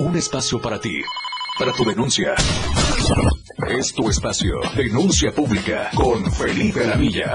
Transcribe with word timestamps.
Un 0.00 0.16
espacio 0.16 0.58
para 0.62 0.80
ti, 0.80 1.02
para 1.58 1.72
tu 1.72 1.84
denuncia. 1.84 2.34
Es 3.68 3.92
tu 3.92 4.08
espacio. 4.08 4.58
Denuncia 4.74 5.30
pública 5.30 5.90
con 5.94 6.32
Felipe 6.32 6.84
Alamilla. 6.84 7.34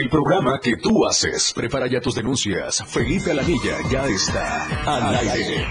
El 0.00 0.08
programa 0.08 0.58
que 0.58 0.78
tú 0.78 1.04
haces. 1.04 1.52
Prepara 1.52 1.86
ya 1.86 2.00
tus 2.00 2.14
denuncias. 2.14 2.82
Felipe 2.86 3.32
Alamilla 3.32 3.76
ya 3.90 4.06
está 4.06 4.64
al 4.86 5.16
aire. 5.16 5.66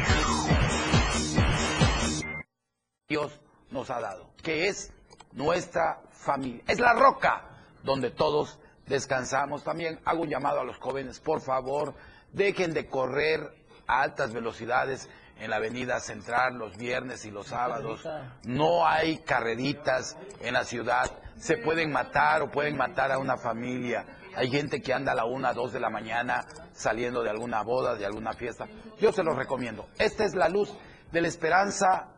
Dios 3.09 3.41
nos 3.71 3.89
ha 3.89 3.99
dado, 3.99 4.29
que 4.43 4.67
es 4.67 4.93
nuestra 5.31 6.04
familia. 6.11 6.61
Es 6.67 6.79
la 6.79 6.93
roca 6.93 7.49
donde 7.81 8.11
todos 8.11 8.59
descansamos. 8.85 9.63
También 9.63 9.99
hago 10.05 10.21
un 10.21 10.29
llamado 10.29 10.59
a 10.59 10.63
los 10.63 10.77
jóvenes, 10.77 11.19
por 11.19 11.41
favor, 11.41 11.95
dejen 12.31 12.75
de 12.75 12.85
correr 12.85 13.41
a 13.88 14.04
altas 14.04 14.33
velocidades 14.33 15.09
en 15.39 15.49
la 15.49 15.57
avenida 15.57 15.99
central 15.99 16.57
los 16.57 16.77
viernes 16.77 17.25
y 17.25 17.31
los 17.31 17.47
sábados. 17.47 18.07
No 18.43 18.88
hay 18.88 19.20
carreritas 19.20 20.17
en 20.41 20.53
la 20.53 20.63
ciudad. 20.63 21.12
Se 21.38 21.57
pueden 21.57 21.91
matar 21.91 22.41
o 22.41 22.52
pueden 22.52 22.77
matar 22.77 23.12
a 23.12 23.20
una 23.20 23.38
familia. 23.38 24.05
Hay 24.35 24.49
gente 24.49 24.81
que 24.81 24.93
anda 24.93 25.13
a 25.13 25.15
la 25.15 25.26
una, 25.26 25.53
dos 25.53 25.73
de 25.73 25.79
la 25.79 25.89
mañana 25.89 26.45
saliendo 26.73 27.23
de 27.23 27.29
alguna 27.29 27.63
boda, 27.63 27.95
de 27.95 28.05
alguna 28.05 28.34
fiesta. 28.34 28.67
Yo 28.99 29.12
se 29.12 29.23
los 29.23 29.35
recomiendo. 29.35 29.88
Esta 29.98 30.26
es 30.26 30.35
la 30.35 30.49
luz 30.49 30.73
de 31.12 31.21
la 31.21 31.27
esperanza 31.27 32.09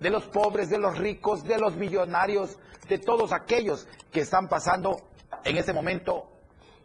de 0.00 0.10
los 0.10 0.24
pobres, 0.24 0.70
de 0.70 0.78
los 0.78 0.98
ricos, 0.98 1.44
de 1.44 1.58
los 1.58 1.76
millonarios, 1.76 2.58
de 2.88 2.98
todos 2.98 3.32
aquellos 3.32 3.88
que 4.12 4.20
están 4.20 4.48
pasando 4.48 5.00
en 5.44 5.56
este 5.56 5.72
momento 5.72 6.30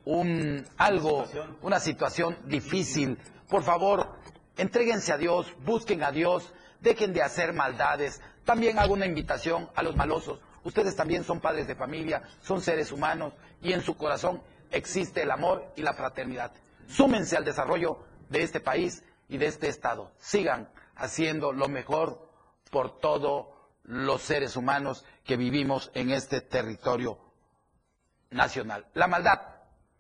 un 0.06 0.66
algo, 0.78 1.26
una 1.62 1.80
situación 1.80 2.38
difícil. 2.46 3.18
Por 3.48 3.64
favor, 3.64 4.19
entréguense 4.60 5.14
a 5.14 5.18
Dios, 5.18 5.54
busquen 5.66 6.04
a 6.04 6.12
Dios, 6.12 6.54
dejen 6.82 7.14
de 7.14 7.22
hacer 7.22 7.54
maldades. 7.54 8.22
También 8.44 8.78
hago 8.78 8.94
una 8.94 9.06
invitación 9.06 9.70
a 9.74 9.84
los 9.84 9.96
malosos. 9.96 10.42
Ustedes 10.64 10.96
también 10.96 11.24
son 11.24 11.40
padres 11.40 11.68
de 11.68 11.76
familia, 11.76 12.24
son 12.42 12.62
seres 12.62 12.92
humanos 12.92 13.34
y 13.62 13.72
en 13.72 13.82
su 13.82 13.96
corazón 13.96 14.42
existe 14.72 15.24
el 15.24 15.32
amor 15.32 15.72
y 15.78 15.82
la 15.82 15.94
fraternidad. 15.94 16.52
Súmense 16.88 17.38
al 17.38 17.46
desarrollo 17.46 18.00
de 18.30 18.44
este 18.44 18.60
país 18.60 19.04
y 19.30 19.38
de 19.38 19.46
este 19.46 19.70
Estado. 19.70 20.12
Sigan 20.20 20.70
haciendo 20.96 21.54
lo 21.54 21.70
mejor 21.70 22.30
por 22.70 23.00
todos 23.00 23.48
los 23.84 24.22
seres 24.22 24.58
humanos 24.58 25.06
que 25.24 25.38
vivimos 25.38 25.90
en 25.94 26.12
este 26.12 26.42
territorio 26.42 27.18
nacional. 28.30 28.86
La 28.94 29.08
maldad, 29.08 29.40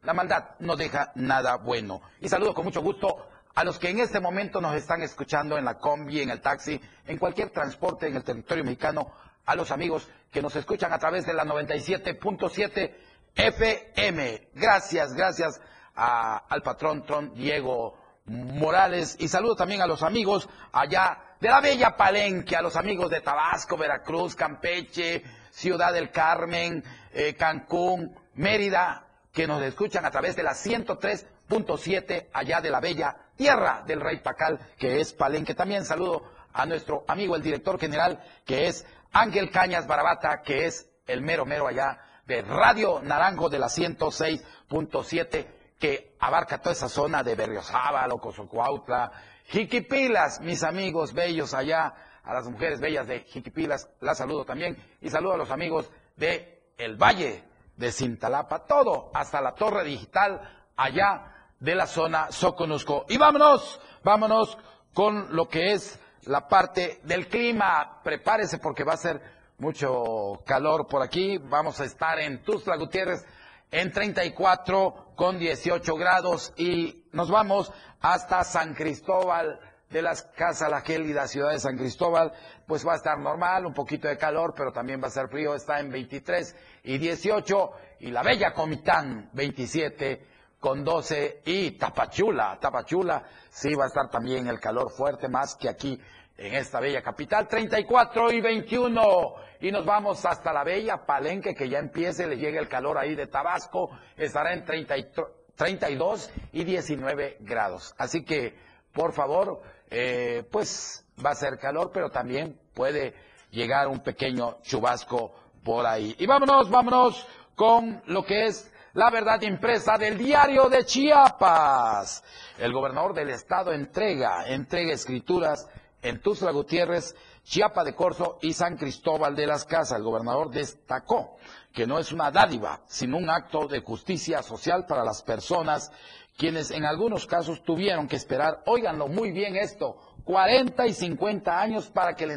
la 0.03 0.13
maldad 0.13 0.55
no 0.59 0.75
deja 0.75 1.13
nada 1.15 1.55
bueno. 1.55 2.01
Y 2.19 2.27
saludo 2.27 2.53
con 2.53 2.65
mucho 2.65 2.81
gusto 2.81 3.28
a 3.55 3.63
los 3.63 3.79
que 3.79 3.89
en 3.89 3.99
este 3.99 4.19
momento 4.19 4.61
nos 4.61 4.75
están 4.75 5.01
escuchando 5.01 5.57
en 5.57 5.65
la 5.65 5.77
combi, 5.77 6.21
en 6.21 6.29
el 6.29 6.41
taxi, 6.41 6.79
en 7.07 7.17
cualquier 7.17 7.49
transporte 7.49 8.07
en 8.07 8.15
el 8.15 8.23
territorio 8.23 8.63
mexicano, 8.63 9.11
a 9.45 9.55
los 9.55 9.71
amigos 9.71 10.07
que 10.31 10.41
nos 10.41 10.55
escuchan 10.55 10.93
a 10.93 10.99
través 10.99 11.25
de 11.25 11.33
la 11.33 11.43
97.7 11.43 12.95
FM. 13.35 14.49
Gracias, 14.53 15.13
gracias 15.13 15.59
al 15.95 16.61
patrón 16.61 17.05
Tron 17.05 17.33
Diego 17.33 17.97
Morales 18.25 19.15
y 19.19 19.27
saludo 19.27 19.55
también 19.55 19.81
a 19.81 19.87
los 19.87 20.03
amigos 20.03 20.47
allá 20.71 21.35
de 21.39 21.49
la 21.49 21.61
Bella 21.61 21.97
Palenque, 21.97 22.55
a 22.55 22.61
los 22.61 22.75
amigos 22.75 23.09
de 23.09 23.21
Tabasco, 23.21 23.75
Veracruz, 23.75 24.35
Campeche, 24.35 25.23
Ciudad 25.49 25.93
del 25.93 26.11
Carmen, 26.11 26.83
eh, 27.11 27.33
Cancún, 27.33 28.15
Mérida, 28.35 29.07
que 29.33 29.47
nos 29.47 29.61
escuchan 29.63 30.05
a 30.05 30.11
través 30.11 30.35
de 30.35 30.43
la 30.43 30.51
103.7 30.51 32.27
allá 32.33 32.61
de 32.61 32.69
la 32.69 32.79
Bella 32.79 33.17
Tierra 33.39 33.83
del 33.87 34.01
Rey 34.01 34.19
Pacal, 34.19 34.59
que 34.77 34.99
es 34.99 35.13
Palenque. 35.13 35.55
También 35.55 35.85
saludo 35.85 36.23
a 36.51 36.65
nuestro 36.65 37.05
amigo, 37.07 37.37
el 37.37 37.41
director 37.41 37.79
general, 37.79 38.21
que 38.45 38.67
es 38.67 38.85
Ángel 39.13 39.49
Cañas 39.49 39.87
Barabata, 39.87 40.41
que 40.41 40.65
es 40.65 40.89
el 41.07 41.21
mero 41.21 41.45
mero 41.45 41.65
allá 41.65 42.01
de 42.27 42.41
Radio 42.41 42.99
Naranjo 43.01 43.47
de 43.47 43.59
la 43.59 43.67
106.7 43.67 45.47
que 45.79 46.17
abarca 46.19 46.57
toda 46.57 46.73
esa 46.73 46.89
zona 46.89 47.23
de 47.23 47.35
Berriozábal, 47.35 48.11
Cozocuautla, 48.19 49.09
Jiquipilas, 49.45 50.41
mis 50.41 50.61
amigos 50.63 51.13
bellos 51.13 51.53
allá, 51.53 51.93
a 52.21 52.33
las 52.33 52.45
mujeres 52.49 52.81
bellas 52.81 53.07
de 53.07 53.21
Jiquipilas, 53.21 53.89
las 54.01 54.17
saludo 54.17 54.43
también, 54.43 54.75
y 54.99 55.09
saludo 55.09 55.35
a 55.35 55.37
los 55.37 55.49
amigos 55.49 55.89
de 56.17 56.73
El 56.77 56.97
Valle, 56.97 57.45
de 57.77 57.93
Cintalapa, 57.93 58.65
todo, 58.65 59.11
hasta 59.13 59.39
la 59.39 59.55
torre 59.55 59.85
digital 59.85 60.41
allá 60.75 61.38
de 61.59 61.75
la 61.75 61.87
zona 61.87 62.31
Soconusco. 62.31 63.05
Y 63.09 63.17
vámonos, 63.17 63.79
vámonos 64.03 64.57
con 64.93 65.35
lo 65.35 65.47
que 65.47 65.73
es 65.73 65.99
la 66.25 66.47
parte 66.47 66.99
del 67.03 67.27
clima. 67.27 68.01
Prepárese 68.03 68.59
porque 68.59 68.83
va 68.83 68.93
a 68.93 68.97
ser 68.97 69.21
mucho 69.57 70.41
calor 70.45 70.87
por 70.87 71.01
aquí. 71.01 71.37
Vamos 71.37 71.79
a 71.79 71.85
estar 71.85 72.19
en 72.19 72.43
Tuzla 72.43 72.77
Gutiérrez 72.77 73.25
en 73.71 73.91
34 73.91 75.13
con 75.15 75.37
18 75.37 75.95
grados 75.95 76.53
y 76.57 77.05
nos 77.11 77.29
vamos 77.29 77.71
hasta 78.01 78.43
San 78.43 78.73
Cristóbal 78.73 79.59
de 79.89 80.01
las 80.01 80.23
Casas 80.23 80.69
La 80.69 80.81
Gélida, 80.81 81.27
ciudad 81.27 81.51
de 81.51 81.59
San 81.59 81.77
Cristóbal, 81.77 82.31
pues 82.67 82.87
va 82.87 82.93
a 82.93 82.97
estar 82.97 83.17
normal, 83.17 83.65
un 83.65 83.73
poquito 83.73 84.07
de 84.07 84.17
calor, 84.17 84.53
pero 84.55 84.71
también 84.71 85.01
va 85.01 85.07
a 85.07 85.11
ser 85.11 85.27
frío, 85.29 85.55
está 85.55 85.79
en 85.79 85.89
23 85.89 86.55
y 86.83 86.97
18, 86.99 87.71
y 88.01 88.11
la 88.11 88.21
Bella 88.21 88.53
Comitán, 88.53 89.29
27 89.33 90.27
con 90.59 90.83
12, 90.83 91.41
y 91.45 91.71
Tapachula, 91.71 92.57
Tapachula, 92.59 93.23
sí 93.49 93.73
va 93.75 93.85
a 93.85 93.87
estar 93.87 94.09
también 94.09 94.47
el 94.47 94.59
calor 94.59 94.91
fuerte, 94.91 95.29
más 95.29 95.55
que 95.55 95.69
aquí 95.69 95.99
en 96.37 96.53
esta 96.53 96.79
bella 96.79 97.01
capital, 97.01 97.47
34 97.47 98.31
y 98.31 98.41
21. 98.41 99.33
Y 99.61 99.71
nos 99.71 99.85
vamos 99.85 100.25
hasta 100.25 100.53
la 100.53 100.63
bella 100.63 101.05
Palenque, 101.05 101.53
que 101.53 101.69
ya 101.69 101.79
empiece, 101.79 102.27
le 102.27 102.37
llegue 102.37 102.59
el 102.59 102.67
calor 102.67 102.97
ahí 102.97 103.15
de 103.15 103.27
Tabasco, 103.27 103.89
estará 104.15 104.53
en 104.53 104.65
32 104.65 106.31
y 106.53 106.63
19 106.63 107.37
grados. 107.41 107.93
Así 107.97 108.23
que, 108.23 108.55
por 108.93 109.13
favor, 109.13 109.61
eh, 109.89 110.43
pues 110.49 111.05
va 111.23 111.31
a 111.31 111.35
ser 111.35 111.57
calor, 111.57 111.91
pero 111.93 112.09
también 112.09 112.57
puede 112.73 113.13
llegar 113.51 113.87
un 113.87 113.99
pequeño 113.99 114.61
chubasco 114.61 115.33
por 115.63 115.85
ahí. 115.85 116.15
Y 116.19 116.25
vámonos, 116.25 116.69
vámonos 116.69 117.27
con 117.55 118.01
lo 118.05 118.23
que 118.23 118.45
es 118.45 118.71
la 118.93 119.09
verdad 119.09 119.41
impresa 119.41 119.97
del 119.97 120.17
diario 120.17 120.69
de 120.69 120.85
Chiapas. 120.85 122.23
El 122.57 122.73
gobernador 122.73 123.13
del 123.13 123.29
estado 123.29 123.71
entrega, 123.71 124.45
entrega 124.47 124.93
escrituras 124.93 125.67
en 126.01 126.21
Tuzla 126.21 126.51
Gutiérrez, 126.51 127.15
Chiapa 127.43 127.83
de 127.83 127.93
Corzo 127.93 128.37
y 128.41 128.53
San 128.53 128.77
Cristóbal 128.77 129.35
de 129.35 129.47
las 129.47 129.65
Casas. 129.65 129.97
El 129.97 130.03
gobernador 130.03 130.49
destacó 130.49 131.37
que 131.73 131.85
no 131.85 131.99
es 131.99 132.11
una 132.11 132.31
dádiva, 132.31 132.81
sino 132.87 133.17
un 133.17 133.29
acto 133.29 133.67
de 133.67 133.81
justicia 133.81 134.41
social 134.43 134.85
para 134.87 135.03
las 135.03 135.21
personas 135.21 135.91
quienes 136.39 136.71
en 136.71 136.85
algunos 136.85 137.25
casos 137.25 137.61
tuvieron 137.63 138.07
que 138.07 138.15
esperar, 138.15 138.63
óiganlo 138.65 139.09
muy 139.09 139.31
bien 139.33 139.57
esto, 139.57 139.97
40 140.29 140.85
y 140.85 140.93
50 140.93 141.59
años 141.59 141.89
para 141.89 142.13
que 142.13 142.27
le, 142.27 142.35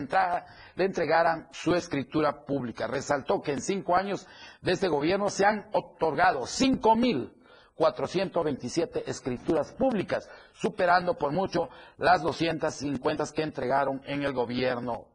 le 0.77 0.85
entregaran 0.87 1.47
su 1.53 1.75
escritura 1.75 2.47
pública. 2.47 2.87
Resaltó 2.87 3.43
que 3.43 3.53
en 3.53 3.61
cinco 3.61 3.95
años 3.95 4.27
de 4.63 4.73
este 4.73 4.89
gobierno 4.89 5.29
se 5.29 5.45
han 5.45 5.67
otorgado 5.75 6.47
5 6.47 6.97
mil 6.97 7.31
427 7.75 9.11
escrituras 9.11 9.73
públicas, 9.73 10.27
superando 10.55 11.19
por 11.19 11.33
mucho 11.33 11.69
las 11.99 12.23
250 12.23 13.25
que 13.35 13.43
entregaron 13.43 14.01
en 14.07 14.23
el 14.23 14.33
gobierno 14.33 15.09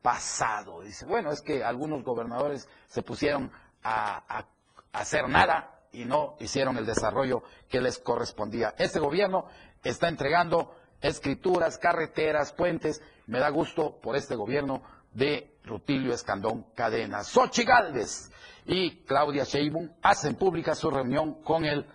pasado. 0.00 0.82
Dice, 0.82 1.06
bueno, 1.06 1.32
es 1.32 1.40
que 1.40 1.64
algunos 1.64 2.04
gobernadores 2.04 2.68
se 2.86 3.02
pusieron 3.02 3.50
a, 3.82 4.44
hacer 4.92 5.28
nada 5.28 5.80
y 5.90 6.04
no 6.04 6.36
hicieron 6.38 6.76
el 6.76 6.86
desarrollo 6.86 7.42
que 7.68 7.80
les 7.80 7.98
correspondía. 7.98 8.72
Este 8.78 9.00
gobierno 9.00 9.46
está 9.82 10.06
entregando 10.06 10.76
escrituras, 11.00 11.78
carreteras, 11.78 12.52
puentes. 12.52 13.02
Me 13.26 13.38
da 13.38 13.48
gusto 13.50 14.00
por 14.00 14.16
este 14.16 14.34
gobierno 14.34 14.82
de 15.12 15.58
Rutilio 15.64 16.12
Escandón 16.12 16.66
Cadena. 16.74 17.24
Sochi 17.24 17.64
Galvez 17.64 18.30
y 18.66 19.04
Claudia 19.04 19.44
Sheinbaum 19.44 19.90
hacen 20.02 20.36
pública 20.36 20.74
su 20.74 20.90
reunión 20.90 21.42
con 21.42 21.64
el 21.64 21.86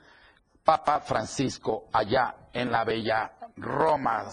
Papa 0.63 1.00
Francisco 1.00 1.88
allá 1.91 2.35
en 2.53 2.71
la 2.71 2.83
bella 2.83 3.33
Roma. 3.57 4.25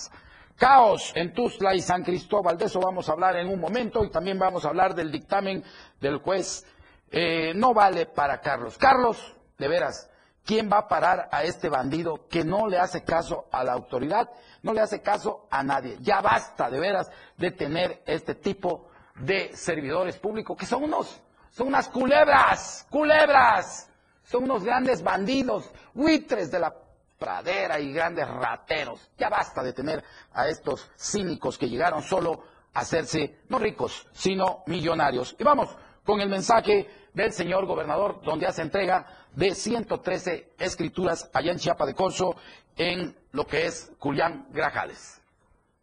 Caos 0.56 1.12
en 1.14 1.34
Tuzla 1.34 1.74
y 1.74 1.80
San 1.80 2.02
Cristóbal, 2.02 2.56
de 2.56 2.64
eso 2.64 2.80
vamos 2.80 3.08
a 3.08 3.12
hablar 3.12 3.36
en 3.36 3.48
un 3.48 3.60
momento 3.60 4.04
y 4.04 4.10
también 4.10 4.38
vamos 4.38 4.64
a 4.64 4.68
hablar 4.68 4.94
del 4.94 5.12
dictamen 5.12 5.62
del 6.00 6.18
juez. 6.18 6.64
Eh, 7.10 7.52
no 7.54 7.74
vale 7.74 8.06
para 8.06 8.40
Carlos. 8.40 8.78
Carlos, 8.78 9.36
de 9.58 9.68
veras, 9.68 10.10
¿quién 10.44 10.70
va 10.70 10.78
a 10.78 10.88
parar 10.88 11.28
a 11.30 11.44
este 11.44 11.68
bandido 11.68 12.26
que 12.28 12.44
no 12.44 12.68
le 12.68 12.78
hace 12.78 13.04
caso 13.04 13.46
a 13.52 13.64
la 13.64 13.72
autoridad, 13.72 14.30
no 14.66 14.74
le 14.74 14.82
hace 14.82 15.00
caso 15.00 15.46
a 15.50 15.62
nadie? 15.62 15.96
Ya 16.00 16.20
basta, 16.20 16.68
de 16.68 16.78
veras, 16.78 17.10
de 17.38 17.52
tener 17.52 18.02
este 18.04 18.34
tipo 18.34 18.90
de 19.14 19.56
servidores 19.56 20.18
públicos 20.18 20.56
que 20.58 20.66
son 20.66 20.84
unos 20.84 21.22
son 21.56 21.68
unas 21.68 21.88
culebras, 21.88 22.86
culebras. 22.90 23.90
Son 24.24 24.44
unos 24.44 24.62
grandes 24.62 25.02
bandidos, 25.02 25.70
buitres 25.94 26.50
de 26.50 26.58
la 26.58 26.74
pradera 27.18 27.80
y 27.80 27.92
grandes 27.94 28.28
rateros. 28.28 29.10
Ya 29.16 29.30
basta 29.30 29.62
de 29.62 29.72
tener 29.72 30.04
a 30.34 30.48
estos 30.48 30.90
cínicos 30.98 31.56
que 31.56 31.70
llegaron 31.70 32.02
solo 32.02 32.42
a 32.74 32.80
hacerse 32.80 33.38
no 33.48 33.58
ricos, 33.58 34.06
sino 34.12 34.64
millonarios. 34.66 35.34
Y 35.38 35.44
vamos 35.44 35.74
con 36.04 36.20
el 36.20 36.28
mensaje 36.28 37.05
del 37.16 37.32
señor 37.32 37.64
gobernador, 37.64 38.20
donde 38.22 38.46
hace 38.46 38.60
entrega 38.60 39.06
de 39.34 39.54
113 39.54 40.52
escrituras 40.58 41.30
allá 41.32 41.50
en 41.50 41.58
Chiapa 41.58 41.86
de 41.86 41.94
Corso, 41.94 42.36
en 42.76 43.16
lo 43.32 43.46
que 43.46 43.64
es 43.64 43.90
Julián 43.98 44.46
Grajales. 44.50 45.22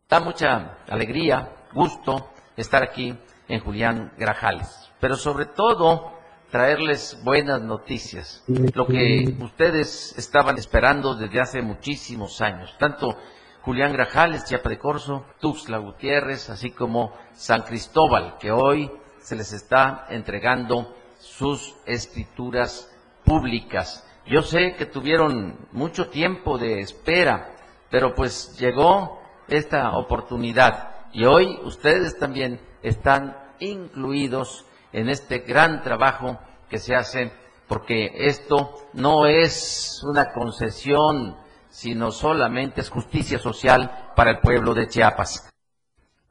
Da 0.08 0.20
mucha 0.20 0.78
alegría, 0.88 1.52
gusto 1.74 2.30
estar 2.56 2.84
aquí 2.84 3.18
en 3.48 3.60
Julián 3.62 4.14
Grajales, 4.16 4.92
pero 5.00 5.16
sobre 5.16 5.48
todo 5.48 6.14
traerles 6.52 7.20
buenas 7.24 7.60
noticias, 7.64 8.44
lo 8.48 8.86
que 8.86 9.36
ustedes 9.42 10.14
estaban 10.16 10.60
esperando 10.60 11.16
desde 11.16 11.42
hace 11.42 11.62
muchísimos 11.64 12.42
años, 12.42 12.76
tanto 12.78 13.18
Julián 13.64 13.92
Grajales, 13.92 14.46
Chiapa 14.46 14.70
de 14.70 14.78
Corso, 14.78 15.26
Tuxtla 15.40 15.80
Gutiérrez, 15.80 16.52
así 16.52 16.70
como 16.70 17.12
San 17.32 17.64
Cristóbal, 17.64 18.38
que 18.38 18.52
hoy 18.52 18.92
se 19.20 19.36
les 19.36 19.52
está 19.52 20.06
entregando 20.10 20.94
sus 21.24 21.76
escrituras 21.86 22.92
públicas. 23.24 24.06
Yo 24.28 24.42
sé 24.42 24.76
que 24.76 24.86
tuvieron 24.86 25.58
mucho 25.72 26.10
tiempo 26.10 26.58
de 26.58 26.82
espera, 26.82 27.56
pero 27.90 28.14
pues 28.14 28.58
llegó 28.60 29.22
esta 29.48 29.98
oportunidad 29.98 30.90
y 31.14 31.26
hoy 31.26 31.60
ustedes 31.64 32.18
también 32.20 32.60
están 32.82 33.38
incluidos 33.60 34.66
en 34.92 35.10
este 35.10 35.40
gran 35.40 35.82
trabajo 35.82 36.40
que 36.70 36.78
se 36.78 36.94
hace 36.94 37.32
porque 37.68 38.12
esto 38.14 38.76
no 38.94 39.26
es 39.26 40.02
una 40.04 40.34
concesión, 40.34 41.38
sino 41.70 42.12
solamente 42.12 42.82
es 42.82 42.90
justicia 42.90 43.40
social 43.40 44.12
para 44.16 44.32
el 44.32 44.40
pueblo 44.40 44.74
de 44.74 44.88
Chiapas. 44.88 45.53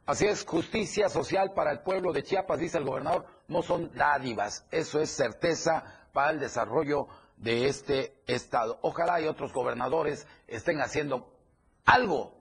Así 0.05 0.25
es, 0.25 0.45
justicia 0.45 1.07
social 1.07 1.53
para 1.53 1.71
el 1.71 1.79
pueblo 1.79 2.11
de 2.11 2.23
Chiapas, 2.23 2.59
dice 2.59 2.77
el 2.77 2.83
gobernador, 2.83 3.25
no 3.47 3.61
son 3.61 3.89
dádivas, 3.95 4.65
eso 4.69 4.99
es 4.99 5.09
certeza 5.09 5.85
para 6.11 6.31
el 6.31 6.39
desarrollo 6.39 7.07
de 7.37 7.67
este 7.67 8.21
estado. 8.27 8.79
Ojalá 8.81 9.21
y 9.21 9.27
otros 9.27 9.53
gobernadores 9.53 10.27
estén 10.47 10.81
haciendo 10.81 11.31
algo 11.85 12.33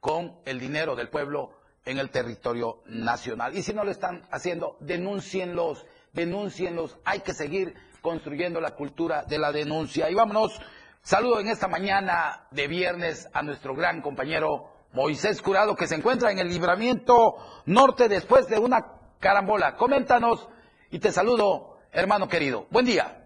con 0.00 0.40
el 0.44 0.60
dinero 0.60 0.94
del 0.94 1.08
pueblo 1.08 1.52
en 1.84 1.98
el 1.98 2.10
territorio 2.10 2.82
nacional. 2.86 3.56
Y 3.56 3.62
si 3.62 3.72
no 3.72 3.84
lo 3.84 3.90
están 3.90 4.26
haciendo, 4.30 4.76
denúncienlos, 4.80 5.86
denúncienlos. 6.12 6.98
Hay 7.04 7.20
que 7.20 7.32
seguir 7.32 7.74
construyendo 8.02 8.60
la 8.60 8.74
cultura 8.74 9.24
de 9.24 9.38
la 9.38 9.52
denuncia. 9.52 10.10
Y 10.10 10.14
vámonos, 10.14 10.60
saludo 11.02 11.40
en 11.40 11.48
esta 11.48 11.68
mañana 11.68 12.46
de 12.50 12.68
viernes 12.68 13.28
a 13.32 13.42
nuestro 13.42 13.74
gran 13.74 14.02
compañero 14.02 14.69
Moisés 14.92 15.40
Curado, 15.40 15.76
que 15.76 15.86
se 15.86 15.94
encuentra 15.94 16.32
en 16.32 16.38
el 16.38 16.48
libramiento 16.48 17.36
norte 17.66 18.08
después 18.08 18.48
de 18.48 18.58
una 18.58 18.84
carambola. 19.18 19.76
Coméntanos 19.76 20.48
y 20.90 20.98
te 20.98 21.12
saludo, 21.12 21.78
hermano 21.92 22.28
querido. 22.28 22.66
Buen 22.70 22.86
día. 22.86 23.16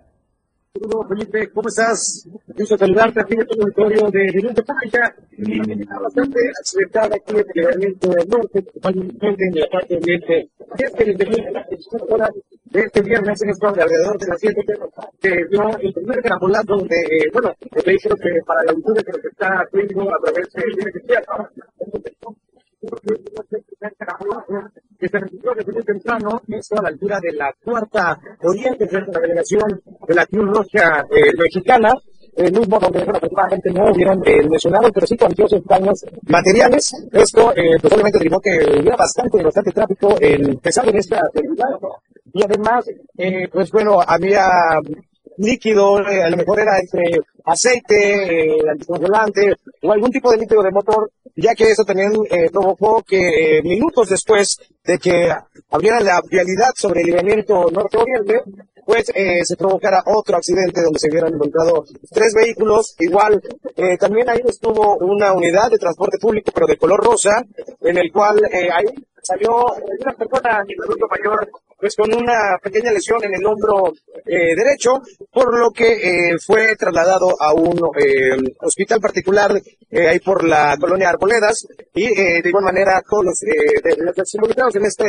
Saludos, 0.74 1.06
Felipe, 1.08 1.52
¿cómo 1.52 1.68
estás? 1.68 2.28
Gusto 2.48 2.76
saludarte 2.76 3.20
aquí 3.20 3.34
en 3.34 3.40
el 3.42 3.60
auditorio 3.60 4.10
de 4.10 4.30
Denuncia 4.32 4.64
Pública. 4.64 5.14
Está 5.30 5.98
bastante 6.00 6.40
accidentada 6.60 7.14
aquí 7.14 7.32
en 7.32 7.38
el 7.38 7.46
libramiento 7.54 8.08
norte, 8.26 8.62
principalmente 8.62 9.44
en 9.46 9.54
la 9.54 9.66
parte 9.70 9.96
oriente. 9.96 10.50
Desde 10.76 11.52
las 11.52 11.66
horas 12.10 12.30
de 12.74 12.80
este 12.80 13.02
viernes 13.02 13.40
en 13.40 13.50
esto, 13.50 13.68
alrededor 13.68 14.18
de 14.18 14.26
las 14.26 14.40
7, 14.40 14.62
se 15.22 15.44
vio 15.44 15.78
el 15.78 15.92
primer 15.92 16.20
carambolazo 16.22 16.76
donde, 16.76 16.96
eh, 16.96 17.30
bueno, 17.32 17.54
el 17.70 17.82
vehículo 17.84 18.16
que 18.16 18.30
para 18.44 18.64
la 18.64 18.72
altura 18.72 19.02
que 19.02 19.12
nos 19.12 19.24
está 19.24 19.68
viendo 19.72 20.02
a 20.02 20.18
través 20.18 20.48
de 20.52 20.62
que 24.98 25.08
se 25.08 25.18
registró 25.18 25.54
desde 25.54 25.72
muy 25.72 25.84
temprano, 25.84 26.42
esto 26.48 26.78
a 26.78 26.82
la 26.82 26.88
altura 26.88 27.20
de 27.20 27.32
la 27.32 27.54
cuarta 27.64 28.18
oriente, 28.42 28.88
frente 28.88 29.10
a 29.10 29.14
la 29.14 29.20
delegación 29.20 29.82
de 30.08 30.14
la 30.14 30.26
Cruz 30.26 30.46
Roja 30.46 31.06
eh, 31.10 31.30
mexicana, 31.38 31.94
el 32.36 32.52
mismo 32.52 32.78
donde 32.80 33.04
bueno, 33.04 33.18
afortunadamente 33.18 33.70
no 33.70 33.92
hubieron 33.92 34.20
eh, 34.26 34.42
pero 34.92 35.06
sí 35.06 35.16
cuantiosos 35.16 35.64
daños 35.64 36.04
materiales. 36.26 36.92
Esto 37.12 37.52
eh, 37.54 37.78
probablemente 37.80 38.18
derivó 38.18 38.40
que 38.40 38.58
hubiera 38.80 38.96
bastante, 38.96 39.42
bastante 39.42 39.70
tráfico 39.70 40.16
en 40.20 40.58
pesar 40.58 40.84
esta 40.96 41.18
actividad. 41.18 41.78
Y 42.34 42.42
además, 42.42 42.84
eh, 43.16 43.48
pues 43.50 43.70
bueno, 43.70 44.00
había 44.06 44.46
líquido, 45.38 46.00
eh, 46.06 46.22
a 46.22 46.30
lo 46.30 46.36
mejor 46.36 46.60
era 46.60 46.78
entre 46.78 47.18
aceite, 47.44 48.56
eh, 48.56 48.70
anticongelante 48.70 49.54
o 49.82 49.92
algún 49.92 50.10
tipo 50.10 50.30
de 50.30 50.38
líquido 50.38 50.62
de 50.62 50.70
motor, 50.70 51.10
ya 51.36 51.54
que 51.54 51.70
eso 51.70 51.84
también 51.84 52.12
eh, 52.30 52.50
provocó 52.50 53.02
que 53.02 53.58
eh, 53.58 53.62
minutos 53.62 54.08
después 54.08 54.58
de 54.84 54.98
que 54.98 55.30
abriera 55.70 56.00
la 56.00 56.20
vialidad 56.28 56.70
sobre 56.74 57.00
el 57.00 57.06
libramiento 57.06 57.70
norte-oriente, 57.70 58.40
pues 58.86 59.06
se 59.06 59.56
provocara 59.56 60.02
otro 60.04 60.36
accidente 60.36 60.82
donde 60.82 60.98
se 60.98 61.08
hubieran 61.08 61.32
encontrado 61.32 61.86
tres 62.10 62.34
vehículos. 62.34 62.94
Igual, 62.98 63.40
también 63.98 64.28
ahí 64.28 64.42
estuvo 64.44 64.98
una 64.98 65.32
unidad 65.32 65.70
de 65.70 65.78
transporte 65.78 66.18
público, 66.20 66.50
pero 66.54 66.66
de 66.66 66.76
color 66.76 67.02
rosa, 67.02 67.42
en 67.80 67.96
el 67.96 68.12
cual 68.12 68.38
ahí 68.52 68.84
salió 69.22 69.64
una 70.02 70.12
persona 70.12 70.58
adulto 70.58 71.06
mayor 71.08 71.48
pues 71.84 71.96
con 71.96 72.14
una 72.14 72.56
pequeña 72.62 72.90
lesión 72.92 73.22
en 73.24 73.34
el 73.34 73.44
hombro 73.44 73.92
eh, 74.24 74.56
derecho, 74.56 75.02
por 75.30 75.54
lo 75.54 75.70
que 75.70 75.92
eh, 75.92 76.38
fue 76.42 76.74
trasladado 76.76 77.34
a 77.38 77.52
un 77.52 77.78
eh, 78.00 78.54
hospital 78.62 79.00
particular 79.02 79.60
eh, 79.90 80.08
ahí 80.08 80.18
por 80.18 80.48
la 80.48 80.78
colonia 80.80 81.10
Arboledas. 81.10 81.66
Y 81.92 82.06
eh, 82.06 82.40
de 82.42 82.48
igual 82.48 82.64
manera 82.64 83.02
todos 83.06 83.26
los, 83.26 83.42
eh, 83.42 83.82
de, 83.84 83.96
de 83.96 84.12
los 84.16 84.34
involucrados 84.34 84.74
en 84.76 84.86
este 84.86 85.04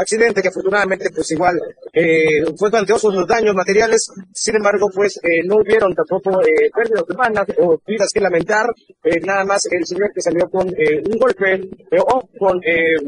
accidente 0.00 0.42
que 0.42 0.48
afortunadamente 0.48 1.10
pues 1.14 1.30
igual 1.32 1.60
eh, 1.92 2.42
fue 2.56 2.70
cuantiosos 2.70 3.14
los 3.14 3.26
daños 3.26 3.54
materiales, 3.54 4.08
sin 4.32 4.56
embargo 4.56 4.88
pues 4.94 5.18
eh, 5.22 5.42
no 5.44 5.56
hubieron 5.56 5.94
tampoco 5.94 6.40
eh, 6.42 6.70
pérdidas 6.74 7.04
humanas 7.08 7.46
o 7.58 7.78
vidas 7.86 8.08
que 8.12 8.20
lamentar, 8.20 8.66
eh, 9.04 9.20
nada 9.20 9.44
más 9.44 9.66
el 9.70 9.86
señor 9.86 10.10
que 10.14 10.20
salió 10.20 10.48
con 10.48 10.68
eh, 10.68 11.02
un 11.04 11.18
golpe 11.18 11.54
eh, 11.54 12.00
o 12.00 12.28
con, 12.38 12.60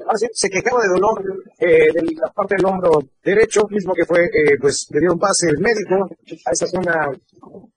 así, 0.08 0.26
se 0.32 0.50
quejaba 0.50 0.82
de 0.82 0.88
dolor 0.88 1.22
de 1.58 2.02
la 2.20 2.30
parte 2.32 2.56
del 2.56 2.66
hombro 2.66 3.02
derecho, 3.24 3.66
mismo 3.70 3.94
que 3.94 4.04
fue 4.04 4.28
pues 4.60 4.88
le 4.90 5.00
dio 5.00 5.12
un 5.12 5.18
pase 5.18 5.48
el 5.48 5.58
médico 5.58 6.08
a 6.46 6.50
esa 6.50 6.66
zona 6.66 7.10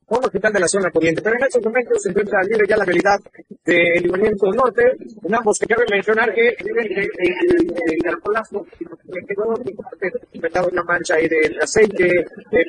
un 0.08 0.24
hospital 0.24 0.54
de 0.54 0.60
la 0.60 0.68
zona 0.68 0.92
corriente. 0.92 1.22
Pero 1.22 1.36
en 1.38 1.44
estos 1.44 1.64
momentos 1.64 2.02
se 2.02 2.10
encuentra 2.10 2.42
libre 2.44 2.68
ya 2.68 2.78
la 2.78 2.86
realidad 2.86 3.20
del 3.66 4.04
libramiento 4.04 4.52
norte. 4.52 4.84
En 5.24 5.36
ambos 5.36 5.58
que 5.60 5.66
cabe 5.66 5.86
mencionar 5.90 6.34
que 6.34 6.50
el 6.50 8.08
alcoholazo 8.08 8.66
que 8.66 9.20
quedó 9.28 9.54
inventado 10.34 10.70
una 10.72 10.84
mancha 10.84 11.16
ahí 11.16 11.28
de 11.28 11.58
aceite, 11.62 12.20
eh, 12.20 12.66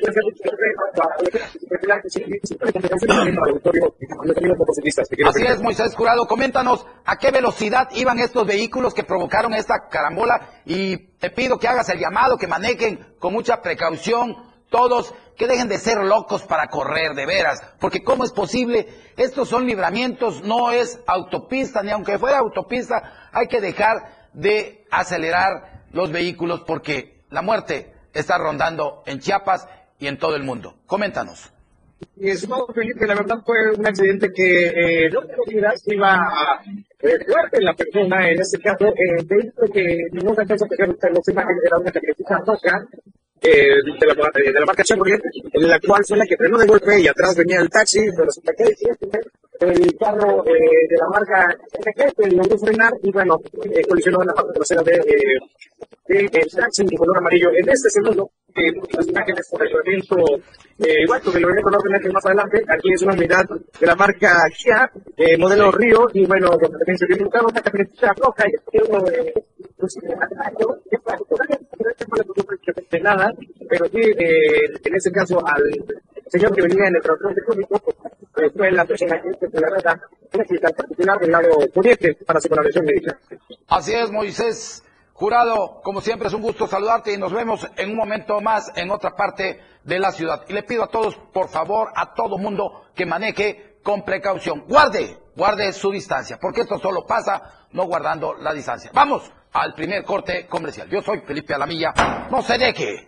Así 5.25 5.43
es, 5.43 5.61
Moisés 5.61 5.95
Curado. 5.95 6.27
Coméntanos 6.27 6.85
a 7.05 7.17
qué 7.17 7.31
velocidad 7.31 7.89
iban 7.95 8.19
estos 8.19 8.45
vehículos 8.45 8.93
que 8.93 9.03
provocaron 9.03 9.53
esta 9.53 9.87
carambola 9.89 10.61
y 10.65 10.97
te 11.17 11.29
pido 11.29 11.57
que 11.57 11.67
hagas 11.67 11.89
el 11.89 11.99
llamado, 11.99 12.37
que 12.37 12.47
manejen 12.47 12.99
con 13.19 13.33
mucha 13.33 13.61
precaución 13.61 14.35
todos, 14.69 15.13
que 15.35 15.47
dejen 15.47 15.69
de 15.69 15.77
ser 15.77 15.97
locos 15.97 16.43
para 16.43 16.67
correr, 16.67 17.13
de 17.13 17.25
veras, 17.25 17.61
porque 17.79 18.03
¿cómo 18.03 18.23
es 18.23 18.31
posible? 18.31 18.87
Estos 19.15 19.49
son 19.49 19.65
libramientos, 19.65 20.43
no 20.43 20.71
es 20.71 20.99
autopista, 21.07 21.83
ni 21.83 21.91
aunque 21.91 22.17
fuera 22.17 22.39
autopista, 22.39 23.29
hay 23.31 23.47
que 23.47 23.61
dejar 23.61 24.29
de 24.33 24.85
acelerar 24.91 25.83
los 25.91 26.11
vehículos 26.11 26.61
porque 26.65 27.23
la 27.29 27.41
muerte 27.41 27.93
está 28.13 28.37
rondando 28.37 29.03
en 29.05 29.19
Chiapas 29.19 29.67
y 29.99 30.07
en 30.07 30.17
todo 30.17 30.35
el 30.35 30.43
mundo. 30.43 30.75
Coméntanos. 30.85 31.51
Y 32.15 32.29
estimado 32.29 32.67
Felipe, 32.73 33.07
la 33.07 33.15
verdad 33.15 33.37
fue 33.43 33.71
un 33.75 33.85
accidente 33.85 34.31
que 34.31 34.67
eh, 34.67 35.09
no 35.09 35.21
que 35.21 35.93
iba 35.95 36.13
a 36.13 36.61
eh, 36.99 37.25
fuerte 37.25 37.61
la 37.61 37.73
persona, 37.73 38.29
en 38.29 38.39
este 38.39 38.59
caso, 38.59 38.87
eh, 38.87 39.23
de 39.23 39.71
que 39.71 39.97
no 40.11 40.35
se 40.35 40.41
alcanza 40.41 40.65
a 40.65 40.67
pegar 40.67 40.89
los 40.89 41.27
imágenes, 41.27 41.63
era 41.65 41.77
una 41.77 41.91
camioneta 41.91 42.37
roja, 42.45 42.87
eh, 43.41 43.67
de, 43.99 44.07
la, 44.07 44.13
de 44.33 44.59
la 44.59 44.65
marca 44.65 44.83
Chevrolet, 44.83 45.21
en 45.53 45.67
la 45.67 45.79
cual 45.79 46.03
fue 46.05 46.17
la 46.17 46.25
que 46.25 46.37
frenó 46.37 46.57
de 46.57 46.67
golpe 46.67 46.99
y 46.99 47.07
atrás 47.07 47.35
venía 47.35 47.59
el 47.61 47.69
taxi, 47.69 48.05
pero 48.11 48.25
resulta 48.25 48.51
que 48.53 48.63
el 49.59 49.97
carro 49.97 50.45
eh, 50.45 50.87
de 50.89 50.97
la 50.97 51.07
marca 51.09 51.47
MG 51.79 52.35
logró 52.35 52.57
frenar 52.57 52.93
y 53.01 53.11
bueno, 53.11 53.39
eh, 53.63 53.81
colisionó 53.87 54.21
en 54.21 54.27
la 54.27 54.33
parte 54.33 54.53
trasera 54.53 54.83
de, 54.83 54.93
eh, 54.93 55.39
de 56.07 56.19
el 56.19 56.51
taxi 56.51 56.83
de 56.85 56.97
color 56.97 57.17
amarillo. 57.17 57.49
En 57.53 57.67
este 57.69 57.89
segundo, 57.89 58.29
eh, 58.55 58.71
las 58.91 59.07
imágenes 59.07 59.47
por 59.49 59.65
el 59.65 59.73
evento, 59.85 60.15
eh, 60.79 61.05
bueno, 61.07 61.31
del 61.31 61.43
evento 61.43 61.69
no 61.69 61.99
que 61.99 62.09
más 62.09 62.25
adelante, 62.25 62.63
aquí 62.67 62.93
es 62.93 63.01
una 63.01 63.13
unidad 63.13 63.45
de 63.79 63.87
la 63.87 63.95
marca 63.95 64.47
Kia, 64.55 64.91
eh, 65.15 65.37
modelo 65.37 65.71
Río, 65.71 66.07
y 66.13 66.25
bueno, 66.25 66.49
donde 66.49 66.77
también 66.77 66.97
se 66.97 67.05
vio 67.07 67.17
un 67.23 67.29
carro, 67.29 67.47
una 67.49 67.61
camioneta 67.61 68.13
roja, 68.13 68.45
y 68.47 68.81
uno 68.89 69.01
de 69.03 69.33
de 72.89 72.99
nada, 72.99 73.33
pero 73.69 73.85
sí, 73.85 73.99
eh, 73.99 74.71
en 74.83 74.95
ese 74.95 75.11
caso, 75.11 75.45
al 75.45 75.63
señor 76.27 76.55
que 76.55 76.61
venía 76.61 76.87
en 76.87 76.95
el 76.95 77.01
transporte 77.01 77.41
público, 77.41 77.81
eh, 78.37 78.49
fue 78.55 78.71
la 78.71 78.85
persona 78.85 79.21
que 79.21 79.47
se 79.49 79.59
la 79.59 79.69
reta 79.69 79.99
un 80.33 80.41
hospital 80.41 80.73
particular 80.73 81.19
del 81.19 81.31
lado 81.31 81.49
poniente 81.73 82.13
para 82.25 82.41
su 82.41 82.49
colaboración 82.49 82.85
médica. 82.85 83.17
Así 83.67 83.93
es, 83.93 84.11
Moisés. 84.11 84.83
Jurado, 85.13 85.81
como 85.83 85.99
siempre 86.01 86.27
es 86.27 86.33
un 86.35 86.43
gusto 86.43 86.67
saludarte 86.67 87.11
y 87.11 87.17
nos 87.17 87.33
vemos 87.33 87.67
en 87.75 87.89
un 87.89 87.95
momento 87.95 88.39
más 88.39 88.71
en 88.75 88.91
otra 88.91 89.15
parte 89.15 89.59
de 89.83 89.97
la 89.97 90.11
ciudad. 90.11 90.43
Y 90.47 90.53
le 90.53 90.61
pido 90.61 90.83
a 90.83 90.89
todos, 90.89 91.15
por 91.33 91.49
favor, 91.49 91.89
a 91.95 92.13
todo 92.13 92.37
mundo 92.37 92.83
que 92.93 93.07
maneje 93.07 93.79
con 93.81 94.03
precaución. 94.03 94.65
Guarde, 94.67 95.17
guarde 95.35 95.73
su 95.73 95.89
distancia, 95.89 96.37
porque 96.39 96.61
esto 96.61 96.77
solo 96.77 97.07
pasa 97.07 97.67
no 97.71 97.85
guardando 97.85 98.35
la 98.35 98.53
distancia. 98.53 98.91
Vamos 98.93 99.31
al 99.53 99.73
primer 99.73 100.03
corte 100.03 100.47
comercial. 100.47 100.89
Yo 100.89 101.01
soy 101.01 101.21
Felipe 101.25 101.53
Alamilla. 101.53 101.93
No 102.31 102.41
se 102.41 102.57
deje. 102.57 103.07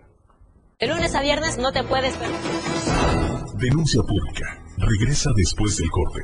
De 0.79 0.87
lunes 0.87 1.13
a 1.13 1.21
viernes 1.21 1.57
no 1.57 1.71
te 1.71 1.83
puedes 1.83 2.15
perder. 2.15 2.37
Denuncia 3.55 4.01
pública. 4.01 4.63
Regresa 4.77 5.31
después 5.35 5.77
del 5.77 5.89
corte. 5.89 6.21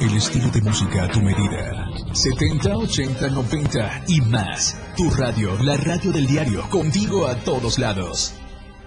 El 0.00 0.16
estilo 0.16 0.48
de 0.48 0.62
música 0.62 1.04
a 1.04 1.08
tu 1.08 1.20
medida. 1.20 1.86
70, 2.12 2.76
80, 2.76 3.28
90 3.28 4.04
y 4.06 4.20
más. 4.22 4.80
Tu 4.96 5.10
radio, 5.10 5.56
la 5.62 5.76
radio 5.76 6.12
del 6.12 6.26
diario, 6.26 6.62
contigo 6.70 7.26
a 7.26 7.34
todos 7.36 7.78
lados. 7.78 8.34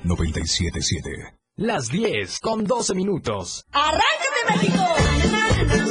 977. 0.04 1.38
Las 1.58 1.90
10 1.90 2.40
con 2.40 2.64
12 2.64 2.96
minutos. 2.96 3.66
¡Arráncate, 3.74 4.40
México! 4.50 5.91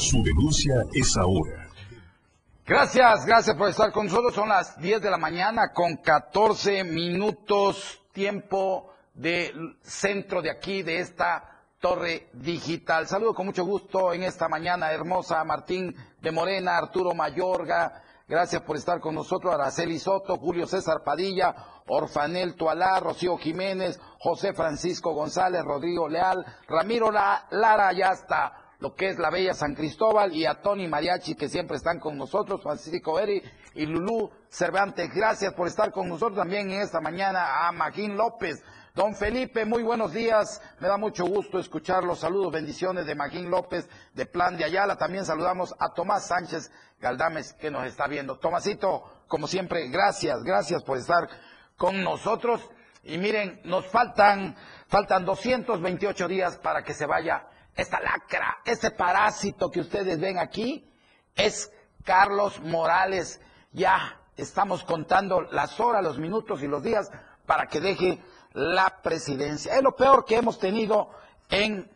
Su 0.00 0.22
denuncia 0.22 0.74
es 0.94 1.14
ahora. 1.18 1.68
Gracias, 2.66 3.26
gracias 3.26 3.54
por 3.56 3.68
estar 3.68 3.92
con 3.92 4.06
nosotros. 4.06 4.34
Son 4.34 4.48
las 4.48 4.80
10 4.80 5.02
de 5.02 5.10
la 5.10 5.18
mañana 5.18 5.72
con 5.74 5.96
14 5.98 6.84
minutos 6.84 8.00
tiempo 8.12 8.92
del 9.12 9.76
centro 9.82 10.40
de 10.40 10.50
aquí, 10.50 10.82
de 10.82 11.00
esta 11.00 11.44
torre 11.80 12.28
digital. 12.32 13.06
Saludo 13.06 13.34
con 13.34 13.46
mucho 13.46 13.64
gusto 13.64 14.12
en 14.14 14.22
esta 14.22 14.48
mañana 14.48 14.90
hermosa 14.90 15.44
Martín 15.44 15.94
de 16.20 16.30
Morena, 16.32 16.78
Arturo 16.78 17.12
Mayorga. 17.14 18.02
Gracias 18.26 18.62
por 18.62 18.76
estar 18.76 19.00
con 19.00 19.14
nosotros, 19.14 19.52
Araceli 19.52 19.98
Soto, 19.98 20.36
Julio 20.38 20.66
César 20.66 21.02
Padilla, 21.04 21.54
Orfanel 21.88 22.54
Tualá, 22.54 23.00
Rocío 23.00 23.36
Jiménez, 23.36 24.00
José 24.20 24.54
Francisco 24.54 25.12
González, 25.12 25.62
Rodrigo 25.64 26.08
Leal, 26.08 26.44
Ramiro 26.68 27.10
La- 27.10 27.46
Lara, 27.50 27.92
ya 27.92 28.12
está 28.12 28.59
lo 28.80 28.94
que 28.94 29.10
es 29.10 29.18
la 29.18 29.30
Bella 29.30 29.54
San 29.54 29.74
Cristóbal 29.74 30.34
y 30.34 30.46
a 30.46 30.60
Tony 30.62 30.88
Mariachi 30.88 31.34
que 31.34 31.48
siempre 31.48 31.76
están 31.76 32.00
con 32.00 32.16
nosotros, 32.16 32.62
Francisco 32.62 33.20
Eri 33.20 33.42
y 33.74 33.86
Lulú 33.86 34.30
Cervantes. 34.48 35.10
Gracias 35.14 35.52
por 35.52 35.68
estar 35.68 35.92
con 35.92 36.08
nosotros 36.08 36.38
también 36.38 36.70
en 36.70 36.80
esta 36.80 37.00
mañana 37.00 37.68
a 37.68 37.72
Magín 37.72 38.16
López. 38.16 38.62
Don 38.94 39.14
Felipe, 39.14 39.64
muy 39.66 39.82
buenos 39.82 40.12
días. 40.12 40.60
Me 40.80 40.88
da 40.88 40.96
mucho 40.96 41.24
gusto 41.24 41.58
escuchar 41.58 42.04
los 42.04 42.20
saludos, 42.20 42.52
bendiciones 42.52 43.06
de 43.06 43.14
Magín 43.14 43.50
López 43.50 43.88
de 44.14 44.26
Plan 44.26 44.56
de 44.56 44.64
Ayala. 44.64 44.96
También 44.96 45.24
saludamos 45.24 45.74
a 45.78 45.92
Tomás 45.92 46.26
Sánchez 46.26 46.72
Galdames 46.98 47.52
que 47.52 47.70
nos 47.70 47.86
está 47.86 48.08
viendo. 48.08 48.38
Tomasito, 48.38 49.24
como 49.28 49.46
siempre, 49.46 49.88
gracias, 49.88 50.42
gracias 50.42 50.82
por 50.82 50.96
estar 50.96 51.28
con 51.76 52.02
nosotros. 52.02 52.68
Y 53.04 53.18
miren, 53.18 53.60
nos 53.64 53.86
faltan, 53.86 54.56
faltan 54.88 55.24
228 55.24 56.28
días 56.28 56.58
para 56.58 56.82
que 56.82 56.92
se 56.92 57.06
vaya 57.06 57.46
esta 57.80 58.00
lacra, 58.00 58.58
este 58.64 58.90
parásito 58.90 59.70
que 59.70 59.80
ustedes 59.80 60.20
ven 60.20 60.38
aquí, 60.38 60.88
es 61.34 61.72
Carlos 62.04 62.60
Morales. 62.60 63.40
Ya 63.72 64.20
estamos 64.36 64.84
contando 64.84 65.40
las 65.42 65.78
horas, 65.80 66.02
los 66.02 66.18
minutos 66.18 66.62
y 66.62 66.66
los 66.68 66.82
días 66.82 67.10
para 67.46 67.66
que 67.66 67.80
deje 67.80 68.18
la 68.52 69.00
presidencia. 69.02 69.74
Es 69.76 69.82
lo 69.82 69.94
peor 69.96 70.24
que 70.24 70.36
hemos 70.36 70.58
tenido 70.58 71.10
en, 71.48 71.90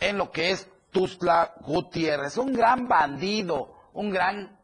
en 0.00 0.18
lo 0.18 0.30
que 0.30 0.50
es 0.50 0.68
Tuzla 0.90 1.54
Gutiérrez. 1.60 2.36
Un 2.38 2.52
gran 2.52 2.86
bandido, 2.88 3.74
un 3.92 4.10
gran 4.10 4.58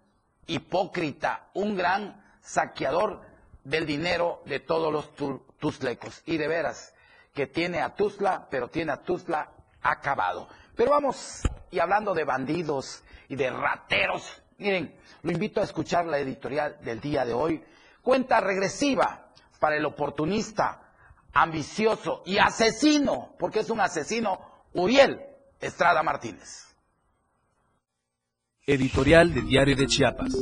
hipócrita, 0.46 1.48
un 1.54 1.76
gran 1.76 2.24
saqueador 2.40 3.20
del 3.64 3.86
dinero 3.86 4.42
de 4.46 4.60
todos 4.60 4.92
los 4.92 5.14
tu- 5.14 5.44
tuzlecos. 5.58 6.22
Y 6.26 6.38
de 6.38 6.48
veras, 6.48 6.94
que 7.34 7.46
tiene 7.46 7.80
a 7.80 7.94
Tuzla, 7.94 8.46
pero 8.50 8.68
tiene 8.68 8.92
a 8.92 9.02
Tuzla 9.02 9.50
acabado. 9.82 10.48
Pero 10.76 10.90
vamos, 10.90 11.42
y 11.70 11.78
hablando 11.78 12.14
de 12.14 12.24
bandidos 12.24 13.02
y 13.28 13.36
de 13.36 13.50
rateros, 13.50 14.42
miren, 14.58 14.94
lo 15.22 15.32
invito 15.32 15.60
a 15.60 15.64
escuchar 15.64 16.06
la 16.06 16.18
editorial 16.18 16.78
del 16.82 17.00
día 17.00 17.24
de 17.24 17.32
hoy. 17.32 17.62
Cuenta 18.02 18.40
regresiva 18.40 19.30
para 19.58 19.76
el 19.76 19.84
oportunista, 19.84 20.80
ambicioso 21.32 22.22
y 22.24 22.38
asesino, 22.38 23.34
porque 23.38 23.60
es 23.60 23.70
un 23.70 23.80
asesino, 23.80 24.40
Uriel 24.72 25.20
Estrada 25.60 26.02
Martínez. 26.02 26.66
Editorial 28.66 29.34
de 29.34 29.42
Diario 29.42 29.76
de 29.76 29.86
Chiapas. 29.86 30.32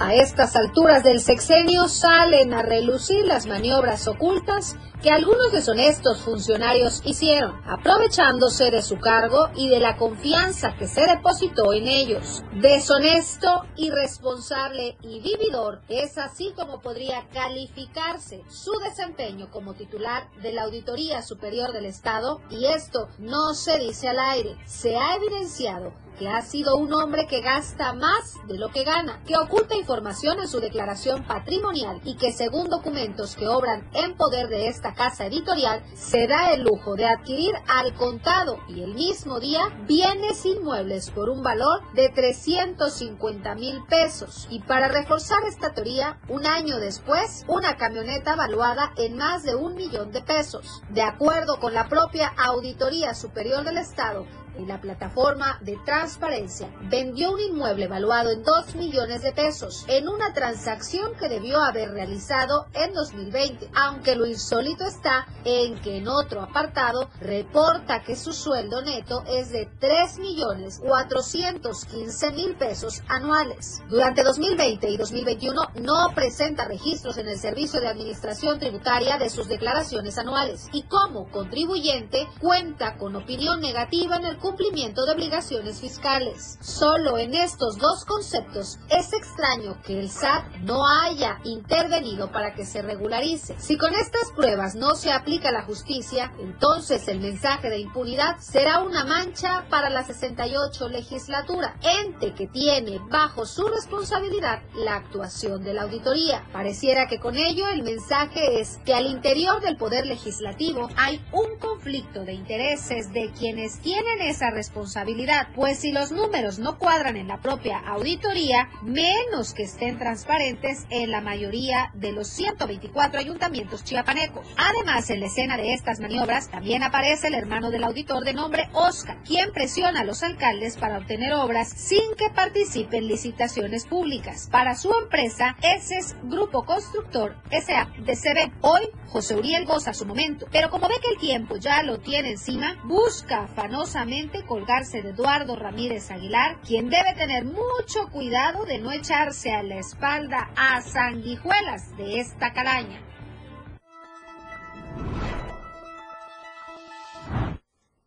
A 0.00 0.14
estas 0.14 0.56
alturas 0.56 1.04
del 1.04 1.20
sexenio 1.20 1.86
salen 1.88 2.54
a 2.54 2.62
relucir 2.62 3.24
las 3.24 3.46
maniobras 3.46 4.08
ocultas 4.08 4.76
que 5.02 5.10
algunos 5.10 5.50
deshonestos 5.50 6.20
funcionarios 6.20 7.02
hicieron, 7.04 7.60
aprovechándose 7.66 8.70
de 8.70 8.82
su 8.82 8.98
cargo 8.98 9.48
y 9.56 9.68
de 9.68 9.80
la 9.80 9.96
confianza 9.96 10.76
que 10.78 10.86
se 10.86 11.00
depositó 11.06 11.72
en 11.72 11.88
ellos. 11.88 12.44
Deshonesto, 12.60 13.64
irresponsable 13.76 14.96
y 15.02 15.20
vividor 15.20 15.82
es 15.88 16.18
así 16.18 16.52
como 16.54 16.80
podría 16.80 17.26
calificarse 17.32 18.44
su 18.48 18.72
desempeño 18.78 19.50
como 19.50 19.74
titular 19.74 20.30
de 20.40 20.52
la 20.52 20.62
Auditoría 20.62 21.22
Superior 21.22 21.72
del 21.72 21.86
Estado 21.86 22.40
y 22.48 22.66
esto 22.66 23.08
no 23.18 23.54
se 23.54 23.78
dice 23.78 24.08
al 24.08 24.20
aire. 24.20 24.56
Se 24.66 24.96
ha 24.96 25.16
evidenciado 25.16 25.92
que 26.18 26.28
ha 26.28 26.42
sido 26.42 26.76
un 26.76 26.92
hombre 26.92 27.26
que 27.26 27.40
gasta 27.40 27.92
más 27.94 28.36
de 28.46 28.58
lo 28.58 28.68
que 28.68 28.84
gana, 28.84 29.20
que 29.26 29.36
oculta 29.36 29.76
información 29.76 30.38
en 30.40 30.48
su 30.48 30.60
declaración 30.60 31.24
patrimonial 31.24 32.00
y 32.04 32.16
que 32.16 32.32
según 32.32 32.68
documentos 32.68 33.34
que 33.34 33.48
obran 33.48 33.88
en 33.94 34.14
poder 34.16 34.48
de 34.48 34.68
esta 34.68 34.91
casa 34.94 35.26
editorial 35.26 35.82
se 35.94 36.26
da 36.26 36.52
el 36.52 36.62
lujo 36.62 36.94
de 36.94 37.06
adquirir 37.06 37.54
al 37.66 37.94
contado 37.94 38.58
y 38.68 38.82
el 38.82 38.94
mismo 38.94 39.40
día 39.40 39.68
bienes 39.86 40.44
inmuebles 40.44 41.10
por 41.10 41.28
un 41.30 41.42
valor 41.42 41.80
de 41.94 42.08
350 42.08 43.54
mil 43.54 43.82
pesos. 43.88 44.46
Y 44.50 44.60
para 44.60 44.88
reforzar 44.88 45.38
esta 45.48 45.72
teoría, 45.72 46.18
un 46.28 46.46
año 46.46 46.78
después, 46.78 47.44
una 47.48 47.76
camioneta 47.76 48.36
valuada 48.36 48.92
en 48.96 49.16
más 49.16 49.42
de 49.42 49.54
un 49.54 49.74
millón 49.74 50.12
de 50.12 50.22
pesos. 50.22 50.82
De 50.90 51.02
acuerdo 51.02 51.58
con 51.58 51.74
la 51.74 51.88
propia 51.88 52.32
Auditoría 52.36 53.14
Superior 53.14 53.64
del 53.64 53.78
Estado, 53.78 54.26
en 54.56 54.68
la 54.68 54.80
plataforma 54.80 55.58
de 55.60 55.78
transparencia 55.84 56.68
vendió 56.90 57.32
un 57.32 57.40
inmueble 57.40 57.88
valuado 57.88 58.30
en 58.30 58.42
2 58.42 58.74
millones 58.76 59.22
de 59.22 59.32
pesos 59.32 59.84
en 59.88 60.08
una 60.08 60.32
transacción 60.32 61.14
que 61.18 61.28
debió 61.28 61.60
haber 61.60 61.90
realizado 61.90 62.66
en 62.74 62.92
2020, 62.92 63.70
aunque 63.74 64.16
lo 64.16 64.26
insólito 64.26 64.84
está 64.84 65.26
en 65.44 65.80
que 65.80 65.98
en 65.98 66.08
otro 66.08 66.42
apartado 66.42 67.10
reporta 67.20 68.02
que 68.02 68.16
su 68.16 68.32
sueldo 68.32 68.82
neto 68.82 69.22
es 69.26 69.50
de 69.50 69.68
3 69.78 70.18
millones 70.18 70.80
415 70.84 72.32
mil 72.32 72.54
pesos 72.56 73.02
anuales. 73.08 73.82
Durante 73.88 74.22
2020 74.22 74.88
y 74.88 74.96
2021 74.96 75.60
no 75.82 76.12
presenta 76.14 76.66
registros 76.66 77.18
en 77.18 77.28
el 77.28 77.38
Servicio 77.38 77.80
de 77.80 77.88
Administración 77.88 78.58
Tributaria 78.58 79.18
de 79.18 79.30
sus 79.30 79.48
declaraciones 79.48 80.18
anuales 80.18 80.68
y 80.72 80.82
como 80.82 81.30
contribuyente 81.30 82.28
cuenta 82.40 82.96
con 82.96 83.16
opinión 83.16 83.60
negativa 83.60 84.16
en 84.16 84.24
el 84.24 84.38
cumplimiento 84.42 85.06
de 85.06 85.12
obligaciones 85.12 85.80
fiscales. 85.80 86.58
Solo 86.60 87.16
en 87.16 87.34
estos 87.34 87.78
dos 87.78 88.04
conceptos 88.04 88.78
es 88.90 89.12
extraño 89.12 89.80
que 89.82 89.98
el 89.98 90.10
SAT 90.10 90.44
no 90.62 90.82
haya 90.86 91.38
intervenido 91.44 92.30
para 92.30 92.52
que 92.54 92.66
se 92.66 92.82
regularice. 92.82 93.54
Si 93.58 93.78
con 93.78 93.94
estas 93.94 94.32
pruebas 94.32 94.74
no 94.74 94.94
se 94.96 95.12
aplica 95.12 95.52
la 95.52 95.62
justicia, 95.62 96.32
entonces 96.40 97.06
el 97.08 97.20
mensaje 97.20 97.70
de 97.70 97.78
impunidad 97.78 98.38
será 98.40 98.80
una 98.80 99.04
mancha 99.04 99.64
para 99.70 99.88
la 99.88 100.02
68 100.02 100.88
legislatura, 100.88 101.76
ente 101.80 102.34
que 102.34 102.48
tiene 102.48 102.98
bajo 103.08 103.46
su 103.46 103.66
responsabilidad 103.68 104.62
la 104.74 104.96
actuación 104.96 105.62
de 105.62 105.74
la 105.74 105.82
auditoría. 105.82 106.44
Pareciera 106.52 107.06
que 107.06 107.20
con 107.20 107.36
ello 107.36 107.68
el 107.68 107.84
mensaje 107.84 108.60
es 108.60 108.78
que 108.84 108.94
al 108.94 109.06
interior 109.06 109.60
del 109.60 109.76
poder 109.76 110.06
legislativo 110.06 110.88
hay 110.96 111.24
un 111.32 111.58
conflicto 111.60 112.24
de 112.24 112.32
intereses 112.32 113.12
de 113.12 113.30
quienes 113.38 113.78
tienen 113.80 114.20
esa 114.32 114.50
responsabilidad, 114.50 115.48
pues 115.54 115.78
si 115.80 115.92
los 115.92 116.10
números 116.10 116.58
no 116.58 116.78
cuadran 116.78 117.16
en 117.16 117.28
la 117.28 117.40
propia 117.40 117.78
auditoría, 117.78 118.70
menos 118.82 119.52
que 119.52 119.64
estén 119.64 119.98
transparentes 119.98 120.86
en 120.88 121.10
la 121.10 121.20
mayoría 121.20 121.90
de 121.94 122.12
los 122.12 122.28
124 122.28 123.20
ayuntamientos 123.20 123.84
chiapanecos. 123.84 124.46
Además, 124.56 125.10
en 125.10 125.20
la 125.20 125.26
escena 125.26 125.58
de 125.58 125.74
estas 125.74 126.00
maniobras 126.00 126.48
también 126.50 126.82
aparece 126.82 127.28
el 127.28 127.34
hermano 127.34 127.70
del 127.70 127.84
auditor 127.84 128.24
de 128.24 128.32
nombre 128.32 128.70
Oscar, 128.72 129.18
quien 129.22 129.52
presiona 129.52 130.00
a 130.00 130.04
los 130.04 130.22
alcaldes 130.22 130.78
para 130.78 130.98
obtener 130.98 131.34
obras 131.34 131.68
sin 131.68 132.14
que 132.16 132.30
participe 132.30 132.96
en 132.96 133.08
licitaciones 133.08 133.84
públicas. 133.84 134.48
Para 134.50 134.74
su 134.74 134.90
empresa, 135.02 135.56
ese 135.62 135.98
es 135.98 136.16
Grupo 136.22 136.64
Constructor 136.64 137.36
SADCB. 137.50 138.50
Hoy, 138.62 138.88
José 139.08 139.36
Uriel 139.36 139.66
goza 139.66 139.92
su 139.92 140.06
momento, 140.06 140.46
pero 140.50 140.70
como 140.70 140.88
ve 140.88 140.94
que 141.02 141.12
el 141.12 141.18
tiempo 141.18 141.56
ya 141.56 141.82
lo 141.82 141.98
tiene 141.98 142.30
encima, 142.30 142.80
busca 142.84 143.42
afanosamente 143.42 144.21
colgarse 144.46 145.02
de 145.02 145.10
Eduardo 145.10 145.56
Ramírez 145.56 146.10
Aguilar, 146.10 146.60
quien 146.60 146.88
debe 146.88 147.14
tener 147.14 147.44
mucho 147.44 148.08
cuidado 148.10 148.64
de 148.64 148.78
no 148.78 148.92
echarse 148.92 149.52
a 149.52 149.62
la 149.62 149.76
espalda 149.76 150.50
a 150.56 150.80
sanguijuelas 150.82 151.96
de 151.96 152.20
esta 152.20 152.52
calaña. 152.52 153.00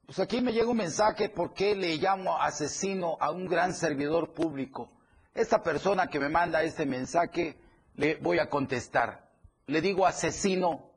Pues 0.05 0.19
aquí 0.19 0.39
me 0.39 0.53
llega 0.53 0.67
un 0.67 0.77
mensaje 0.77 1.29
por 1.29 1.53
qué 1.53 1.75
le 1.75 1.97
llamo 1.97 2.39
asesino 2.39 3.17
a 3.19 3.31
un 3.31 3.47
gran 3.47 3.73
servidor 3.73 4.33
público. 4.33 4.91
Esta 5.33 5.61
persona 5.61 6.07
que 6.07 6.19
me 6.19 6.29
manda 6.29 6.63
este 6.63 6.85
mensaje 6.85 7.57
le 7.95 8.15
voy 8.15 8.39
a 8.39 8.49
contestar. 8.49 9.29
Le 9.67 9.81
digo 9.81 10.05
asesino. 10.05 10.91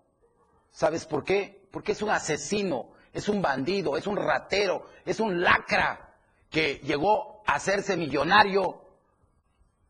¿Sabes 0.71 1.07
por 1.07 1.25
qué? 1.25 1.69
Porque 1.73 1.93
es 1.93 2.03
un 2.03 2.11
asesino 2.11 2.91
es 3.19 3.29
un 3.29 3.43
bandido, 3.43 3.97
es 3.97 4.07
un 4.07 4.17
ratero, 4.17 4.87
es 5.05 5.19
un 5.19 5.41
lacra 5.41 6.15
que 6.51 6.75
llegó 6.85 7.43
a 7.47 7.55
hacerse 7.55 7.97
millonario 7.97 8.81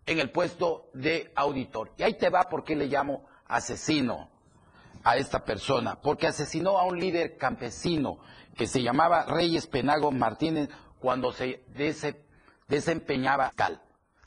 en 0.06 0.18
el 0.18 0.30
puesto 0.30 0.88
de 0.94 1.30
auditor. 1.36 1.92
Y 1.98 2.04
ahí 2.04 2.14
te 2.16 2.30
va 2.30 2.44
porque 2.44 2.74
le 2.74 2.86
llamo 2.86 3.26
asesino 3.46 4.30
a 5.04 5.18
esta 5.18 5.44
persona, 5.44 6.00
porque 6.00 6.26
asesinó 6.26 6.78
a 6.78 6.84
un 6.84 6.98
líder 6.98 7.36
campesino 7.36 8.18
que 8.56 8.66
se 8.66 8.82
llamaba 8.82 9.26
Reyes 9.26 9.66
Penago 9.66 10.10
Martínez 10.10 10.70
cuando 10.98 11.30
se 11.30 11.64
desempeñaba 12.66 13.52
cal. 13.54 13.82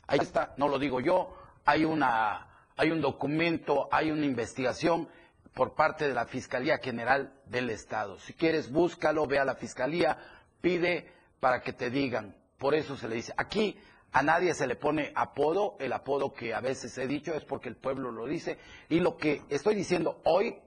Ahí 0.06 0.20
está, 0.22 0.54
no 0.58 0.68
lo 0.68 0.78
digo 0.78 1.00
yo, 1.00 1.36
hay 1.66 1.86
una 1.86 2.48
hay 2.78 2.92
un 2.92 3.02
documento, 3.02 3.90
hay 3.92 4.12
una 4.12 4.26
investigación 4.26 5.10
por 5.54 5.76
parte 5.76 6.08
de 6.08 6.14
la 6.14 6.26
Fiscalía 6.26 6.78
General 6.78 7.34
del 7.46 7.70
Estado. 7.70 8.18
Si 8.20 8.34
quieres, 8.34 8.72
búscalo, 8.72 9.28
ve 9.28 9.40
a 9.40 9.46
la 9.46 9.56
Fiscalía, 9.56 10.18
pide 10.62 11.12
para 11.40 11.62
que 11.62 11.74
te 11.74 11.90
digan. 11.90 12.36
Por 12.58 12.76
eso 12.76 12.96
se 12.96 13.08
le 13.08 13.16
dice, 13.16 13.34
aquí 13.38 13.78
a 14.12 14.22
nadie 14.24 14.54
se 14.54 14.68
le 14.68 14.76
pone 14.76 15.12
apodo, 15.16 15.78
el 15.80 15.94
apodo 15.94 16.34
que 16.34 16.54
a 16.54 16.60
veces 16.62 16.98
he 16.98 17.08
dicho 17.08 17.34
es 17.34 17.44
porque 17.44 17.70
el 17.70 17.76
pueblo 17.76 18.12
lo 18.12 18.26
dice, 18.26 18.58
y 18.90 19.00
lo 19.00 19.18
que 19.18 19.42
estoy 19.50 19.76
diciendo 19.76 20.22
hoy 20.26 20.58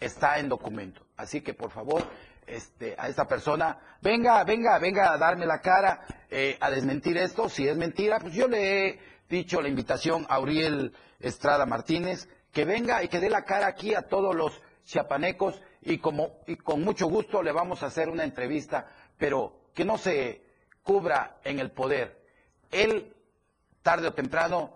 está 0.00 0.38
en 0.38 0.48
documento. 0.48 1.06
Así 1.16 1.40
que 1.40 1.54
por 1.54 1.70
favor, 1.70 2.04
este, 2.46 2.94
a 2.98 3.08
esta 3.08 3.26
persona, 3.26 3.78
venga, 4.02 4.42
venga, 4.44 4.78
venga 4.78 5.12
a 5.12 5.18
darme 5.18 5.46
la 5.46 5.60
cara, 5.60 6.00
eh, 6.30 6.56
a 6.60 6.70
desmentir 6.70 7.16
esto. 7.16 7.48
Si 7.48 7.66
es 7.66 7.76
mentira, 7.76 8.20
pues 8.20 8.34
yo 8.34 8.48
le 8.48 8.88
he 8.88 8.98
dicho 9.28 9.60
la 9.60 9.68
invitación 9.68 10.26
a 10.28 10.38
Uriel 10.40 10.92
Estrada 11.20 11.66
Martínez, 11.66 12.28
que 12.54 12.64
venga 12.64 13.02
y 13.02 13.08
que 13.08 13.20
dé 13.20 13.28
la 13.28 13.44
cara 13.44 13.66
aquí 13.66 13.94
a 13.94 14.02
todos 14.02 14.34
los 14.34 14.62
chiapanecos 14.84 15.60
y, 15.82 15.98
como, 15.98 16.38
con 16.62 16.82
mucho 16.82 17.08
gusto 17.08 17.42
le 17.42 17.52
vamos 17.52 17.82
a 17.82 17.86
hacer 17.86 18.08
una 18.08 18.24
entrevista, 18.24 18.86
pero 19.18 19.70
que 19.74 19.84
no 19.84 19.98
se 19.98 20.42
cubra 20.82 21.38
en 21.42 21.58
el 21.58 21.72
poder. 21.72 22.22
Él, 22.70 23.12
tarde 23.82 24.08
o 24.08 24.14
temprano, 24.14 24.72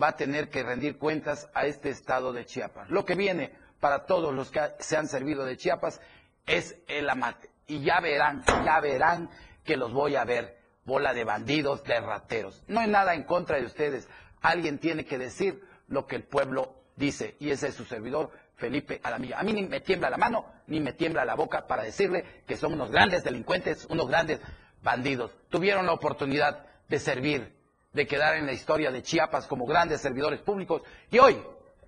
va 0.00 0.08
a 0.08 0.16
tener 0.16 0.48
que 0.48 0.62
rendir 0.62 0.98
cuentas 0.98 1.48
a 1.54 1.66
este 1.66 1.90
estado 1.90 2.32
de 2.32 2.46
Chiapas. 2.46 2.88
Lo 2.88 3.04
que 3.04 3.14
viene 3.14 3.52
para 3.78 4.06
todos 4.06 4.34
los 4.34 4.50
que 4.50 4.60
se 4.78 4.96
han 4.96 5.06
servido 5.06 5.44
de 5.44 5.56
Chiapas 5.56 6.00
es 6.46 6.76
el 6.88 7.10
amate. 7.10 7.50
Y 7.66 7.80
ya 7.80 8.00
verán, 8.00 8.42
ya 8.64 8.80
verán 8.80 9.28
que 9.64 9.76
los 9.76 9.92
voy 9.92 10.16
a 10.16 10.24
ver, 10.24 10.58
bola 10.84 11.12
de 11.12 11.24
bandidos, 11.24 11.84
de 11.84 12.00
rateros. 12.00 12.64
No 12.68 12.80
hay 12.80 12.88
nada 12.88 13.14
en 13.14 13.24
contra 13.24 13.58
de 13.58 13.66
ustedes. 13.66 14.08
Alguien 14.40 14.78
tiene 14.78 15.04
que 15.04 15.18
decir 15.18 15.62
lo 15.88 16.06
que 16.06 16.16
el 16.16 16.24
pueblo 16.24 16.77
dice, 16.98 17.36
y 17.38 17.50
ese 17.50 17.68
es 17.68 17.74
su 17.74 17.84
servidor, 17.84 18.30
Felipe 18.56 19.00
Alamilla. 19.02 19.38
A 19.38 19.42
mí 19.42 19.52
ni 19.52 19.62
me 19.62 19.80
tiembla 19.80 20.10
la 20.10 20.16
mano, 20.16 20.44
ni 20.66 20.80
me 20.80 20.92
tiembla 20.92 21.24
la 21.24 21.34
boca 21.34 21.66
para 21.66 21.84
decirle 21.84 22.42
que 22.46 22.56
son 22.56 22.74
unos 22.74 22.90
grandes 22.90 23.24
delincuentes, 23.24 23.86
unos 23.88 24.08
grandes 24.08 24.40
bandidos. 24.82 25.30
Tuvieron 25.48 25.86
la 25.86 25.92
oportunidad 25.92 26.66
de 26.88 26.98
servir, 26.98 27.56
de 27.92 28.06
quedar 28.06 28.36
en 28.36 28.46
la 28.46 28.52
historia 28.52 28.90
de 28.90 29.02
Chiapas 29.02 29.46
como 29.46 29.64
grandes 29.64 30.00
servidores 30.00 30.40
públicos, 30.40 30.82
y 31.10 31.18
hoy 31.18 31.42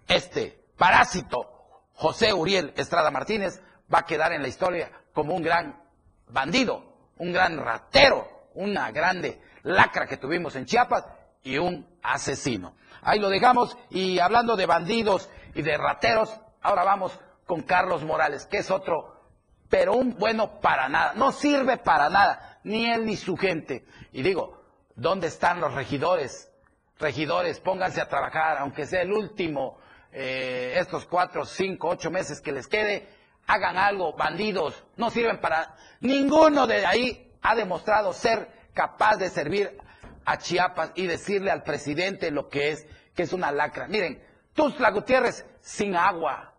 este 0.09 0.65
parásito, 0.77 1.83
José 1.95 2.33
Uriel 2.33 2.73
Estrada 2.77 3.11
Martínez, 3.11 3.61
va 3.93 4.01
a 4.01 4.07
quedar 4.07 4.33
en 4.33 4.43
la 4.43 4.49
historia 4.49 4.91
como 5.13 5.35
un 5.35 5.43
gran 5.43 5.83
bandido, 6.29 6.85
un 7.19 7.33
gran 7.33 7.59
ratero, 7.59 8.47
una 8.55 8.91
grande 8.93 9.41
lacra 9.63 10.07
que 10.07 10.17
tuvimos 10.17 10.55
en 10.57 10.67
Chiapas 10.67 11.05
y 11.43 11.59
un 11.59 11.87
asesino. 12.03 12.75
Ahí 13.03 13.19
lo 13.19 13.29
dejamos 13.29 13.77
y 13.91 14.19
hablando 14.19 14.57
de 14.57 14.67
bandidos 14.67 15.29
y 15.55 15.63
de 15.63 15.77
rateros, 15.77 16.41
ahora 16.61 16.85
vamos 16.85 17.19
con 17.47 17.63
Carlos 17.63 18.05
Morales, 18.05 18.47
que 18.47 18.59
es 18.59 18.71
otro, 18.71 19.21
pero 19.69 19.95
un 19.95 20.17
bueno 20.19 20.61
para 20.61 20.89
nada, 20.89 21.15
no 21.15 21.33
sirve 21.33 21.79
para 21.79 22.09
nada, 22.11 22.61
ni 22.65 22.91
él 22.91 23.05
ni 23.07 23.17
su 23.17 23.37
gente. 23.37 23.85
Y 24.13 24.23
digo, 24.23 24.63
¿dónde 24.95 25.29
están 25.29 25.61
los 25.61 25.75
regidores? 25.75 26.53
Regidores, 26.99 27.61
pónganse 27.61 28.01
a 28.01 28.09
trabajar, 28.09 28.59
aunque 28.59 28.85
sea 28.85 29.03
el 29.03 29.13
último, 29.13 29.79
eh, 30.13 30.75
estos 30.77 31.07
cuatro, 31.07 31.45
cinco, 31.45 31.89
ocho 31.89 32.11
meses 32.11 32.41
que 32.41 32.53
les 32.53 32.67
quede, 32.67 33.09
hagan 33.47 33.79
algo, 33.79 34.13
bandidos, 34.15 34.85
no 34.97 35.11
sirven 35.11 35.41
para, 35.41 35.75
ninguno 36.01 36.67
de 36.67 36.85
ahí 36.85 37.33
ha 37.43 37.55
demostrado 37.55 38.13
ser 38.13 38.49
capaz 38.75 39.17
de 39.17 39.31
servir 39.31 39.79
a 40.25 40.39
Chiapas 40.39 40.93
y 40.95 41.07
decirle 41.07 41.51
al 41.51 41.63
presidente 41.63 42.31
lo 42.31 42.49
que 42.49 42.71
es, 42.71 42.87
que 43.15 43.23
es 43.23 43.33
una 43.33 43.51
lacra. 43.51 43.89
Miren, 43.89 44.23
Tuzla 44.55 44.91
Gutiérrez 44.91 45.47
sin 45.61 45.97
agua. 45.97 46.55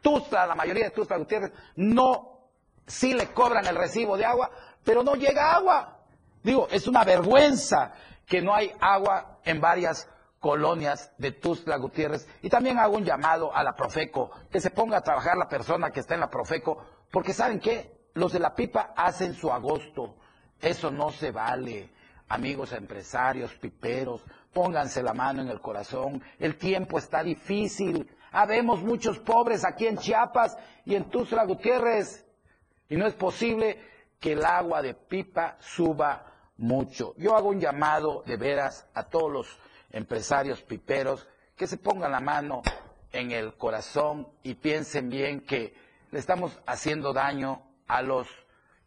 Tuzla, 0.00 0.46
la 0.46 0.54
mayoría 0.54 0.84
de 0.84 0.90
Tuzla 0.90 1.16
Gutiérrez, 1.16 1.52
no, 1.76 2.50
sí 2.86 3.14
le 3.14 3.28
cobran 3.28 3.66
el 3.66 3.76
recibo 3.76 4.16
de 4.16 4.24
agua, 4.24 4.50
pero 4.84 5.02
no 5.02 5.14
llega 5.14 5.54
agua. 5.54 6.00
Digo, 6.42 6.68
es 6.70 6.88
una 6.88 7.04
vergüenza 7.04 7.92
que 8.26 8.42
no 8.42 8.54
hay 8.54 8.72
agua 8.80 9.38
en 9.44 9.60
varias 9.60 10.08
colonias 10.40 11.12
de 11.18 11.30
Tuzla 11.30 11.76
Gutiérrez. 11.76 12.26
Y 12.42 12.50
también 12.50 12.78
hago 12.78 12.96
un 12.96 13.04
llamado 13.04 13.54
a 13.54 13.62
la 13.62 13.74
Profeco, 13.74 14.30
que 14.50 14.60
se 14.60 14.70
ponga 14.70 14.98
a 14.98 15.02
trabajar 15.02 15.36
la 15.36 15.48
persona 15.48 15.90
que 15.90 16.00
está 16.00 16.14
en 16.14 16.20
la 16.20 16.30
Profeco, 16.30 16.84
porque 17.10 17.32
¿saben 17.32 17.60
qué? 17.60 18.08
Los 18.14 18.32
de 18.32 18.40
la 18.40 18.54
pipa 18.54 18.92
hacen 18.96 19.34
su 19.34 19.52
agosto. 19.52 20.16
Eso 20.60 20.90
no 20.90 21.10
se 21.10 21.30
vale. 21.30 21.90
Amigos 22.32 22.72
empresarios, 22.72 23.52
piperos, 23.56 24.22
pónganse 24.54 25.02
la 25.02 25.12
mano 25.12 25.42
en 25.42 25.48
el 25.48 25.60
corazón. 25.60 26.22
El 26.38 26.56
tiempo 26.56 26.96
está 26.96 27.22
difícil. 27.22 28.08
Habemos 28.30 28.82
muchos 28.82 29.18
pobres 29.18 29.66
aquí 29.66 29.86
en 29.86 29.98
Chiapas 29.98 30.56
y 30.86 30.94
en 30.94 31.10
Tuzla 31.10 31.44
Gutiérrez. 31.44 32.24
Y 32.88 32.96
no 32.96 33.06
es 33.06 33.12
posible 33.12 33.78
que 34.18 34.32
el 34.32 34.46
agua 34.46 34.80
de 34.80 34.94
pipa 34.94 35.58
suba 35.60 36.24
mucho. 36.56 37.12
Yo 37.18 37.36
hago 37.36 37.50
un 37.50 37.60
llamado 37.60 38.22
de 38.24 38.38
veras 38.38 38.88
a 38.94 39.02
todos 39.02 39.30
los 39.30 39.58
empresarios 39.90 40.62
piperos 40.62 41.28
que 41.54 41.66
se 41.66 41.76
pongan 41.76 42.12
la 42.12 42.20
mano 42.20 42.62
en 43.12 43.30
el 43.30 43.58
corazón 43.58 44.26
y 44.42 44.54
piensen 44.54 45.10
bien 45.10 45.42
que 45.42 45.74
le 46.10 46.18
estamos 46.18 46.58
haciendo 46.64 47.12
daño 47.12 47.60
a 47.88 48.00
los 48.00 48.26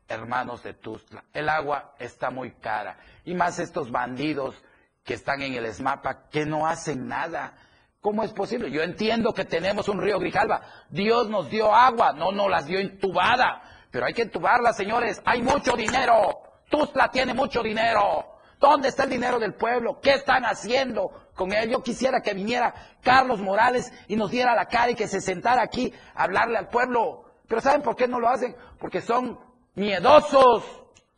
hermanos 0.08 0.64
de 0.64 0.74
Tuzla. 0.74 1.24
El 1.34 1.50
agua 1.50 1.96
está 2.00 2.30
muy 2.30 2.52
cara. 2.52 2.98
Y 3.24 3.34
más 3.34 3.60
estos 3.60 3.92
bandidos 3.92 4.56
que 5.04 5.14
están 5.14 5.42
en 5.42 5.54
el 5.54 5.66
ESMAPA 5.66 6.30
que 6.30 6.46
no 6.46 6.68
hacen 6.68 7.08
nada. 7.08 7.54
¿Cómo 8.02 8.24
es 8.24 8.34
posible? 8.34 8.72
Yo 8.72 8.82
entiendo 8.82 9.34
que 9.34 9.46
tenemos 9.46 9.88
un 9.90 10.02
río 10.02 10.20
Grijalva. 10.20 10.62
Dios 10.90 11.30
nos 11.30 11.50
dio 11.50 11.74
agua, 11.74 12.14
no 12.14 12.32
nos 12.32 12.50
las 12.50 12.66
dio 12.66 12.80
entubada. 12.80 13.62
Pero 13.92 14.06
hay 14.06 14.14
que 14.14 14.24
entubarla, 14.24 14.74
señores. 14.74 15.22
Hay 15.26 15.42
mucho 15.42 15.76
dinero. 15.76 16.40
Tuzla 16.70 17.10
tiene 17.10 17.34
mucho 17.34 17.64
dinero. 17.64 18.36
¿Dónde 18.60 18.90
está 18.90 19.04
el 19.04 19.10
dinero 19.10 19.40
del 19.40 19.54
pueblo? 19.54 20.00
¿Qué 20.02 20.14
están 20.14 20.44
haciendo 20.44 21.30
con 21.36 21.52
él? 21.54 21.70
Yo 21.70 21.84
quisiera 21.84 22.22
que 22.22 22.34
viniera 22.34 22.74
Carlos 23.02 23.40
Morales 23.40 23.92
y 24.08 24.16
nos 24.16 24.32
diera 24.32 24.56
la 24.56 24.66
cara 24.66 24.92
y 24.92 24.96
que 24.96 25.08
se 25.08 25.22
sentara 25.22 25.62
aquí 25.62 25.94
a 26.16 26.24
hablarle 26.24 26.58
al 26.58 26.70
pueblo. 26.70 27.26
Pero 27.48 27.62
¿saben 27.62 27.82
por 27.82 27.96
qué 27.96 28.08
no 28.08 28.20
lo 28.20 28.30
hacen? 28.30 28.56
Porque 28.80 29.02
son 29.02 29.40
miedosos, 29.76 30.64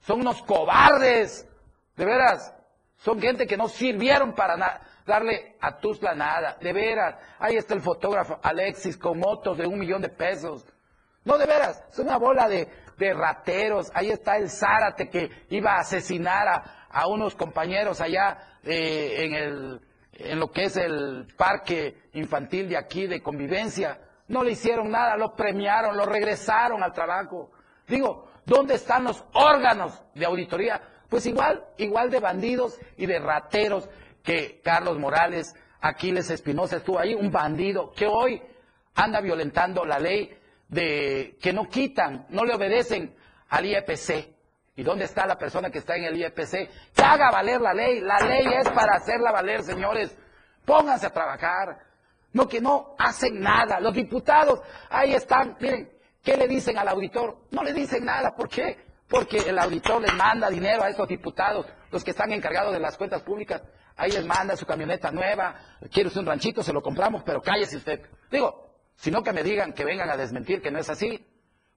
son 0.02 0.22
unos 0.22 0.42
cobardes. 0.44 1.48
De 1.96 2.06
veras, 2.06 2.54
son 2.98 3.20
gente 3.20 3.48
que 3.48 3.58
no 3.58 3.68
sirvieron 3.68 4.34
para 4.34 4.82
darle 5.06 5.56
a 5.62 5.78
Tuzla 5.78 6.14
nada. 6.14 6.58
De 6.60 6.74
veras, 6.74 7.16
ahí 7.40 7.56
está 7.56 7.74
el 7.74 7.82
fotógrafo 7.82 8.40
Alexis 8.44 8.98
con 8.98 9.20
motos 9.20 9.58
de 9.58 9.66
un 9.66 9.80
millón 9.80 10.02
de 10.02 10.10
pesos. 10.10 10.66
No, 11.24 11.38
de 11.38 11.46
veras, 11.46 11.84
es 11.92 12.00
una 12.00 12.18
bola 12.18 12.48
de, 12.48 12.70
de 12.98 13.14
rateros. 13.14 13.92
Ahí 13.94 14.12
está 14.12 14.38
el 14.38 14.50
Zárate 14.50 15.10
que 15.10 15.30
iba 15.50 15.74
a 15.74 15.80
asesinar 15.80 16.48
a, 16.48 16.88
a 16.90 17.08
unos 17.08 17.36
compañeros 17.36 18.00
allá 18.00 18.60
eh, 18.64 19.26
en, 19.26 19.34
el, 19.34 19.82
en 20.14 20.40
lo 20.40 20.52
que 20.52 20.66
es 20.66 20.78
el 20.78 21.28
parque 21.36 22.10
infantil 22.14 22.70
de 22.70 22.78
aquí 22.78 23.08
de 23.08 23.22
convivencia. 23.22 24.00
No 24.28 24.44
le 24.44 24.52
hicieron 24.52 24.90
nada, 24.90 25.18
lo 25.18 25.36
premiaron, 25.36 25.98
lo 25.98 26.06
regresaron 26.06 26.84
al 26.84 26.94
trabajo. 26.94 27.52
Digo, 27.88 28.27
¿dónde 28.48 28.76
están 28.76 29.04
los 29.04 29.24
órganos 29.34 30.02
de 30.16 30.26
auditoría? 30.26 30.82
Pues 31.10 31.26
igual, 31.28 31.64
igual 31.78 32.10
de 32.10 32.20
bandidos 32.20 32.80
y 32.96 33.06
de 33.06 33.20
rateros 33.20 33.88
que 34.24 34.62
Carlos 34.64 34.98
Morales, 34.98 35.54
Aquiles 35.82 36.30
Espinosa 36.32 36.78
estuvo 36.78 36.98
ahí, 36.98 37.14
un 37.14 37.32
bandido 37.32 37.92
que 37.92 38.08
hoy 38.08 38.42
anda 38.96 39.22
violentando 39.22 39.86
la 39.86 40.00
ley 40.00 40.36
de 40.68 41.38
que 41.42 41.54
no 41.54 41.70
quitan, 41.70 42.26
no 42.30 42.44
le 42.44 42.56
obedecen 42.56 43.16
al 43.50 43.66
IEPC. 43.66 44.36
¿Y 44.76 44.84
dónde 44.84 45.06
está 45.06 45.26
la 45.26 45.38
persona 45.38 45.70
que 45.70 45.80
está 45.80 45.96
en 45.96 46.06
el 46.06 46.18
IEPC? 46.18 46.94
Que 46.94 47.04
haga 47.04 47.32
valer 47.32 47.60
la 47.60 47.74
ley. 47.74 48.00
La 48.00 48.20
ley 48.20 48.46
es 48.60 48.70
para 48.70 48.96
hacerla 48.96 49.32
valer, 49.32 49.64
señores. 49.64 50.16
Pónganse 50.66 51.08
a 51.08 51.10
trabajar. 51.10 51.80
No 52.34 52.48
que 52.48 52.62
no 52.62 52.96
hacen 53.00 53.40
nada. 53.40 53.80
Los 53.80 53.96
diputados 53.96 54.62
ahí 54.90 55.16
están. 55.16 55.58
Miren, 55.60 55.90
¿qué 56.28 56.36
le 56.36 56.46
dicen 56.46 56.78
al 56.78 56.90
auditor? 56.90 57.38
No 57.52 57.64
le 57.64 57.72
dicen 57.72 58.04
nada. 58.04 58.36
¿Por 58.36 58.50
qué? 58.50 58.78
Porque 59.08 59.38
el 59.38 59.58
auditor 59.58 60.02
les 60.02 60.14
manda 60.14 60.50
dinero 60.50 60.84
a 60.84 60.90
esos 60.90 61.08
diputados, 61.08 61.66
los 61.90 62.04
que 62.04 62.12
están 62.12 62.34
encargados 62.34 62.74
de 62.74 62.82
las 62.82 62.98
cuentas 62.98 63.22
públicas. 63.22 63.62
Ahí 63.96 64.12
les 64.12 64.26
manda 64.26 64.58
su 64.58 64.66
camioneta 64.66 65.10
nueva. 65.10 65.56
Quiere 65.90 66.08
usted 66.08 66.20
un 66.20 66.28
ranchito, 66.28 66.62
se 66.62 66.74
lo 66.74 66.82
compramos, 66.82 67.24
pero 67.24 67.42
cállese 67.42 67.78
usted. 67.78 68.02
Digo, 68.30 68.74
sino 68.98 69.24
que 69.24 69.32
me 69.32 69.42
digan 69.42 69.72
que 69.72 69.86
vengan 69.86 70.10
a 70.10 70.18
desmentir 70.18 70.62
que 70.62 70.70
no 70.70 70.80
es 70.80 70.90
así. 70.90 71.26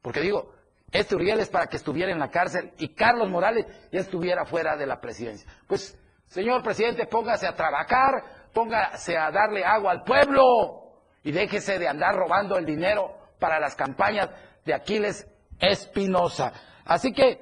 Porque 0.03 0.21
digo, 0.21 0.53
este 0.91 1.15
Uriel 1.15 1.39
es 1.39 1.49
para 1.49 1.69
que 1.69 1.77
estuviera 1.77 2.11
en 2.11 2.19
la 2.19 2.29
cárcel 2.29 2.73
y 2.79 2.93
Carlos 2.93 3.31
Morales 3.31 3.67
ya 3.93 4.01
estuviera 4.01 4.45
fuera 4.47 4.77
de 4.77 4.87
la 4.87 5.01
presidencia. 5.01 5.49
Pues, 5.69 5.97
señor 6.27 6.65
presidente, 6.65 7.07
póngase 7.07 7.47
a 7.47 7.55
trabajar, 7.55 8.49
póngase 8.53 9.17
a 9.17 9.31
darle 9.31 9.65
agua 9.65 9.93
al 9.93 10.03
pueblo 10.03 11.05
y 11.23 11.31
déjese 11.31 11.79
de 11.79 11.87
andar 11.87 12.17
robando 12.17 12.59
el 12.59 12.67
dinero 12.67 13.20
para 13.40 13.59
las 13.59 13.74
campañas 13.74 14.31
de 14.64 14.74
Aquiles 14.74 15.26
Espinosa. 15.59 16.53
Así 16.85 17.12
que, 17.12 17.40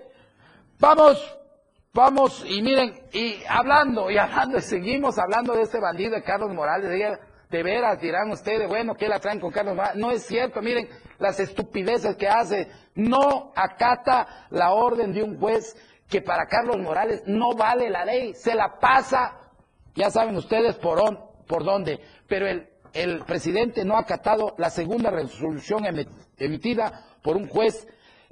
vamos, 0.78 1.38
vamos, 1.92 2.44
y 2.46 2.62
miren, 2.62 2.94
y 3.12 3.42
hablando, 3.48 4.11
y 4.11 4.16
hablando, 4.16 4.61
seguimos 4.61 5.18
hablando 5.18 5.54
de 5.54 5.62
este 5.62 5.80
bandido 5.80 6.14
de 6.14 6.22
Carlos 6.22 6.52
Morales, 6.54 7.18
de, 7.50 7.62
veras 7.62 8.00
dirán 8.00 8.30
ustedes, 8.30 8.68
bueno, 8.68 8.94
¿qué 8.94 9.08
la 9.08 9.20
traen 9.20 9.40
con 9.40 9.50
Carlos 9.50 9.74
Morales? 9.74 9.96
No 9.96 10.11
es 10.11 10.26
cierto, 10.26 10.61
miren 10.62 10.88
las 11.18 11.40
estupideces 11.40 12.16
que 12.16 12.28
hace, 12.28 12.68
no 12.94 13.52
acata 13.54 14.46
la 14.50 14.72
orden 14.72 15.12
de 15.12 15.22
un 15.22 15.38
juez 15.38 15.76
que 16.08 16.22
para 16.22 16.46
Carlos 16.46 16.78
Morales 16.78 17.22
no 17.26 17.54
vale 17.54 17.90
la 17.90 18.04
ley, 18.04 18.34
se 18.34 18.54
la 18.54 18.78
pasa, 18.78 19.38
ya 19.94 20.11
saben 20.11 20.37
ustedes 20.37 20.76
por, 20.76 21.00
por 21.46 21.64
dónde, 21.64 22.00
pero 22.26 22.46
el, 22.46 22.68
el 23.02 23.24
presidente 23.24 23.84
no 23.84 23.96
ha 23.96 24.00
acatado 24.00 24.54
la 24.58 24.70
segunda 24.70 25.11
resolución 25.11 25.84
emitida 26.37 27.04
por 27.22 27.37
un 27.37 27.46
juez. 27.48 27.87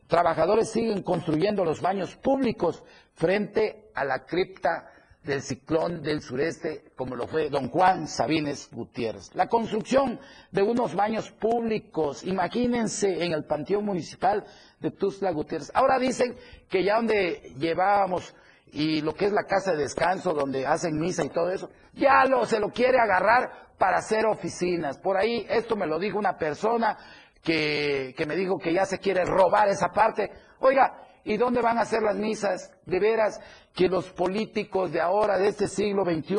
Trabajadores 0.09 0.71
siguen 0.71 1.03
construyendo 1.03 1.65
los 1.65 1.81
baños 1.81 2.17
públicos 2.17 2.83
frente 3.15 3.91
a 3.95 4.05
la 4.05 4.25
cripta 4.25 4.91
del 5.23 5.43
ciclón 5.43 6.03
del 6.03 6.21
sureste, 6.21 6.85
como 6.97 7.15
lo 7.15 7.27
fue 7.27 7.49
don 7.49 7.69
Juan 7.69 8.09
Sabines 8.09 8.69
Gutiérrez. 8.73 9.35
La 9.35 9.49
construcción 9.49 10.21
de 10.51 10.63
unos 10.63 10.95
baños 10.95 11.31
públicos, 11.31 12.25
imagínense 12.25 13.25
en 13.25 13.33
el 13.33 13.45
Panteón 13.45 13.85
Municipal 13.85 14.45
de 14.81 14.91
Tuzla 14.91 15.33
Gutiérrez. 15.33 15.71
Ahora 15.75 15.99
dicen 15.99 16.37
que 16.69 16.85
ya 16.85 16.97
donde 16.97 17.55
llevábamos 17.59 18.35
y 18.73 19.01
lo 19.01 19.15
que 19.15 19.27
es 19.27 19.33
la 19.33 19.45
casa 19.45 19.73
de 19.73 19.83
descanso, 19.83 20.33
donde 20.33 20.67
hacen 20.67 20.99
misa 20.99 21.25
y 21.25 21.31
todo 21.31 21.51
eso, 21.51 21.71
ya 21.95 22.25
lo, 22.27 22.45
se 22.47 22.61
lo 22.61 22.69
quiere 22.71 22.99
agarrar 22.99 23.66
para 23.79 23.99
hacer 23.99 24.27
oficinas. 24.27 24.99
Por 24.99 25.17
ahí, 25.17 25.47
esto 25.49 25.77
me 25.77 25.87
lo 25.87 25.99
dijo 25.99 26.19
una 26.19 26.37
persona 26.37 26.97
que, 27.43 28.15
que 28.17 28.27
me 28.27 28.37
dijo 28.37 28.59
que 28.59 28.73
ya 28.73 28.85
se 28.85 28.99
quiere 28.99 29.25
robar 29.25 29.69
esa 29.69 29.89
parte. 29.89 30.31
Oiga, 30.61 31.07
¿Y 31.27 31.39
dónde 31.39 31.61
van 31.61 31.77
a 31.79 31.85
ser 31.85 32.03
las 32.03 32.15
misas? 32.15 32.73
De 32.87 33.01
veras 33.01 33.41
que 33.75 33.89
los 33.89 34.13
políticos 34.13 34.93
de 34.93 35.01
ahora, 35.01 35.39
de 35.39 35.49
este 35.49 35.67
siglo 35.67 36.05
XXI, 36.05 36.37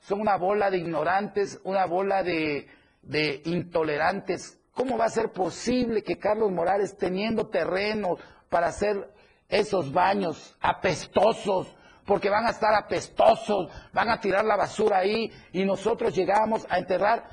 son 0.00 0.20
una 0.20 0.36
bola 0.36 0.70
de 0.70 0.76
ignorantes, 0.76 1.58
una 1.64 1.86
bola 1.86 2.22
de, 2.22 2.68
de 3.00 3.40
intolerantes. 3.46 4.60
¿Cómo 4.74 4.98
va 4.98 5.06
a 5.06 5.08
ser 5.08 5.32
posible 5.32 6.02
que 6.02 6.18
Carlos 6.18 6.52
Morales, 6.52 6.98
teniendo 6.98 7.48
terreno 7.48 8.16
para 8.50 8.66
hacer 8.66 9.10
esos 9.48 9.90
baños 9.90 10.54
apestosos, 10.60 11.74
porque 12.06 12.30
van 12.30 12.46
a 12.46 12.50
estar 12.50 12.72
apestosos, 12.74 13.68
van 13.92 14.08
a 14.08 14.20
tirar 14.20 14.44
la 14.44 14.56
basura 14.56 14.98
ahí 14.98 15.30
y 15.52 15.64
nosotros 15.64 16.14
llegamos 16.14 16.66
a 16.70 16.78
enterrar. 16.78 17.28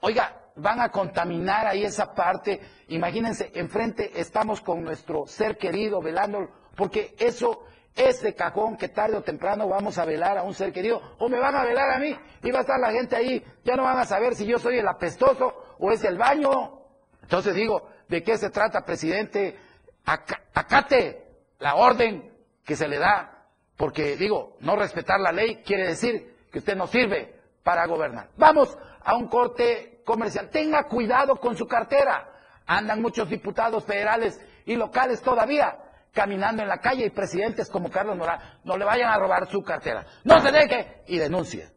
Oiga, 0.00 0.36
van 0.56 0.80
a 0.80 0.90
contaminar 0.90 1.66
ahí 1.66 1.84
esa 1.84 2.14
parte. 2.14 2.60
Imagínense, 2.88 3.52
enfrente 3.54 4.18
estamos 4.18 4.60
con 4.60 4.82
nuestro 4.82 5.26
ser 5.26 5.58
querido 5.58 6.00
velando, 6.00 6.48
porque 6.74 7.14
eso 7.18 7.64
es 7.94 8.22
de 8.22 8.34
cajón 8.34 8.76
que 8.76 8.88
tarde 8.88 9.16
o 9.16 9.22
temprano 9.22 9.68
vamos 9.68 9.98
a 9.98 10.04
velar 10.04 10.36
a 10.36 10.42
un 10.42 10.54
ser 10.54 10.72
querido, 10.72 11.00
o 11.18 11.28
me 11.28 11.38
van 11.38 11.54
a 11.54 11.64
velar 11.64 11.90
a 11.90 11.98
mí, 11.98 12.16
y 12.42 12.50
va 12.50 12.58
a 12.58 12.62
estar 12.62 12.80
la 12.80 12.90
gente 12.90 13.14
ahí, 13.14 13.44
ya 13.64 13.76
no 13.76 13.84
van 13.84 13.98
a 13.98 14.04
saber 14.04 14.34
si 14.34 14.46
yo 14.46 14.58
soy 14.58 14.78
el 14.78 14.88
apestoso 14.88 15.76
o 15.78 15.92
es 15.92 16.02
el 16.02 16.18
baño. 16.18 16.80
Entonces 17.22 17.54
digo, 17.54 17.88
¿de 18.08 18.22
qué 18.22 18.36
se 18.36 18.50
trata, 18.50 18.84
presidente? 18.84 19.56
Acate 20.04 21.24
la 21.60 21.76
orden 21.76 22.32
que 22.64 22.76
se 22.76 22.88
le 22.88 22.98
da, 22.98 23.33
porque 23.76 24.16
digo, 24.16 24.56
no 24.60 24.76
respetar 24.76 25.20
la 25.20 25.32
ley 25.32 25.62
quiere 25.64 25.88
decir 25.88 26.36
que 26.52 26.58
usted 26.58 26.76
no 26.76 26.86
sirve 26.86 27.34
para 27.62 27.86
gobernar. 27.86 28.28
Vamos 28.36 28.76
a 29.02 29.16
un 29.16 29.28
corte 29.28 30.02
comercial. 30.04 30.50
Tenga 30.50 30.84
cuidado 30.84 31.36
con 31.36 31.56
su 31.56 31.66
cartera. 31.66 32.30
Andan 32.66 33.02
muchos 33.02 33.28
diputados 33.28 33.84
federales 33.84 34.40
y 34.64 34.76
locales 34.76 35.20
todavía 35.20 35.78
caminando 36.12 36.62
en 36.62 36.68
la 36.68 36.78
calle 36.78 37.06
y 37.06 37.10
presidentes 37.10 37.68
como 37.68 37.90
Carlos 37.90 38.16
Morales. 38.16 38.46
No 38.64 38.76
le 38.78 38.84
vayan 38.84 39.10
a 39.10 39.18
robar 39.18 39.50
su 39.50 39.62
cartera. 39.62 40.06
No 40.22 40.40
se 40.40 40.52
deje 40.52 41.02
y 41.08 41.18
denuncie. 41.18 41.68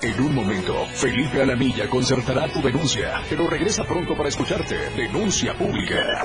En 0.00 0.20
un 0.20 0.34
momento, 0.34 0.74
Felipe 0.94 1.42
Alamilla 1.42 1.88
concertará 1.88 2.48
tu 2.48 2.60
denuncia, 2.62 3.20
pero 3.28 3.46
regresa 3.48 3.84
pronto 3.84 4.16
para 4.16 4.30
escucharte. 4.30 4.74
Denuncia 4.96 5.54
pública. 5.54 6.24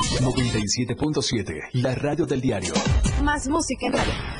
97.7. 0.00 1.68
La 1.74 1.94
radio 1.94 2.24
del 2.26 2.40
diario. 2.40 2.72
Más 3.22 3.46
música 3.48 3.86
en 3.86 3.92
radio. 3.92 4.39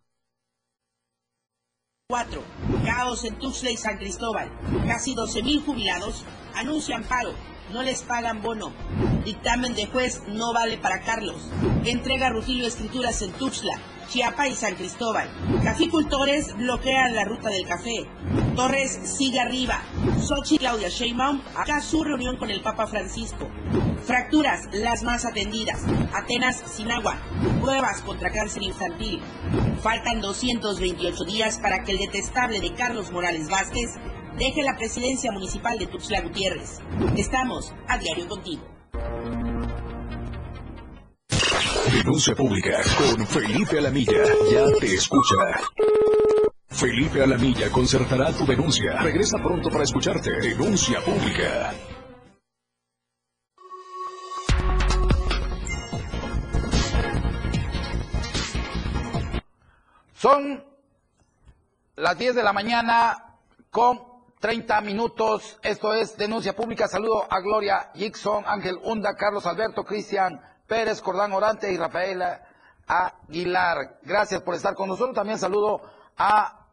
4. 2.11 2.43
Caos 2.83 3.23
en 3.23 3.39
Tuxtla 3.39 3.71
y 3.71 3.77
San 3.77 3.97
Cristóbal. 3.97 4.49
Casi 4.85 5.15
12.000 5.15 5.63
jubilados 5.63 6.25
anuncian 6.53 7.05
paro. 7.05 7.31
No 7.71 7.83
les 7.83 8.01
pagan 8.01 8.41
bono. 8.41 8.73
Dictamen 9.23 9.73
de 9.75 9.85
juez 9.85 10.21
no 10.27 10.51
vale 10.51 10.77
para 10.77 11.03
Carlos. 11.03 11.37
Entrega 11.85 12.29
Rutilio 12.29 12.67
Escrituras 12.67 13.21
en 13.21 13.31
Tuxtla, 13.31 13.79
Chiapa 14.11 14.45
y 14.49 14.55
San 14.55 14.75
Cristóbal. 14.75 15.29
Caficultores 15.63 16.53
bloquean 16.57 17.15
la 17.15 17.23
ruta 17.23 17.47
del 17.47 17.65
café. 17.65 18.05
Torres 18.57 18.99
sigue 19.05 19.39
arriba. 19.39 19.81
Sochi 20.19 20.57
Claudia 20.57 20.89
Sheinbaum 20.89 21.41
acá 21.55 21.79
su 21.79 22.03
reunión 22.03 22.35
con 22.35 22.51
el 22.51 22.59
Papa 22.59 22.87
Francisco. 22.87 23.49
Fracturas, 24.03 24.67
las 24.73 25.03
más 25.03 25.23
atendidas. 25.23 25.85
Atenas 26.13 26.61
sin 26.65 26.91
agua. 26.91 27.21
Pruebas 27.61 28.01
contra 28.01 28.31
cáncer 28.31 28.63
infantil. 28.63 29.21
Faltan 29.81 30.19
228 30.19 31.23
días 31.23 31.57
para 31.59 31.85
que 31.85 31.93
el 31.93 31.99
detestable 31.99 32.59
de 32.59 32.73
Carlos 32.73 33.11
Morales 33.11 33.47
Vázquez 33.49 33.91
deje 34.37 34.61
la 34.63 34.75
presidencia 34.75 35.31
municipal 35.31 35.79
de 35.79 35.87
Tuxtla 35.87 36.19
Gutiérrez. 36.19 36.81
Estamos 37.15 37.73
a 37.87 37.97
diario 37.97 38.27
contigo. 38.27 38.80
Denuncia 41.91 42.33
pública 42.33 42.81
con 42.97 43.27
Felipe 43.27 43.77
Alamilla. 43.77 44.23
Ya 44.49 44.65
te 44.79 44.93
escucha. 44.93 45.35
Felipe 46.69 47.21
Alamilla 47.21 47.69
concertará 47.69 48.31
tu 48.31 48.45
denuncia. 48.45 48.97
Regresa 49.01 49.37
pronto 49.37 49.69
para 49.69 49.83
escucharte. 49.83 50.31
Denuncia 50.39 51.01
pública. 51.01 51.73
Son 60.13 60.63
las 61.97 62.17
10 62.17 62.35
de 62.35 62.43
la 62.43 62.53
mañana 62.53 63.35
con 63.69 63.99
30 64.39 64.79
minutos. 64.81 65.59
Esto 65.61 65.93
es 65.93 66.15
Denuncia 66.15 66.55
Pública. 66.55 66.87
Saludo 66.87 67.27
a 67.29 67.41
Gloria 67.41 67.91
Gixon, 67.93 68.45
Ángel 68.47 68.79
Hunda, 68.81 69.13
Carlos 69.15 69.45
Alberto, 69.45 69.83
Cristian 69.83 70.41
Pérez, 70.71 71.01
Cordán 71.01 71.33
Orante 71.33 71.69
y 71.69 71.75
Rafaela 71.75 72.47
Aguilar. 72.87 73.99
Gracias 74.03 74.41
por 74.41 74.55
estar 74.55 74.73
con 74.73 74.87
nosotros. 74.87 75.13
También 75.13 75.37
saludo 75.37 75.81
a 76.15 76.65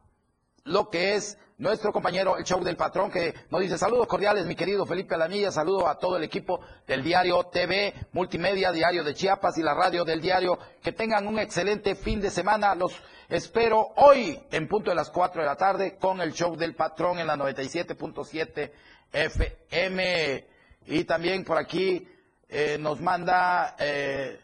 lo 0.62 0.88
que 0.88 1.16
es 1.16 1.36
nuestro 1.56 1.92
compañero, 1.92 2.36
el 2.36 2.44
show 2.44 2.62
del 2.62 2.76
patrón, 2.76 3.10
que 3.10 3.34
nos 3.50 3.60
dice 3.60 3.76
saludos 3.76 4.06
cordiales, 4.06 4.46
mi 4.46 4.54
querido 4.54 4.86
Felipe 4.86 5.16
Alamilla, 5.16 5.50
saludo 5.50 5.88
a 5.88 5.98
todo 5.98 6.16
el 6.16 6.22
equipo 6.22 6.60
del 6.86 7.02
diario 7.02 7.42
TV, 7.46 7.92
Multimedia, 8.12 8.70
Diario 8.70 9.02
de 9.02 9.14
Chiapas 9.14 9.58
y 9.58 9.64
la 9.64 9.74
radio 9.74 10.04
del 10.04 10.20
diario. 10.20 10.60
Que 10.80 10.92
tengan 10.92 11.26
un 11.26 11.40
excelente 11.40 11.96
fin 11.96 12.20
de 12.20 12.30
semana. 12.30 12.76
Los 12.76 12.92
espero 13.28 13.84
hoy 13.96 14.40
en 14.52 14.68
punto 14.68 14.90
de 14.90 14.94
las 14.94 15.10
4 15.10 15.42
de 15.42 15.48
la 15.48 15.56
tarde 15.56 15.96
con 15.96 16.20
el 16.20 16.32
show 16.34 16.54
del 16.56 16.76
patrón 16.76 17.18
en 17.18 17.26
la 17.26 17.34
97.7 17.34 18.70
FM. 19.12 20.46
Y 20.86 21.02
también 21.02 21.44
por 21.44 21.58
aquí 21.58 22.06
eh, 22.48 22.76
nos 22.78 23.00
manda... 23.00 23.76
Eh, 23.78 24.40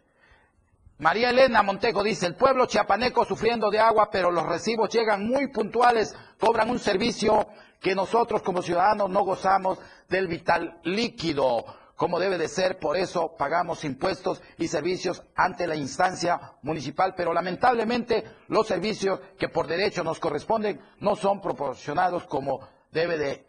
María 0.99 1.31
Elena 1.31 1.63
Montejo 1.63 2.05
dice, 2.05 2.27
el 2.27 2.37
pueblo 2.37 2.67
chiapaneco 2.67 3.25
sufriendo 3.25 3.69
de 3.69 3.81
agua, 3.81 4.11
pero 4.13 4.31
los 4.31 4.47
recibos 4.47 4.91
llegan 4.91 5.27
muy 5.27 5.49
puntuales, 5.49 6.15
cobran 6.39 6.71
un 6.71 6.79
servicio 6.79 7.49
que 7.81 7.97
nosotros 7.97 8.43
como 8.43 8.63
ciudadanos 8.63 9.11
no 9.11 9.25
gozamos 9.25 9.79
del 10.09 10.29
vital 10.29 10.79
líquido, 10.85 11.65
como 11.97 12.21
debe 12.21 12.39
de 12.39 12.49
ser, 12.49 12.79
por 12.79 12.97
eso 12.97 13.35
pagamos 13.37 13.85
impuestos 13.85 14.41
y 14.57 14.69
servicios 14.69 15.23
ante 15.35 15.67
la 15.67 15.77
instancia 15.77 16.55
municipal, 16.63 17.15
pero 17.17 17.33
lamentablemente 17.33 18.25
los 18.49 18.67
servicios 18.67 19.21
que 19.39 19.49
por 19.49 19.67
derecho 19.67 20.05
nos 20.05 20.21
corresponden 20.21 20.81
no 21.01 21.17
son 21.17 21.41
proporcionados 21.41 22.25
como 22.25 22.61
debe 22.93 23.19
de, 23.19 23.47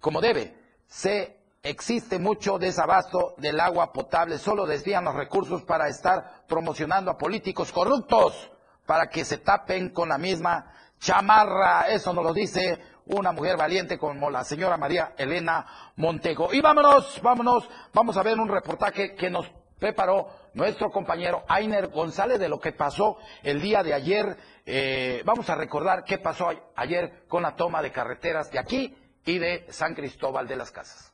como 0.00 0.20
debe. 0.20 0.56
Se 0.86 1.41
existe 1.62 2.18
mucho 2.18 2.58
desabasto 2.58 3.34
del 3.38 3.60
agua 3.60 3.92
potable, 3.92 4.38
solo 4.38 4.66
desvían 4.66 5.04
los 5.04 5.14
recursos 5.14 5.62
para 5.62 5.88
estar 5.88 6.44
promocionando 6.48 7.10
a 7.10 7.18
políticos 7.18 7.70
corruptos, 7.70 8.50
para 8.86 9.08
que 9.08 9.24
se 9.24 9.38
tapen 9.38 9.90
con 9.90 10.08
la 10.08 10.18
misma 10.18 10.72
chamarra. 10.98 11.88
Eso 11.88 12.12
nos 12.12 12.24
lo 12.24 12.32
dice 12.32 12.80
una 13.06 13.32
mujer 13.32 13.56
valiente 13.56 13.98
como 13.98 14.30
la 14.30 14.44
señora 14.44 14.76
María 14.76 15.14
Elena 15.16 15.92
Montego. 15.96 16.52
Y 16.52 16.60
vámonos, 16.60 17.20
vámonos, 17.22 17.68
vamos 17.92 18.16
a 18.16 18.22
ver 18.22 18.38
un 18.38 18.48
reportaje 18.48 19.14
que 19.14 19.30
nos 19.30 19.50
preparó 19.78 20.28
nuestro 20.54 20.90
compañero 20.90 21.44
Ainer 21.48 21.88
González 21.88 22.38
de 22.38 22.48
lo 22.48 22.60
que 22.60 22.72
pasó 22.72 23.18
el 23.42 23.60
día 23.60 23.82
de 23.82 23.94
ayer. 23.94 24.36
Eh, 24.66 25.22
vamos 25.24 25.48
a 25.48 25.54
recordar 25.54 26.04
qué 26.04 26.18
pasó 26.18 26.50
ayer 26.74 27.24
con 27.28 27.42
la 27.42 27.54
toma 27.54 27.82
de 27.82 27.92
carreteras 27.92 28.50
de 28.50 28.58
aquí 28.58 28.96
y 29.24 29.38
de 29.38 29.66
San 29.70 29.94
Cristóbal 29.94 30.46
de 30.46 30.56
las 30.56 30.70
Casas. 30.70 31.11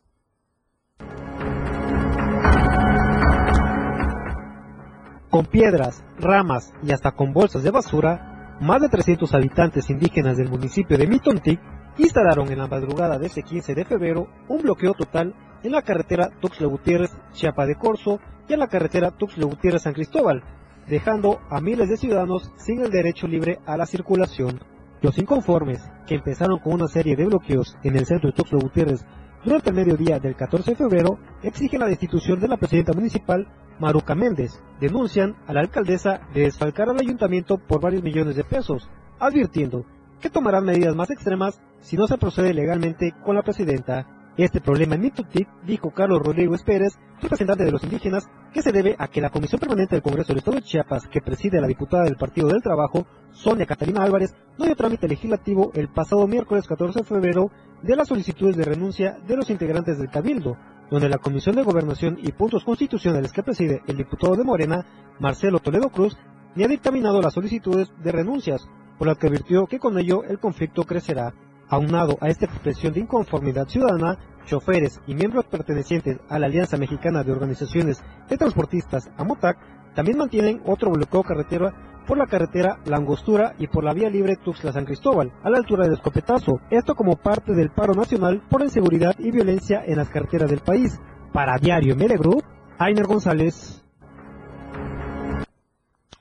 Con 5.39 5.47
piedras, 5.47 6.03
ramas 6.19 6.75
y 6.83 6.91
hasta 6.91 7.13
con 7.13 7.33
bolsas 7.33 7.63
de 7.63 7.71
basura, 7.71 8.57
más 8.61 8.81
de 8.83 8.89
300 8.89 9.33
habitantes 9.35 9.89
indígenas 9.89 10.37
del 10.37 10.49
municipio 10.49 10.99
de 10.99 11.07
Mitontic 11.07 11.61
instalaron 11.97 12.51
en 12.51 12.59
la 12.59 12.67
madrugada 12.67 13.21
de 13.21 13.27
ese 13.27 13.45
15 13.45 13.77
de 13.77 13.85
febrero 13.85 14.27
un 14.49 14.63
bloqueo 14.63 14.95
total 14.95 15.37
en 15.63 15.71
la 15.71 15.83
carretera 15.83 16.29
Tuxtla 16.41 16.67
Gutiérrez 16.67 17.13
Chiapa 17.35 17.67
de 17.67 17.77
Corzo 17.77 18.19
y 18.49 18.55
en 18.55 18.59
la 18.59 18.67
carretera 18.67 19.13
Tuxtla 19.13 19.47
Gutiérrez 19.47 19.83
San 19.83 19.93
Cristóbal, 19.93 20.43
dejando 20.89 21.39
a 21.51 21.61
miles 21.61 21.89
de 21.89 21.99
ciudadanos 21.99 22.51
sin 22.57 22.81
el 22.81 22.91
derecho 22.91 23.29
libre 23.29 23.61
a 23.65 23.77
la 23.77 23.87
circulación. 23.87 24.59
Los 25.03 25.19
inconformes, 25.19 25.89
que 26.09 26.17
empezaron 26.17 26.59
con 26.59 26.73
una 26.73 26.89
serie 26.89 27.15
de 27.15 27.27
bloqueos 27.27 27.77
en 27.85 27.95
el 27.95 28.07
centro 28.07 28.31
de 28.31 28.35
Tuxtla 28.35 28.59
Gutiérrez 28.59 29.07
durante 29.45 29.71
el 29.71 29.77
mediodía 29.77 30.19
del 30.19 30.35
14 30.35 30.73
de 30.73 30.77
febrero, 30.77 31.17
exigen 31.45 31.79
la 31.79 31.87
destitución 31.87 32.41
de 32.41 32.49
la 32.49 32.57
presidenta 32.57 32.93
municipal 32.93 33.47
Maruca 33.79 34.15
Méndez. 34.15 34.61
Denuncian 34.81 35.37
a 35.47 35.53
la 35.53 35.61
alcaldesa 35.61 36.21
de 36.35 36.43
desfalcar 36.43 36.89
al 36.89 37.01
ayuntamiento 37.01 37.59
por 37.59 37.81
varios 37.81 38.03
millones 38.03 38.37
de 38.37 38.45
pesos, 38.45 38.89
advirtiendo 39.19 39.85
que 40.21 40.31
tomarán 40.31 40.65
medidas 40.65 40.95
más 40.95 41.11
extremas 41.11 41.61
si 41.81 41.97
no 41.97 42.07
se 42.07 42.19
procede 42.19 42.55
legalmente 42.55 43.15
con 43.25 43.35
la 43.35 43.43
presidenta. 43.43 44.07
Este 44.37 44.61
problema 44.61 44.95
en 44.95 45.01
Mitutic, 45.01 45.49
dijo 45.65 45.91
Carlos 45.91 46.23
Rodríguez 46.23 46.63
Pérez, 46.63 46.97
representante 47.21 47.65
de 47.65 47.73
los 47.73 47.83
indígenas, 47.83 48.29
que 48.53 48.63
se 48.63 48.71
debe 48.71 48.95
a 48.97 49.09
que 49.09 49.21
la 49.21 49.31
Comisión 49.31 49.59
Permanente 49.59 49.97
del 49.97 50.03
Congreso 50.03 50.29
del 50.29 50.39
Estado 50.39 50.59
de 50.59 50.63
Chiapas, 50.63 51.09
que 51.09 51.21
preside 51.21 51.61
la 51.61 51.67
diputada 51.67 52.05
del 52.05 52.17
Partido 52.17 52.47
del 52.47 52.63
Trabajo, 52.63 53.05
Sonia 53.33 53.67
Catalina 53.67 54.05
Álvarez, 54.05 54.37
no 54.57 54.65
dio 54.65 54.77
trámite 54.77 55.09
legislativo 55.09 55.73
el 55.75 55.89
pasado 55.89 56.29
miércoles 56.29 56.69
14 56.69 57.01
de 57.01 57.05
febrero 57.05 57.51
de 57.83 57.97
las 57.97 58.07
solicitudes 58.07 58.57
de 58.57 58.65
renuncia 58.65 59.19
de 59.27 59.37
los 59.37 59.51
integrantes 59.51 59.99
del 59.99 60.09
Cabildo, 60.09 60.57
donde 60.91 61.09
la 61.09 61.19
Comisión 61.19 61.57
de 61.57 61.63
Gobernación 61.63 62.19
y 62.23 62.33
Puntos 62.33 62.65
Constitucionales 62.65 63.33
que 63.33 63.43
preside 63.43 63.83
el 63.87 63.97
diputado 63.97 64.37
de 64.37 64.45
Morena, 64.45 64.87
Marcelo 65.19 65.59
Toledo 65.59 65.91
Cruz, 65.91 66.17
ni 66.55 66.65
ha 66.65 66.69
dictaminado 66.69 67.21
las 67.21 67.35
solicitudes 67.35 67.93
de 68.03 68.13
renuncias, 68.13 68.69
por 68.99 69.07
lo 69.07 69.17
que 69.17 69.27
advirtió 69.27 69.67
que 69.67 69.79
con 69.79 69.99
ello 69.99 70.25
el 70.25 70.39
conflicto 70.39 70.85
crecerá. 70.85 71.35
Aunado 71.69 72.17
a 72.21 72.29
esta 72.29 72.47
expresión 72.47 72.95
de 72.95 73.01
inconformidad 73.01 73.69
ciudadana, 73.69 74.19
choferes 74.47 75.01
y 75.07 75.15
miembros 75.15 75.45
pertenecientes 75.45 76.19
a 76.29 76.39
la 76.39 76.47
Alianza 76.47 76.79
Mexicana 76.79 77.23
de 77.23 77.33
Organizaciones 77.33 78.03
de 78.29 78.39
Transportistas, 78.39 79.11
AMOTAC, 79.19 79.59
también 79.95 80.17
mantienen 80.17 80.63
otro 80.65 80.91
bloqueo 80.91 81.23
carretero 81.23 81.73
por 82.09 82.17
la 82.17 82.27
carretera 82.27 82.79
La 82.87 82.97
Angostura 82.97 83.55
y 83.59 83.67
por 83.67 83.85
la 83.85 83.93
vía 83.93 84.09
libre 84.09 84.37
Tuxtla-San 84.37 84.87
Cristóbal, 84.87 85.31
a 85.45 85.51
la 85.51 85.59
altura 85.59 85.85
del 85.85 85.93
Escopetazo, 85.93 86.59
esto 86.71 86.95
como 86.95 87.17
parte 87.17 87.53
del 87.53 87.71
paro 87.71 87.93
nacional 87.93 88.43
por 88.49 88.63
inseguridad 88.63 89.15
y 89.19 89.31
violencia 89.31 89.85
en 89.87 89.99
las 89.99 90.09
carreteras 90.09 90.49
del 90.49 90.61
país. 90.61 90.99
Para 91.35 91.59
Diario 91.59 91.95
Melegroup, 91.95 92.43
Ainer 92.79 93.05
González. 93.05 93.85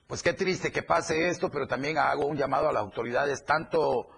Pues 0.07 0.21
qué 0.21 0.33
triste 0.33 0.73
que 0.73 0.83
pase 0.83 1.29
esto, 1.29 1.49
pero 1.49 1.67
también 1.67 1.97
hago 1.97 2.25
un 2.25 2.35
llamado 2.35 2.67
a 2.67 2.73
las 2.73 2.81
autoridades, 2.81 3.45
tanto 3.45 4.09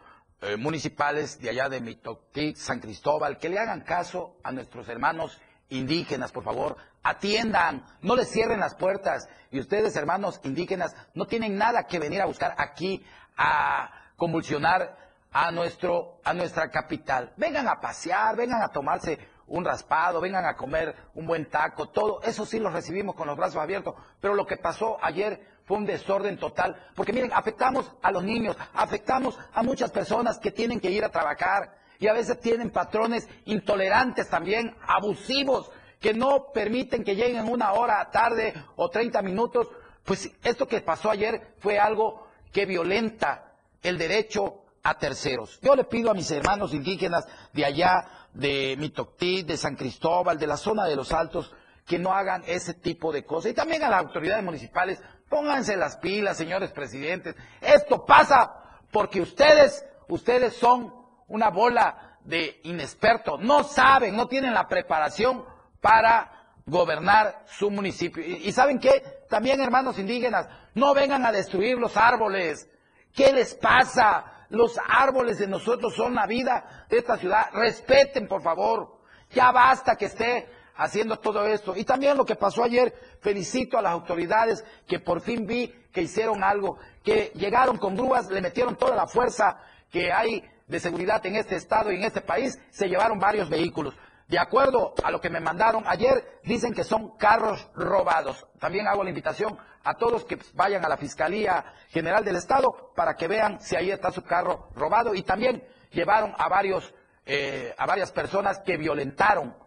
eh, 0.41 0.57
municipales 0.57 1.39
de 1.39 1.51
allá 1.51 1.69
de 1.69 1.81
Mitotic, 1.81 2.55
San 2.55 2.79
Cristóbal, 2.79 3.37
que 3.37 3.49
le 3.49 3.59
hagan 3.59 3.81
caso 3.81 4.37
a 4.43 4.51
nuestros 4.51 4.89
hermanos 4.89 5.39
indígenas, 5.69 6.31
por 6.31 6.43
favor, 6.43 6.77
atiendan, 7.03 7.85
no 8.01 8.15
les 8.15 8.29
cierren 8.29 8.59
las 8.59 8.75
puertas. 8.75 9.27
Y 9.51 9.59
ustedes, 9.59 9.95
hermanos 9.95 10.39
indígenas, 10.43 10.95
no 11.13 11.25
tienen 11.25 11.57
nada 11.57 11.83
que 11.83 11.99
venir 11.99 12.21
a 12.21 12.25
buscar 12.25 12.55
aquí 12.57 13.03
a 13.37 13.91
convulsionar 14.15 14.97
a 15.31 15.51
nuestro 15.51 16.19
a 16.23 16.33
nuestra 16.33 16.69
capital. 16.69 17.33
Vengan 17.37 17.67
a 17.67 17.79
pasear, 17.79 18.35
vengan 18.35 18.61
a 18.61 18.69
tomarse 18.69 19.19
un 19.49 19.65
raspado, 19.65 20.21
vengan 20.21 20.45
a 20.45 20.55
comer 20.55 20.95
un 21.15 21.25
buen 21.25 21.49
taco, 21.49 21.89
todo 21.89 22.21
eso 22.21 22.45
sí 22.45 22.59
lo 22.59 22.69
recibimos 22.69 23.15
con 23.15 23.27
los 23.27 23.37
brazos 23.37 23.57
abiertos, 23.57 23.95
pero 24.19 24.35
lo 24.35 24.45
que 24.45 24.57
pasó 24.57 24.97
ayer 25.01 25.41
fue 25.65 25.77
un 25.77 25.85
desorden 25.85 26.37
total, 26.37 26.75
porque 26.95 27.13
miren, 27.13 27.31
afectamos 27.33 27.91
a 28.01 28.11
los 28.11 28.23
niños, 28.23 28.55
afectamos 28.73 29.37
a 29.53 29.63
muchas 29.63 29.91
personas 29.91 30.39
que 30.39 30.51
tienen 30.51 30.79
que 30.79 30.91
ir 30.91 31.03
a 31.03 31.09
trabajar 31.09 31.75
y 31.99 32.07
a 32.07 32.13
veces 32.13 32.39
tienen 32.39 32.71
patrones 32.71 33.27
intolerantes 33.45 34.29
también, 34.29 34.75
abusivos, 34.87 35.71
que 35.99 36.13
no 36.13 36.51
permiten 36.53 37.03
que 37.03 37.15
lleguen 37.15 37.49
una 37.49 37.73
hora 37.73 38.09
tarde 38.11 38.53
o 38.75 38.89
30 38.89 39.21
minutos. 39.21 39.67
Pues 40.03 40.31
esto 40.43 40.67
que 40.67 40.81
pasó 40.81 41.11
ayer 41.11 41.55
fue 41.59 41.77
algo 41.77 42.27
que 42.51 42.65
violenta 42.65 43.53
el 43.83 43.97
derecho 43.97 44.63
a 44.83 44.97
terceros. 44.97 45.59
Yo 45.61 45.75
le 45.75 45.83
pido 45.83 46.09
a 46.09 46.13
mis 46.13 46.31
hermanos 46.31 46.73
indígenas 46.73 47.27
de 47.53 47.65
allá, 47.65 48.07
de 48.33 48.75
Mitoctí, 48.77 49.43
de 49.43 49.57
San 49.57 49.75
Cristóbal, 49.75 50.39
de 50.39 50.47
la 50.47 50.57
zona 50.57 50.85
de 50.85 50.95
los 50.95 51.11
Altos, 51.11 51.53
que 51.85 51.99
no 51.99 52.13
hagan 52.13 52.43
ese 52.47 52.75
tipo 52.75 53.11
de 53.11 53.25
cosas. 53.25 53.51
Y 53.51 53.55
también 53.55 53.83
a 53.83 53.89
las 53.89 53.99
autoridades 53.99 54.43
municipales, 54.43 55.01
pónganse 55.27 55.75
las 55.75 55.97
pilas, 55.97 56.37
señores 56.37 56.71
presidentes. 56.71 57.35
Esto 57.61 58.05
pasa 58.05 58.79
porque 58.91 59.21
ustedes, 59.21 59.85
ustedes 60.07 60.55
son 60.55 60.93
una 61.27 61.49
bola 61.49 62.17
de 62.23 62.59
inexpertos, 62.63 63.39
no 63.41 63.63
saben, 63.63 64.15
no 64.15 64.27
tienen 64.27 64.53
la 64.53 64.67
preparación 64.67 65.43
para 65.81 66.53
gobernar 66.65 67.43
su 67.47 67.69
municipio. 67.69 68.23
Y, 68.23 68.51
¿saben 68.51 68.79
qué? 68.79 69.23
También, 69.29 69.61
hermanos 69.61 69.97
indígenas, 69.97 70.47
no 70.75 70.93
vengan 70.93 71.25
a 71.25 71.31
destruir 71.31 71.77
los 71.77 71.97
árboles. 71.97 72.69
¿Qué 73.13 73.33
les 73.33 73.55
pasa? 73.55 74.45
Los 74.49 74.79
árboles 74.87 75.39
de 75.39 75.47
nosotros 75.47 75.95
son 75.95 76.15
la 76.15 76.25
vida 76.25 76.85
de 76.89 76.97
esta 76.97 77.17
ciudad. 77.17 77.47
Respeten, 77.53 78.27
por 78.27 78.41
favor. 78.41 78.99
Ya 79.31 79.51
basta 79.51 79.95
que 79.95 80.05
esté 80.05 80.49
haciendo 80.75 81.19
todo 81.19 81.45
esto. 81.45 81.75
Y 81.75 81.83
también 81.83 82.17
lo 82.17 82.25
que 82.25 82.35
pasó 82.35 82.63
ayer, 82.63 82.93
felicito 83.21 83.77
a 83.77 83.81
las 83.81 83.91
autoridades 83.91 84.63
que 84.87 84.99
por 84.99 85.21
fin 85.21 85.45
vi 85.45 85.67
que 85.91 86.01
hicieron 86.01 86.43
algo, 86.43 86.77
que 87.03 87.31
llegaron 87.35 87.77
con 87.77 87.95
grúas, 87.95 88.29
le 88.29 88.41
metieron 88.41 88.75
toda 88.75 88.95
la 88.95 89.07
fuerza 89.07 89.59
que 89.91 90.11
hay 90.11 90.43
de 90.67 90.79
seguridad 90.79 91.23
en 91.25 91.35
este 91.35 91.55
estado 91.55 91.91
y 91.91 91.95
en 91.95 92.03
este 92.03 92.21
país, 92.21 92.59
se 92.69 92.87
llevaron 92.87 93.19
varios 93.19 93.49
vehículos. 93.49 93.95
De 94.29 94.37
acuerdo 94.37 94.93
a 95.03 95.09
lo 95.09 95.19
que 95.19 95.31
me 95.31 95.39
mandaron 95.39 95.83
ayer, 95.87 96.39
dicen 96.43 96.71
que 96.71 96.83
son 96.83 97.17
carros 97.17 97.67
robados. 97.73 98.45
También 98.59 98.87
hago 98.87 99.03
la 99.03 99.09
invitación 99.09 99.57
a 99.83 99.95
todos 99.95 100.23
que 100.23 100.37
vayan 100.53 100.85
a 100.85 100.87
la 100.87 100.97
Fiscalía 100.97 101.65
General 101.87 102.23
del 102.23 102.35
Estado 102.35 102.93
para 102.95 103.15
que 103.15 103.27
vean 103.27 103.59
si 103.59 103.75
ahí 103.75 103.89
está 103.89 104.11
su 104.11 104.23
carro 104.23 104.69
robado. 104.75 105.15
Y 105.15 105.23
también 105.23 105.67
llevaron 105.89 106.35
a 106.37 106.47
varios, 106.47 106.93
eh, 107.25 107.73
a 107.75 107.87
varias 107.87 108.11
personas 108.11 108.59
que 108.59 108.77
violentaron, 108.77 109.57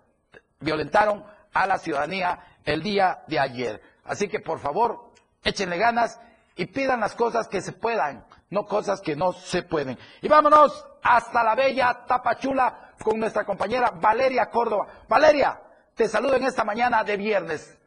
violentaron 0.61 1.25
a 1.53 1.67
la 1.67 1.79
ciudadanía 1.79 2.39
el 2.65 2.85
día 2.85 3.25
de 3.27 3.41
ayer. 3.41 3.83
Así 4.05 4.29
que 4.29 4.39
por 4.39 4.61
favor, 4.61 5.11
échenle 5.43 5.77
ganas 5.77 6.21
y 6.55 6.67
pidan 6.67 7.01
las 7.01 7.17
cosas 7.17 7.49
que 7.49 7.63
se 7.63 7.73
puedan, 7.73 8.25
no 8.49 8.67
cosas 8.67 9.01
que 9.01 9.17
no 9.17 9.33
se 9.33 9.65
pueden. 9.65 9.99
Y 10.21 10.29
vámonos 10.29 10.87
hasta 11.03 11.43
la 11.43 11.57
bella 11.57 12.05
Tapachula 12.07 12.92
con 13.03 13.19
nuestra 13.19 13.45
compañera 13.45 13.91
Valeria 13.91 14.47
Córdoba. 14.47 14.87
Valeria, 15.09 15.61
te 15.95 16.09
saludo 16.09 16.37
en 16.37 16.45
esta 16.45 16.65
mañana 16.65 17.05
de 17.05 17.17
viernes. 17.17 17.79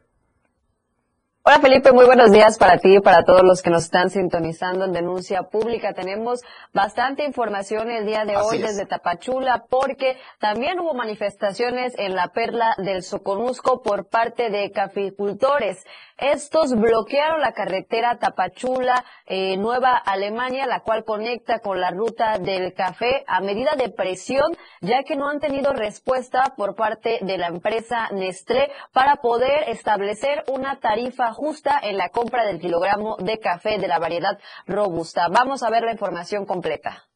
Hola 1.47 1.59
Felipe, 1.59 1.91
muy 1.91 2.05
buenos 2.05 2.31
días 2.31 2.57
para 2.57 2.79
ti 2.79 2.95
y 2.95 3.01
para 3.01 3.23
todos 3.23 3.43
los 3.43 3.61
que 3.61 3.69
nos 3.69 3.83
están 3.83 4.09
sintonizando 4.09 4.85
en 4.85 4.93
Denuncia 4.93 5.43
Pública. 5.43 5.93
Tenemos 5.93 6.41
bastante 6.73 7.23
información 7.23 7.91
el 7.91 8.07
día 8.07 8.25
de 8.25 8.35
hoy 8.35 8.57
desde 8.57 8.87
Tapachula 8.87 9.65
porque 9.69 10.17
también 10.39 10.79
hubo 10.79 10.95
manifestaciones 10.95 11.93
en 11.99 12.15
la 12.15 12.29
perla 12.29 12.73
del 12.79 13.03
Soconusco 13.03 13.83
por 13.83 14.09
parte 14.09 14.49
de 14.49 14.71
caficultores. 14.71 15.85
Estos 16.17 16.73
bloquearon 16.73 17.41
la 17.41 17.51
carretera 17.51 18.17
Tapachula 18.17 19.05
eh, 19.27 19.55
Nueva 19.57 19.97
Alemania, 19.97 20.65
la 20.65 20.79
cual 20.79 21.03
conecta 21.03 21.59
con 21.59 21.79
la 21.79 21.91
ruta 21.91 22.39
del 22.39 22.73
café 22.73 23.23
a 23.27 23.39
medida 23.41 23.75
de 23.77 23.89
presión, 23.89 24.57
ya 24.81 25.03
que 25.03 25.15
no 25.15 25.29
han 25.29 25.39
tenido 25.39 25.73
respuesta 25.73 26.55
por 26.57 26.75
parte 26.75 27.19
de 27.21 27.37
la 27.37 27.47
empresa 27.47 28.09
Nestlé 28.13 28.71
para 28.93 29.17
poder 29.17 29.69
establecer 29.69 30.43
una 30.47 30.79
tarifa 30.79 31.34
justa 31.35 31.79
en 31.83 31.97
la 31.97 32.09
compra 32.09 32.45
del 32.45 32.59
kilogramo 32.59 33.17
de 33.17 33.39
café 33.39 33.77
de 33.77 33.87
la 33.87 33.99
variedad 33.99 34.39
robusta. 34.65 35.27
Vamos 35.27 35.61
a 35.61 35.69
ver 35.69 35.83
la 35.83 35.91
información 35.91 36.45
completa. 36.45 37.07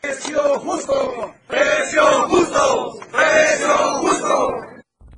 Precio 0.00 0.38
justo, 0.60 1.34
precio 1.48 2.02
justo, 2.28 2.98
precio 3.10 3.76
justo. 4.00 4.48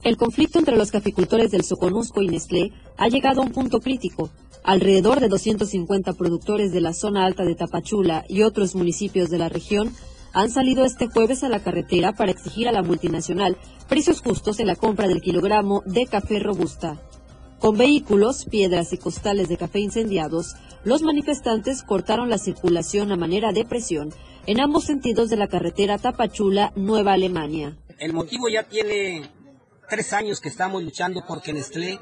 El 0.02 0.16
conflicto 0.16 0.60
entre 0.60 0.76
los 0.76 0.92
caficultores 0.92 1.50
del 1.50 1.64
Soconusco 1.64 2.22
y 2.22 2.28
Nestlé 2.28 2.72
ha 2.96 3.08
llegado 3.08 3.40
a 3.40 3.44
un 3.44 3.52
punto 3.52 3.80
crítico. 3.80 4.30
Alrededor 4.62 5.18
de 5.18 5.28
250 5.28 6.12
productores 6.12 6.72
de 6.72 6.80
la 6.80 6.92
zona 6.92 7.26
alta 7.26 7.44
de 7.44 7.56
Tapachula 7.56 8.24
y 8.28 8.42
otros 8.42 8.76
municipios 8.76 9.28
de 9.28 9.38
la 9.38 9.48
región 9.48 9.92
han 10.32 10.50
salido 10.50 10.84
este 10.84 11.08
jueves 11.08 11.42
a 11.42 11.48
la 11.48 11.60
carretera 11.60 12.12
para 12.12 12.30
exigir 12.30 12.68
a 12.68 12.72
la 12.72 12.82
multinacional 12.82 13.56
precios 13.88 14.20
justos 14.20 14.60
en 14.60 14.66
la 14.66 14.76
compra 14.76 15.08
del 15.08 15.20
kilogramo 15.20 15.82
de 15.86 16.06
café 16.06 16.38
robusta. 16.38 17.00
Con 17.60 17.78
vehículos, 17.78 18.44
piedras 18.44 18.92
y 18.92 18.98
costales 18.98 19.48
de 19.48 19.56
café 19.56 19.80
incendiados, 19.80 20.54
los 20.84 21.02
manifestantes 21.02 21.82
cortaron 21.82 22.28
la 22.28 22.38
circulación 22.38 23.12
a 23.12 23.16
manera 23.16 23.52
de 23.52 23.64
presión 23.64 24.12
en 24.46 24.60
ambos 24.60 24.84
sentidos 24.84 25.30
de 25.30 25.36
la 25.36 25.48
carretera 25.48 25.98
Tapachula-Nueva 25.98 27.14
Alemania. 27.14 27.76
El 27.98 28.12
motivo 28.12 28.48
ya 28.48 28.64
tiene 28.64 29.30
tres 29.88 30.12
años 30.12 30.40
que 30.40 30.50
estamos 30.50 30.82
luchando 30.82 31.24
porque 31.26 31.52
Nestlé 31.52 31.98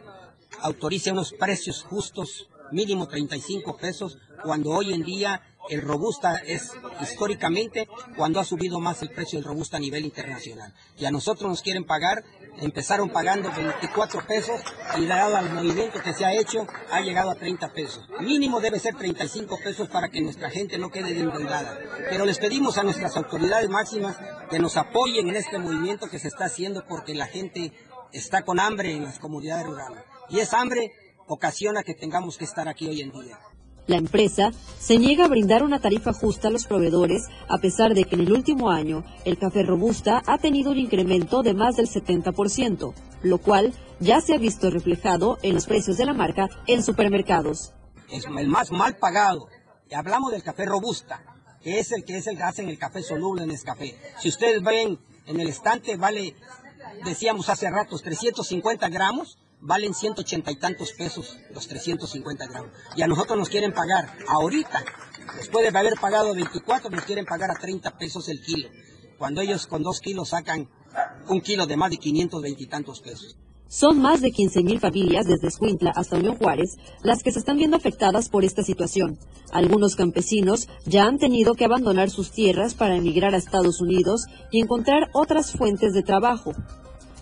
autorice 0.60 1.12
unos 1.12 1.32
precios 1.32 1.82
justos, 1.82 2.48
mínimo 2.72 3.06
35 3.06 3.76
pesos, 3.76 4.18
cuando 4.42 4.70
hoy 4.70 4.92
en 4.92 5.02
día 5.02 5.40
el 5.70 5.80
robusta 5.80 6.36
es 6.36 6.72
históricamente 7.00 7.88
cuando 8.16 8.40
ha 8.40 8.44
subido 8.44 8.80
más 8.80 9.02
el 9.02 9.10
precio 9.10 9.38
del 9.38 9.48
robusta 9.48 9.76
a 9.76 9.80
nivel 9.80 10.04
internacional. 10.04 10.74
Y 10.98 11.04
a 11.04 11.10
nosotros 11.10 11.48
nos 11.48 11.62
quieren 11.62 11.84
pagar, 11.84 12.22
empezaron 12.58 13.10
pagando 13.10 13.50
24 13.52 14.26
pesos 14.26 14.60
y 14.96 15.06
dado 15.06 15.36
al 15.36 15.52
movimiento 15.52 16.00
que 16.02 16.14
se 16.14 16.24
ha 16.24 16.32
hecho 16.32 16.66
ha 16.90 17.00
llegado 17.00 17.30
a 17.30 17.34
30 17.34 17.72
pesos. 17.72 18.08
Mínimo 18.20 18.60
debe 18.60 18.78
ser 18.78 18.94
35 18.94 19.58
pesos 19.62 19.88
para 19.88 20.08
que 20.08 20.20
nuestra 20.20 20.50
gente 20.50 20.78
no 20.78 20.90
quede 20.90 21.10
endeudada. 21.10 21.78
Pero 22.10 22.24
les 22.24 22.38
pedimos 22.38 22.78
a 22.78 22.82
nuestras 22.82 23.16
autoridades 23.16 23.68
máximas 23.68 24.16
que 24.50 24.58
nos 24.58 24.76
apoyen 24.76 25.28
en 25.28 25.36
este 25.36 25.58
movimiento 25.58 26.08
que 26.08 26.18
se 26.18 26.28
está 26.28 26.46
haciendo 26.46 26.84
porque 26.86 27.14
la 27.14 27.26
gente 27.26 27.72
está 28.12 28.42
con 28.42 28.60
hambre 28.60 28.92
en 28.92 29.04
las 29.04 29.18
comunidades 29.18 29.66
rurales. 29.66 30.02
Y 30.28 30.40
esa 30.40 30.60
hambre 30.60 30.92
ocasiona 31.26 31.82
que 31.82 31.94
tengamos 31.94 32.38
que 32.38 32.44
estar 32.44 32.68
aquí 32.68 32.86
hoy 32.86 33.00
en 33.00 33.12
día. 33.12 33.38
La 33.86 33.96
empresa 33.96 34.50
se 34.78 34.98
niega 34.98 35.26
a 35.26 35.28
brindar 35.28 35.62
una 35.62 35.80
tarifa 35.80 36.12
justa 36.12 36.48
a 36.48 36.50
los 36.50 36.66
proveedores, 36.66 37.28
a 37.48 37.58
pesar 37.58 37.94
de 37.94 38.04
que 38.04 38.14
en 38.14 38.22
el 38.22 38.32
último 38.32 38.70
año 38.70 39.04
el 39.24 39.38
café 39.38 39.62
robusta 39.62 40.22
ha 40.26 40.38
tenido 40.38 40.70
un 40.70 40.78
incremento 40.78 41.42
de 41.42 41.52
más 41.52 41.76
del 41.76 41.88
70%, 41.88 42.94
lo 43.22 43.38
cual 43.38 43.74
ya 44.00 44.20
se 44.22 44.34
ha 44.34 44.38
visto 44.38 44.70
reflejado 44.70 45.38
en 45.42 45.54
los 45.54 45.66
precios 45.66 45.98
de 45.98 46.06
la 46.06 46.14
marca 46.14 46.48
en 46.66 46.82
supermercados. 46.82 47.72
Es 48.10 48.24
el 48.24 48.48
más 48.48 48.70
mal 48.70 48.96
pagado. 48.96 49.48
Y 49.90 49.94
hablamos 49.94 50.32
del 50.32 50.42
café 50.42 50.64
robusta, 50.64 51.22
que 51.62 51.78
es 51.78 51.92
el 51.92 52.04
que 52.04 52.16
es 52.16 52.26
el 52.26 52.38
que 52.38 52.42
hacen 52.42 52.68
el 52.68 52.78
café 52.78 53.02
soluble 53.02 53.42
en 53.42 53.54
café. 53.58 53.98
Si 54.18 54.28
ustedes 54.28 54.62
ven 54.62 54.98
en 55.26 55.40
el 55.40 55.48
estante, 55.48 55.96
vale, 55.96 56.34
decíamos 57.04 57.48
hace 57.50 57.68
ratos, 57.70 58.02
350 58.02 58.88
gramos, 58.88 59.38
valen 59.64 59.94
180 59.94 60.52
y 60.52 60.56
tantos 60.56 60.92
pesos 60.92 61.38
los 61.52 61.66
350 61.66 62.46
gramos. 62.46 62.70
Y 62.96 63.02
a 63.02 63.06
nosotros 63.06 63.38
nos 63.38 63.48
quieren 63.48 63.72
pagar 63.72 64.16
ahorita, 64.28 64.84
después 65.36 65.70
de 65.70 65.76
haber 65.76 65.94
pagado 66.00 66.34
24, 66.34 66.90
nos 66.90 67.04
quieren 67.04 67.24
pagar 67.24 67.50
a 67.50 67.54
30 67.54 67.98
pesos 67.98 68.28
el 68.28 68.40
kilo. 68.42 68.68
Cuando 69.18 69.40
ellos 69.40 69.66
con 69.66 69.82
dos 69.82 70.00
kilos 70.00 70.28
sacan 70.30 70.68
un 71.28 71.40
kilo 71.40 71.66
de 71.66 71.76
más 71.76 71.90
de 71.90 71.96
520 71.96 72.62
y 72.62 72.66
tantos 72.66 73.00
pesos. 73.00 73.36
Son 73.66 73.98
más 74.00 74.20
de 74.20 74.28
15.000 74.28 74.78
familias 74.78 75.26
desde 75.26 75.48
Escuintla 75.48 75.92
hasta 75.96 76.16
Unión 76.16 76.36
Juárez 76.36 76.76
las 77.02 77.22
que 77.22 77.32
se 77.32 77.38
están 77.38 77.56
viendo 77.56 77.76
afectadas 77.76 78.28
por 78.28 78.44
esta 78.44 78.62
situación. 78.62 79.18
Algunos 79.50 79.96
campesinos 79.96 80.68
ya 80.84 81.06
han 81.06 81.18
tenido 81.18 81.54
que 81.54 81.64
abandonar 81.64 82.10
sus 82.10 82.30
tierras 82.30 82.74
para 82.74 82.96
emigrar 82.96 83.34
a 83.34 83.38
Estados 83.38 83.80
Unidos 83.80 84.26
y 84.52 84.60
encontrar 84.60 85.08
otras 85.14 85.52
fuentes 85.52 85.94
de 85.94 86.02
trabajo. 86.02 86.52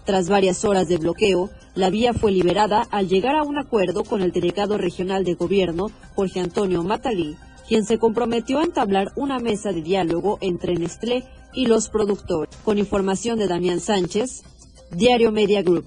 Tras 0.05 0.29
varias 0.29 0.65
horas 0.65 0.89
de 0.89 0.97
bloqueo, 0.97 1.51
la 1.75 1.89
vía 1.89 2.13
fue 2.13 2.33
liberada 2.33 2.83
al 2.91 3.09
llegar 3.09 3.37
a 3.37 3.45
un 3.45 3.57
acuerdo 3.57 4.03
con 4.03 4.21
el 4.21 4.33
delegado 4.33 4.77
regional 4.77 5.25
de 5.25 5.35
gobierno, 5.35 5.91
Jorge 6.17 6.41
Antonio 6.41 6.83
Matalí, 6.83 7.37
quien 7.69 7.85
se 7.85 7.99
comprometió 7.99 8.59
a 8.59 8.65
entablar 8.65 9.13
una 9.15 9.39
mesa 9.39 9.73
de 9.73 9.81
diálogo 9.81 10.39
entre 10.41 10.75
Nestlé 10.75 11.25
y 11.55 11.67
los 11.67 11.89
productores. 11.89 12.55
Con 12.65 12.79
información 12.79 13.39
de 13.39 13.47
Damián 13.47 13.81
Sánchez, 13.81 14.43
Diario 14.91 15.31
Media 15.31 15.63
Group. 15.63 15.87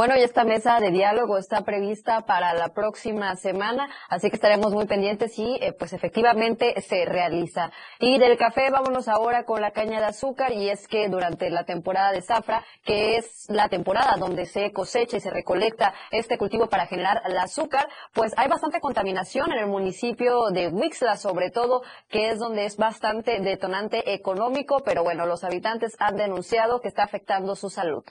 Bueno, 0.00 0.16
y 0.16 0.22
esta 0.22 0.44
mesa 0.44 0.80
de 0.80 0.92
diálogo 0.92 1.36
está 1.36 1.60
prevista 1.60 2.22
para 2.22 2.54
la 2.54 2.70
próxima 2.70 3.36
semana, 3.36 3.86
así 4.08 4.30
que 4.30 4.36
estaremos 4.36 4.72
muy 4.72 4.86
pendientes 4.86 5.34
si, 5.34 5.58
eh, 5.60 5.74
pues 5.78 5.92
efectivamente 5.92 6.80
se 6.80 7.04
realiza. 7.04 7.70
Y 7.98 8.18
del 8.18 8.38
café, 8.38 8.70
vámonos 8.70 9.08
ahora 9.08 9.44
con 9.44 9.60
la 9.60 9.72
caña 9.72 10.00
de 10.00 10.06
azúcar, 10.06 10.52
y 10.52 10.70
es 10.70 10.88
que 10.88 11.10
durante 11.10 11.50
la 11.50 11.64
temporada 11.64 12.12
de 12.12 12.22
zafra, 12.22 12.64
que 12.82 13.18
es 13.18 13.44
la 13.50 13.68
temporada 13.68 14.16
donde 14.18 14.46
se 14.46 14.72
cosecha 14.72 15.18
y 15.18 15.20
se 15.20 15.28
recolecta 15.28 15.92
este 16.12 16.38
cultivo 16.38 16.66
para 16.68 16.86
generar 16.86 17.20
el 17.26 17.36
azúcar, 17.36 17.86
pues 18.14 18.32
hay 18.38 18.48
bastante 18.48 18.80
contaminación 18.80 19.52
en 19.52 19.58
el 19.58 19.66
municipio 19.66 20.48
de 20.48 20.68
Wixla, 20.68 21.18
sobre 21.18 21.50
todo, 21.50 21.82
que 22.08 22.30
es 22.30 22.38
donde 22.38 22.64
es 22.64 22.78
bastante 22.78 23.38
detonante 23.40 24.14
económico, 24.14 24.80
pero 24.82 25.04
bueno, 25.04 25.26
los 25.26 25.44
habitantes 25.44 25.94
han 25.98 26.16
denunciado 26.16 26.80
que 26.80 26.88
está 26.88 27.02
afectando 27.02 27.54
su 27.54 27.68
salud. 27.68 28.02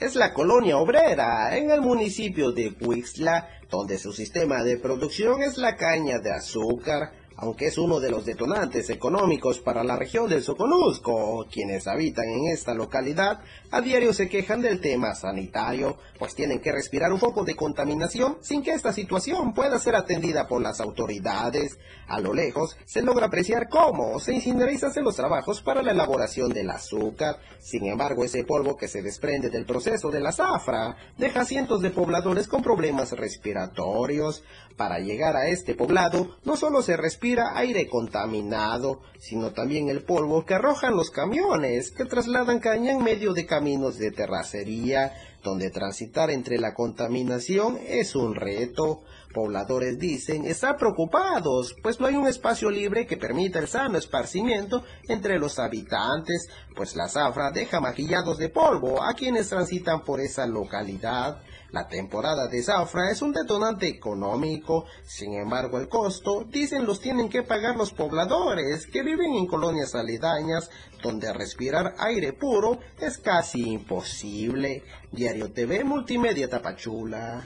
Es 0.00 0.14
la 0.16 0.32
colonia 0.32 0.78
obrera 0.78 1.56
en 1.56 1.70
el 1.70 1.82
municipio 1.82 2.52
de 2.52 2.74
Huixla, 2.80 3.48
donde 3.70 3.98
su 3.98 4.12
sistema 4.12 4.62
de 4.62 4.78
producción 4.78 5.42
es 5.42 5.58
la 5.58 5.76
caña 5.76 6.18
de 6.18 6.32
azúcar, 6.32 7.12
aunque 7.40 7.66
es 7.66 7.78
uno 7.78 8.00
de 8.00 8.10
los 8.10 8.26
detonantes 8.26 8.90
económicos 8.90 9.60
para 9.60 9.82
la 9.82 9.96
región 9.96 10.28
del 10.28 10.42
Soconusco. 10.42 11.46
Quienes 11.50 11.86
habitan 11.86 12.26
en 12.26 12.48
esta 12.52 12.74
localidad 12.74 13.40
a 13.70 13.80
diario 13.80 14.12
se 14.12 14.28
quejan 14.28 14.60
del 14.60 14.80
tema 14.80 15.14
sanitario, 15.14 15.96
pues 16.18 16.34
tienen 16.34 16.60
que 16.60 16.72
respirar 16.72 17.12
un 17.12 17.20
poco 17.20 17.44
de 17.44 17.56
contaminación 17.56 18.36
sin 18.40 18.62
que 18.62 18.72
esta 18.72 18.92
situación 18.92 19.54
pueda 19.54 19.78
ser 19.78 19.96
atendida 19.96 20.46
por 20.46 20.60
las 20.60 20.80
autoridades. 20.80 21.78
A 22.06 22.20
lo 22.20 22.34
lejos 22.34 22.76
se 22.84 23.02
logra 23.02 23.26
apreciar 23.26 23.68
cómo 23.68 24.18
se 24.18 24.34
incinerizan 24.34 24.90
los 25.02 25.16
trabajos 25.16 25.62
para 25.62 25.82
la 25.82 25.92
elaboración 25.92 26.52
del 26.52 26.70
azúcar. 26.70 27.38
Sin 27.60 27.86
embargo, 27.86 28.24
ese 28.24 28.44
polvo 28.44 28.76
que 28.76 28.88
se 28.88 29.02
desprende 29.02 29.48
del 29.48 29.64
proceso 29.64 30.10
de 30.10 30.20
la 30.20 30.32
zafra 30.32 30.96
deja 31.16 31.44
cientos 31.44 31.80
de 31.80 31.90
pobladores 31.90 32.48
con 32.48 32.62
problemas 32.62 33.12
respiratorios. 33.12 34.42
Para 34.76 34.98
llegar 34.98 35.36
a 35.36 35.48
este 35.48 35.74
poblado 35.74 36.36
no 36.44 36.56
solo 36.56 36.82
se 36.82 36.96
respira 36.96 37.29
aire 37.38 37.86
contaminado, 37.88 39.02
sino 39.20 39.52
también 39.52 39.88
el 39.88 40.02
polvo 40.02 40.44
que 40.44 40.54
arrojan 40.54 40.96
los 40.96 41.10
camiones 41.10 41.92
que 41.92 42.06
trasladan 42.06 42.58
caña 42.58 42.92
en 42.92 43.04
medio 43.04 43.32
de 43.32 43.46
caminos 43.46 43.98
de 43.98 44.10
terracería, 44.10 45.12
donde 45.42 45.70
transitar 45.70 46.30
entre 46.30 46.58
la 46.58 46.74
contaminación 46.74 47.78
es 47.86 48.16
un 48.16 48.34
reto. 48.34 49.02
Pobladores 49.32 49.98
dicen 49.98 50.44
estar 50.44 50.76
preocupados, 50.76 51.76
pues 51.82 52.00
no 52.00 52.06
hay 52.06 52.16
un 52.16 52.26
espacio 52.26 52.68
libre 52.68 53.06
que 53.06 53.16
permita 53.16 53.60
el 53.60 53.68
sano 53.68 53.96
esparcimiento 53.96 54.82
entre 55.08 55.38
los 55.38 55.60
habitantes, 55.60 56.48
pues 56.74 56.96
la 56.96 57.08
zafra 57.08 57.52
deja 57.52 57.80
maquillados 57.80 58.38
de 58.38 58.48
polvo 58.48 59.02
a 59.02 59.14
quienes 59.14 59.48
transitan 59.48 60.02
por 60.02 60.20
esa 60.20 60.46
localidad. 60.46 61.40
La 61.72 61.86
temporada 61.86 62.48
de 62.48 62.62
zafra 62.62 63.10
es 63.10 63.22
un 63.22 63.32
detonante 63.32 63.86
económico, 63.86 64.86
sin 65.04 65.34
embargo 65.34 65.78
el 65.78 65.88
costo, 65.88 66.44
dicen, 66.44 66.84
los 66.84 67.00
tienen 67.00 67.28
que 67.28 67.42
pagar 67.42 67.76
los 67.76 67.92
pobladores 67.92 68.86
que 68.86 69.02
viven 69.02 69.34
en 69.34 69.46
colonias 69.46 69.94
aledañas, 69.94 70.70
donde 71.02 71.32
respirar 71.32 71.94
aire 71.98 72.32
puro 72.32 72.78
es 72.98 73.18
casi 73.18 73.62
imposible. 73.62 74.82
Diario 75.12 75.52
TV 75.52 75.84
Multimedia 75.84 76.48
Tapachula. 76.48 77.44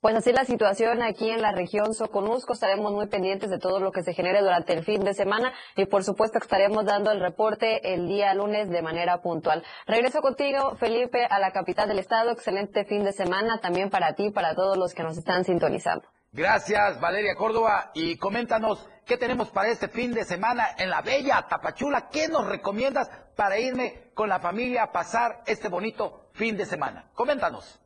Pues 0.00 0.14
así 0.14 0.32
la 0.32 0.44
situación 0.44 1.02
aquí 1.02 1.28
en 1.28 1.42
la 1.42 1.50
región 1.50 1.92
Soconusco. 1.92 2.52
Estaremos 2.52 2.92
muy 2.92 3.08
pendientes 3.08 3.50
de 3.50 3.58
todo 3.58 3.80
lo 3.80 3.90
que 3.90 4.04
se 4.04 4.14
genere 4.14 4.42
durante 4.42 4.72
el 4.72 4.84
fin 4.84 5.02
de 5.02 5.12
semana 5.12 5.52
y 5.74 5.86
por 5.86 6.04
supuesto 6.04 6.38
estaremos 6.38 6.84
dando 6.84 7.10
el 7.10 7.18
reporte 7.18 7.94
el 7.94 8.06
día 8.06 8.32
lunes 8.32 8.70
de 8.70 8.80
manera 8.80 9.20
puntual. 9.22 9.64
Regreso 9.88 10.20
contigo, 10.20 10.76
Felipe, 10.76 11.26
a 11.28 11.40
la 11.40 11.50
capital 11.50 11.88
del 11.88 11.98
estado. 11.98 12.30
Excelente 12.30 12.84
fin 12.84 13.02
de 13.02 13.12
semana 13.12 13.58
también 13.60 13.90
para 13.90 14.14
ti 14.14 14.30
para 14.30 14.54
todos 14.54 14.76
los 14.76 14.94
que 14.94 15.02
nos 15.02 15.18
están 15.18 15.44
sintonizando. 15.44 16.06
Gracias, 16.30 17.00
Valeria 17.00 17.34
Córdoba. 17.34 17.90
Y 17.92 18.18
coméntanos, 18.18 18.88
¿qué 19.04 19.16
tenemos 19.16 19.50
para 19.50 19.70
este 19.70 19.88
fin 19.88 20.14
de 20.14 20.24
semana 20.24 20.64
en 20.78 20.90
la 20.90 21.02
bella 21.02 21.44
Tapachula? 21.48 22.08
¿Qué 22.08 22.28
nos 22.28 22.46
recomiendas 22.46 23.10
para 23.34 23.58
irme 23.58 24.12
con 24.14 24.28
la 24.28 24.38
familia 24.38 24.84
a 24.84 24.92
pasar 24.92 25.42
este 25.44 25.66
bonito 25.68 26.30
fin 26.34 26.56
de 26.56 26.66
semana? 26.66 27.10
Coméntanos. 27.14 27.80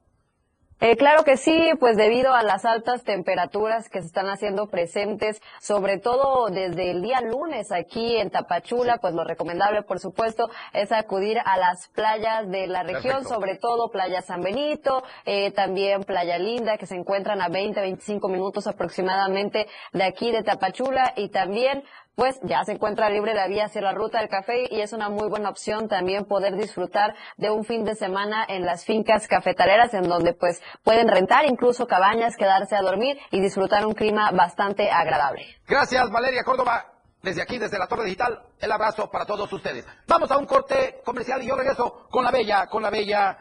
Eh, 0.85 0.97
claro 0.97 1.23
que 1.23 1.37
sí, 1.37 1.71
pues 1.79 1.97
debido 1.97 2.35
a 2.35 2.43
las 2.43 2.65
altas 2.65 3.05
temperaturas 3.05 3.89
que 3.89 4.01
se 4.01 4.09
están 4.09 4.27
haciendo 4.27 4.67
presentes, 4.67 5.41
sobre 5.61 6.01
todo 6.01 6.49
desde 6.49 6.91
el 6.91 7.03
día 7.03 7.21
lunes 7.21 7.71
aquí 7.71 8.17
en 8.17 8.31
Tapachula, 8.31 8.99
pues 8.99 9.15
lo 9.15 9.23
recomendable, 9.23 9.85
por 9.85 10.01
supuesto, 10.01 10.51
es 10.73 10.91
acudir 10.91 11.39
a 11.39 11.57
las 11.57 11.87
playas 11.91 12.51
de 12.51 12.67
la 12.67 12.83
región, 12.83 13.25
sobre 13.25 13.59
todo 13.59 13.93
Playa 13.93 14.23
San 14.23 14.41
Benito, 14.41 15.05
eh, 15.25 15.53
también 15.53 16.03
Playa 16.03 16.37
Linda, 16.37 16.77
que 16.79 16.87
se 16.87 16.97
encuentran 16.97 17.41
a 17.43 17.49
20, 17.49 17.81
25 17.81 18.29
minutos 18.29 18.67
aproximadamente 18.67 19.69
de 19.93 20.03
aquí 20.03 20.33
de 20.33 20.43
Tapachula, 20.43 21.13
y 21.15 21.29
también 21.29 21.85
pues 22.15 22.39
ya 22.43 22.65
se 22.65 22.73
encuentra 22.73 23.11
libre 23.11 23.35
la 23.35 23.49
vía 23.49 23.67
hacia 23.67 23.81
la 23.81 23.93
ruta 23.93 24.19
del 24.19 24.29
café 24.29 24.67
y 24.71 24.81
es 24.81 24.93
una 24.93 25.09
muy 25.09 25.29
buena 25.29 25.49
opción 25.49 25.89
también 25.89 26.25
poder 26.25 26.57
disfrutar 26.57 27.15
de 27.37 27.51
un 27.51 27.65
fin 27.65 27.85
de 27.85 27.95
semana 27.95 28.45
en 28.49 28.65
las 28.65 28.85
fincas 28.85 29.27
cafetaleras 29.27 29.95
en 29.95 30.09
donde 30.09 30.35
pues 30.35 30.63
pueden 30.83 31.09
rentar 31.09 31.45
incluso 31.47 31.87
cabañas, 31.87 32.37
quedarse 32.37 32.77
a 32.77 32.83
dormir 32.83 33.19
y 33.31 33.41
disfrutar 33.41 33.87
un 33.87 33.95
clima 33.95 34.31
bastante 34.31 34.91
agradable. 34.91 35.45
Gracias 35.67 36.11
Valeria 36.11 36.45
Córdoba. 36.45 36.89
Desde 37.23 37.41
aquí, 37.41 37.57
desde 37.57 37.79
la 37.79 37.87
Torre 37.87 38.05
Digital, 38.05 38.43
el 38.59 38.73
abrazo 38.73 39.09
para 39.09 39.25
todos 39.25 39.53
ustedes. 39.53 39.87
Vamos 40.09 40.29
a 40.33 40.39
un 40.39 40.45
corte 40.45 41.01
comercial 41.05 41.41
y 41.41 41.47
yo 41.47 41.55
regreso 41.55 42.09
con 42.11 42.25
la 42.25 42.33
bella, 42.33 42.67
con 42.67 42.83
la 42.83 42.91
bella, 42.91 43.39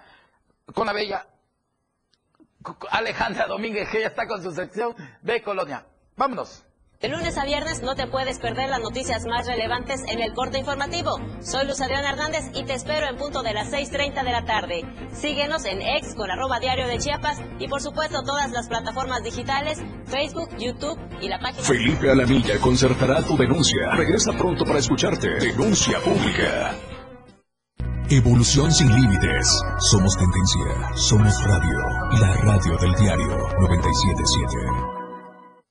con 0.72 0.86
la 0.86 0.94
bella 0.94 1.26
Alejandra 2.92 3.48
Domínguez, 3.48 3.90
que 3.90 4.02
ya 4.02 4.08
está 4.08 4.28
con 4.28 4.42
su 4.42 4.52
sección 4.52 4.96
de 5.22 5.42
Colonia. 5.42 5.86
Vámonos. 6.16 6.64
De 7.02 7.10
lunes 7.10 7.36
a 7.40 7.46
viernes 7.46 7.82
no 7.82 7.96
te 7.96 8.06
puedes 8.06 8.38
perder 8.38 8.70
las 8.70 8.80
noticias 8.80 9.26
más 9.26 9.48
relevantes 9.48 10.02
en 10.08 10.22
el 10.22 10.34
corte 10.34 10.60
informativo. 10.60 11.20
Soy 11.42 11.66
Luz 11.66 11.82
Adriana 11.82 12.12
Hernández 12.12 12.52
y 12.54 12.64
te 12.64 12.76
espero 12.76 13.08
en 13.10 13.18
punto 13.18 13.42
de 13.42 13.56
las 13.56 13.72
6.30 13.72 14.24
de 14.24 14.32
la 14.32 14.46
tarde. 14.46 14.84
Síguenos 15.12 15.66
en 15.66 15.82
ex 15.82 16.14
con 16.14 16.30
arroba 16.30 16.60
diario 16.60 16.86
de 16.86 17.00
Chiapas 17.00 17.40
y 17.58 17.68
por 17.68 17.82
supuesto 17.82 18.22
todas 18.22 18.52
las 18.52 18.68
plataformas 18.68 19.24
digitales, 19.24 19.80
Facebook, 20.06 20.56
YouTube 20.60 21.00
y 21.20 21.28
la 21.28 21.40
página... 21.40 21.64
Felipe 21.64 22.12
Alamilla 22.12 22.60
concertará 22.60 23.24
tu 23.24 23.36
denuncia. 23.36 23.96
Regresa 23.96 24.34
pronto 24.34 24.64
para 24.64 24.78
escucharte. 24.78 25.28
Denuncia 25.40 26.00
pública. 26.02 26.76
Evolución 28.12 28.72
sin 28.72 28.94
límites. 28.94 29.60
Somos 29.80 30.16
tendencia. 30.16 30.96
Somos 30.96 31.44
radio. 31.46 31.80
La 32.20 32.34
radio 32.44 32.78
del 32.78 32.94
diario 32.94 33.38
977. 33.60 35.01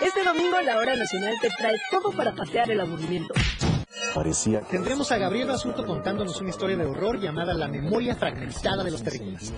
Este 0.00 0.24
domingo 0.24 0.60
la 0.60 0.76
Hora 0.76 0.96
Nacional 0.96 1.34
te 1.40 1.48
trae 1.50 1.76
todo 1.90 2.12
para 2.12 2.34
pasear 2.34 2.70
el 2.70 2.80
aburrimiento. 2.80 3.34
Parecía 4.14 4.60
que... 4.60 4.76
Tendremos 4.76 5.10
a 5.12 5.18
Gabriel 5.18 5.48
Basulto 5.48 5.84
contándonos 5.84 6.40
una 6.40 6.50
historia 6.50 6.76
de 6.76 6.84
horror 6.84 7.20
llamada 7.20 7.54
La 7.54 7.68
memoria 7.68 8.14
fragmentada 8.14 8.84
de 8.84 8.90
los 8.90 9.02
terrícolas. 9.02 9.52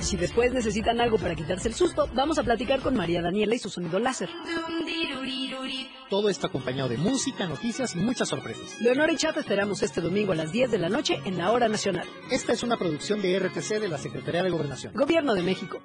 Si 0.00 0.16
después 0.16 0.52
necesitan 0.52 1.00
algo 1.00 1.18
para 1.18 1.34
quitarse 1.34 1.68
el 1.68 1.74
susto, 1.74 2.08
vamos 2.14 2.38
a 2.38 2.42
platicar 2.42 2.80
con 2.80 2.94
María 2.94 3.22
Daniela 3.22 3.54
y 3.54 3.58
su 3.58 3.70
sonido 3.70 3.98
láser. 3.98 4.28
Todo 6.10 6.28
esto 6.28 6.46
acompañado 6.46 6.88
de 6.88 6.98
música, 6.98 7.46
noticias 7.46 7.94
y 7.96 7.98
muchas 7.98 8.28
sorpresas. 8.28 8.80
Leonor 8.80 9.10
y 9.10 9.16
Chat 9.16 9.36
esperamos 9.36 9.82
este 9.82 10.00
domingo 10.00 10.32
a 10.32 10.36
las 10.36 10.52
10 10.52 10.70
de 10.70 10.78
la 10.78 10.88
noche 10.88 11.20
en 11.24 11.38
la 11.38 11.50
Hora 11.50 11.68
Nacional. 11.68 12.06
Esta 12.30 12.52
es 12.52 12.62
una 12.62 12.76
producción 12.76 13.22
de 13.22 13.38
RTC 13.38 13.80
de 13.80 13.88
la 13.88 13.98
Secretaría 13.98 14.42
de 14.42 14.50
Gobernación. 14.50 14.92
Gobierno 14.94 15.34
de 15.34 15.42
México. 15.42 15.80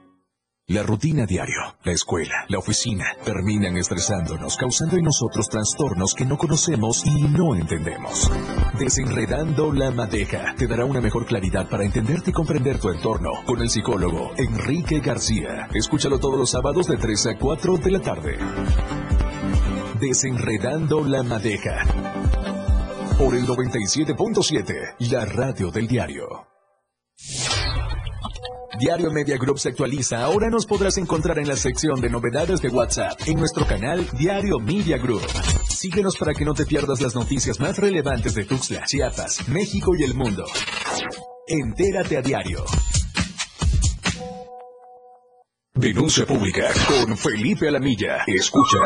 La 0.70 0.84
rutina 0.84 1.26
diario, 1.26 1.60
la 1.84 1.94
escuela, 1.94 2.46
la 2.48 2.60
oficina, 2.60 3.04
terminan 3.26 3.76
estresándonos, 3.76 4.56
causando 4.56 4.98
en 4.98 5.04
nosotros 5.06 5.50
trastornos 5.50 6.14
que 6.14 6.28
no 6.28 6.38
conocemos 6.38 7.04
y 7.08 7.24
no 7.24 7.56
entendemos. 7.56 8.32
Desenredando 8.78 9.74
la 9.74 9.90
madeja 9.90 10.54
te 10.56 10.68
dará 10.68 10.86
una 10.86 11.02
mejor 11.02 11.26
claridad 11.26 11.68
para 11.68 11.86
entenderte 11.86 12.30
y 12.30 12.34
comprender 12.34 12.78
tu 12.80 12.92
entorno 12.92 13.32
con 13.48 13.60
el 13.62 13.70
psicólogo 13.72 14.30
Enrique 14.38 15.00
García. 15.00 15.70
Escúchalo 15.74 16.20
todos 16.20 16.38
los 16.38 16.52
sábados 16.52 16.86
de 16.86 16.98
3 16.98 17.26
a 17.26 17.38
4 17.40 17.78
de 17.78 17.92
la 17.92 18.00
tarde. 18.02 18.38
Desenredando 20.00 21.04
la 21.04 21.24
madeja. 21.24 21.84
Por 23.18 23.34
el 23.34 23.48
97.7, 23.48 25.10
la 25.10 25.26
radio 25.26 25.72
del 25.72 25.88
diario. 25.88 26.46
Diario 28.80 29.12
Media 29.12 29.38
Group 29.38 29.60
se 29.60 29.70
actualiza. 29.70 30.24
Ahora 30.24 30.50
nos 30.50 30.66
podrás 30.66 30.98
encontrar 30.98 31.40
en 31.40 31.48
la 31.48 31.56
sección 31.56 32.00
de 32.02 32.10
novedades 32.10 32.62
de 32.62 32.70
WhatsApp 32.70 33.20
en 33.26 33.38
nuestro 33.40 33.66
canal 33.66 34.08
Diario 34.18 34.60
Media 34.60 34.98
Group. 34.98 35.26
Síguenos 35.70 36.18
para 36.18 36.34
que 36.34 36.46
no 36.46 36.54
te 36.54 36.66
pierdas 36.66 37.02
las 37.02 37.16
noticias 37.16 37.60
más 37.60 37.78
relevantes 37.78 38.36
de 38.36 38.46
Tuxtla, 38.46 38.84
Chiapas, 38.86 39.48
México 39.50 39.92
y 39.98 40.04
el 40.04 40.14
mundo. 40.14 40.46
Entérate 41.48 42.18
a 42.18 42.22
diario. 42.22 42.64
Denuncia 45.74 46.26
pública 46.26 46.70
con 46.88 47.18
Felipe 47.18 47.68
Alamilla. 47.68 48.24
Escucha. 48.28 48.78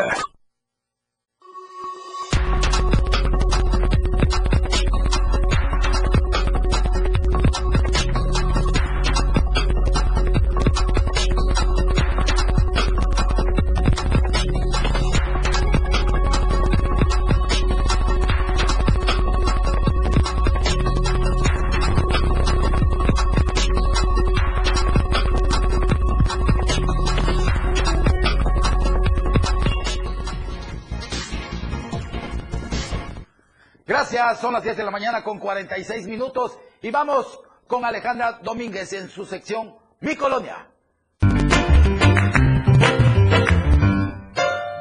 Gracias, 33.86 34.40
son 34.40 34.54
las 34.54 34.62
10 34.62 34.78
de 34.78 34.84
la 34.84 34.90
mañana 34.90 35.22
con 35.22 35.38
46 35.38 36.06
minutos 36.06 36.58
y 36.80 36.90
vamos 36.90 37.38
con 37.66 37.84
Alejandra 37.84 38.38
Domínguez 38.42 38.94
en 38.94 39.10
su 39.10 39.26
sección 39.26 39.76
Mi 40.00 40.16
Colonia. 40.16 40.70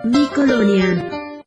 Mi 0.05 0.27
Colonia. 0.27 1.43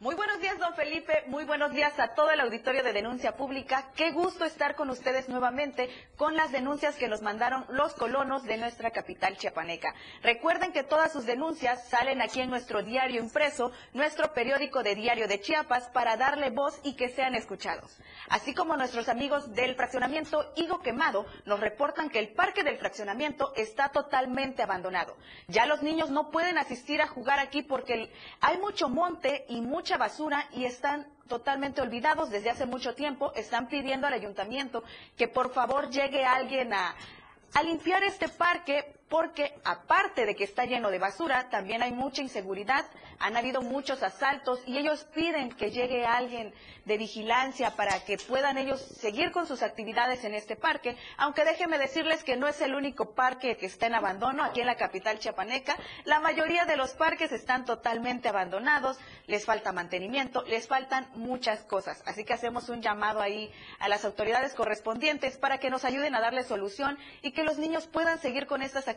Muy 0.00 0.16
buenos 0.16 0.33
días, 0.54 0.60
don 0.60 0.74
Felipe. 0.74 1.24
Muy 1.26 1.44
buenos 1.44 1.72
días 1.72 1.98
a 1.98 2.14
todo 2.14 2.30
el 2.30 2.40
auditorio 2.40 2.82
de 2.82 2.92
Denuncia 2.92 3.36
Pública. 3.36 3.90
Qué 3.96 4.12
gusto 4.12 4.44
estar 4.44 4.74
con 4.74 4.90
ustedes 4.90 5.28
nuevamente 5.28 5.88
con 6.16 6.36
las 6.36 6.52
denuncias 6.52 6.96
que 6.96 7.08
nos 7.08 7.22
mandaron 7.22 7.64
los 7.70 7.94
colonos 7.94 8.44
de 8.44 8.56
nuestra 8.56 8.90
capital 8.90 9.36
chiapaneca. 9.36 9.94
Recuerden 10.22 10.72
que 10.72 10.82
todas 10.82 11.12
sus 11.12 11.24
denuncias 11.26 11.88
salen 11.88 12.20
aquí 12.20 12.40
en 12.40 12.50
nuestro 12.50 12.82
diario 12.82 13.20
impreso, 13.20 13.72
nuestro 13.92 14.32
periódico 14.32 14.82
de 14.82 14.94
Diario 14.94 15.28
de 15.28 15.40
Chiapas, 15.40 15.88
para 15.88 16.16
darle 16.16 16.50
voz 16.50 16.78
y 16.84 16.94
que 16.94 17.08
sean 17.08 17.34
escuchados. 17.34 17.96
Así 18.28 18.54
como 18.54 18.76
nuestros 18.76 19.08
amigos 19.08 19.54
del 19.54 19.74
fraccionamiento 19.74 20.52
Higo 20.56 20.80
Quemado 20.80 21.26
nos 21.46 21.60
reportan 21.60 22.10
que 22.10 22.18
el 22.18 22.32
parque 22.32 22.62
del 22.62 22.78
fraccionamiento 22.78 23.52
está 23.56 23.88
totalmente 23.88 24.62
abandonado. 24.62 25.16
Ya 25.48 25.66
los 25.66 25.82
niños 25.82 26.10
no 26.10 26.30
pueden 26.30 26.58
asistir 26.58 27.02
a 27.02 27.08
jugar 27.08 27.38
aquí 27.38 27.62
porque 27.62 28.12
hay 28.40 28.58
mucho 28.58 28.88
monte 28.88 29.46
y 29.48 29.60
mucha 29.60 29.96
basura 29.96 30.43
y 30.52 30.64
están 30.64 31.06
totalmente 31.28 31.80
olvidados 31.80 32.30
desde 32.30 32.50
hace 32.50 32.66
mucho 32.66 32.94
tiempo. 32.94 33.32
Están 33.34 33.68
pidiendo 33.68 34.06
al 34.06 34.12
ayuntamiento 34.14 34.84
que 35.16 35.28
por 35.28 35.52
favor 35.52 35.90
llegue 35.90 36.24
alguien 36.24 36.72
a, 36.74 36.94
limpiar 37.62 38.02
este 38.02 38.28
parque 38.28 38.96
porque 39.08 39.54
aparte 39.64 40.26
de 40.26 40.34
que 40.34 40.44
está 40.44 40.64
lleno 40.64 40.90
de 40.90 40.98
basura, 40.98 41.48
también 41.50 41.82
hay 41.82 41.92
mucha 41.92 42.22
inseguridad, 42.22 42.84
han 43.18 43.36
habido 43.36 43.62
muchos 43.62 44.02
asaltos 44.02 44.60
y 44.66 44.78
ellos 44.78 45.06
piden 45.14 45.50
que 45.50 45.70
llegue 45.70 46.04
alguien 46.04 46.52
de 46.84 46.98
vigilancia 46.98 47.76
para 47.76 48.04
que 48.04 48.18
puedan 48.18 48.58
ellos 48.58 48.80
seguir 48.80 49.30
con 49.30 49.46
sus 49.46 49.62
actividades 49.62 50.24
en 50.24 50.34
este 50.34 50.56
parque, 50.56 50.96
aunque 51.16 51.44
déjenme 51.44 51.78
decirles 51.78 52.24
que 52.24 52.36
no 52.36 52.48
es 52.48 52.60
el 52.60 52.74
único 52.74 53.14
parque 53.14 53.56
que 53.56 53.66
está 53.66 53.86
en 53.86 53.94
abandono 53.94 54.42
aquí 54.42 54.60
en 54.60 54.66
la 54.66 54.76
capital 54.76 55.18
chiapaneca, 55.18 55.76
la 56.04 56.20
mayoría 56.20 56.64
de 56.64 56.76
los 56.76 56.92
parques 56.92 57.32
están 57.32 57.64
totalmente 57.64 58.28
abandonados, 58.28 58.98
les 59.26 59.44
falta 59.44 59.72
mantenimiento, 59.72 60.42
les 60.42 60.66
faltan 60.66 61.08
muchas 61.14 61.60
cosas, 61.64 62.02
así 62.06 62.24
que 62.24 62.34
hacemos 62.34 62.68
un 62.68 62.82
llamado 62.82 63.20
ahí 63.20 63.50
a 63.78 63.88
las 63.88 64.04
autoridades 64.04 64.54
correspondientes 64.54 65.38
para 65.38 65.58
que 65.58 65.70
nos 65.70 65.84
ayuden 65.84 66.14
a 66.14 66.20
darle 66.20 66.42
solución 66.42 66.98
y 67.22 67.32
que 67.32 67.44
los 67.44 67.58
niños 67.58 67.86
puedan 67.86 68.18
seguir 68.18 68.46
con 68.46 68.62
estas 68.62 68.88
actividades 68.88 68.93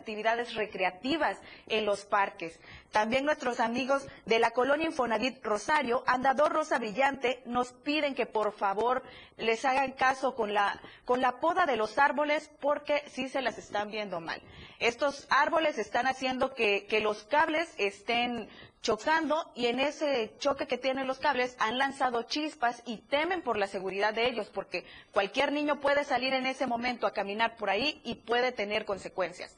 recreativas 0.55 1.37
en 1.67 1.85
los 1.85 2.05
parques. 2.05 2.59
También 2.91 3.25
nuestros 3.25 3.59
amigos 3.59 4.07
de 4.25 4.39
la 4.39 4.51
colonia 4.51 4.87
Infonavit 4.87 5.43
Rosario, 5.43 6.03
Andador 6.07 6.53
Rosa 6.53 6.79
Brillante, 6.79 7.41
nos 7.45 7.73
piden 7.73 8.15
que 8.15 8.25
por 8.25 8.53
favor 8.53 9.03
les 9.37 9.65
hagan 9.65 9.91
caso 9.91 10.35
con 10.35 10.53
la, 10.53 10.79
con 11.05 11.21
la 11.21 11.39
poda 11.39 11.65
de 11.65 11.75
los 11.77 11.97
árboles 11.97 12.49
porque 12.59 13.03
sí 13.11 13.29
se 13.29 13.41
las 13.41 13.57
están 13.57 13.91
viendo 13.91 14.19
mal. 14.19 14.41
Estos 14.79 15.27
árboles 15.29 15.77
están 15.77 16.07
haciendo 16.07 16.53
que, 16.53 16.85
que 16.87 16.99
los 17.01 17.23
cables 17.23 17.73
estén 17.77 18.47
chocando 18.81 19.51
y 19.55 19.65
en 19.65 19.79
ese 19.79 20.33
choque 20.39 20.67
que 20.67 20.77
tienen 20.77 21.07
los 21.07 21.19
cables 21.19 21.55
han 21.59 21.77
lanzado 21.77 22.23
chispas 22.23 22.83
y 22.85 22.97
temen 22.97 23.41
por 23.41 23.57
la 23.57 23.67
seguridad 23.67 24.13
de 24.13 24.27
ellos 24.27 24.49
porque 24.53 24.85
cualquier 25.11 25.51
niño 25.51 25.81
puede 25.81 26.03
salir 26.03 26.33
en 26.33 26.45
ese 26.45 26.67
momento 26.67 27.05
a 27.05 27.11
caminar 27.11 27.57
por 27.57 27.69
ahí 27.69 27.99
y 28.05 28.15
puede 28.15 28.51
tener 28.51 28.85
consecuencias. 28.85 29.57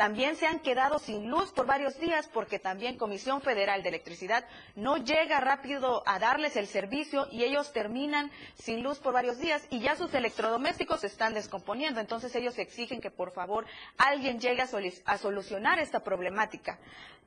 También 0.00 0.34
se 0.34 0.46
han 0.46 0.60
quedado 0.60 0.98
sin 0.98 1.28
luz 1.28 1.52
por 1.52 1.66
varios 1.66 2.00
días 2.00 2.26
porque 2.32 2.58
también 2.58 2.96
Comisión 2.96 3.42
Federal 3.42 3.82
de 3.82 3.90
Electricidad 3.90 4.46
no 4.74 4.96
llega 4.96 5.40
rápido 5.40 6.02
a 6.06 6.18
darles 6.18 6.56
el 6.56 6.68
servicio 6.68 7.28
y 7.30 7.44
ellos 7.44 7.74
terminan 7.74 8.30
sin 8.54 8.82
luz 8.82 8.98
por 8.98 9.12
varios 9.12 9.38
días 9.38 9.62
y 9.68 9.80
ya 9.80 9.96
sus 9.96 10.14
electrodomésticos 10.14 11.02
se 11.02 11.06
están 11.06 11.34
descomponiendo. 11.34 12.00
Entonces 12.00 12.34
ellos 12.34 12.58
exigen 12.58 13.02
que 13.02 13.10
por 13.10 13.32
favor 13.32 13.66
alguien 13.98 14.40
llegue 14.40 14.62
a, 14.62 15.18
solucionar 15.18 15.78
esta 15.78 16.00
problemática. 16.02 16.78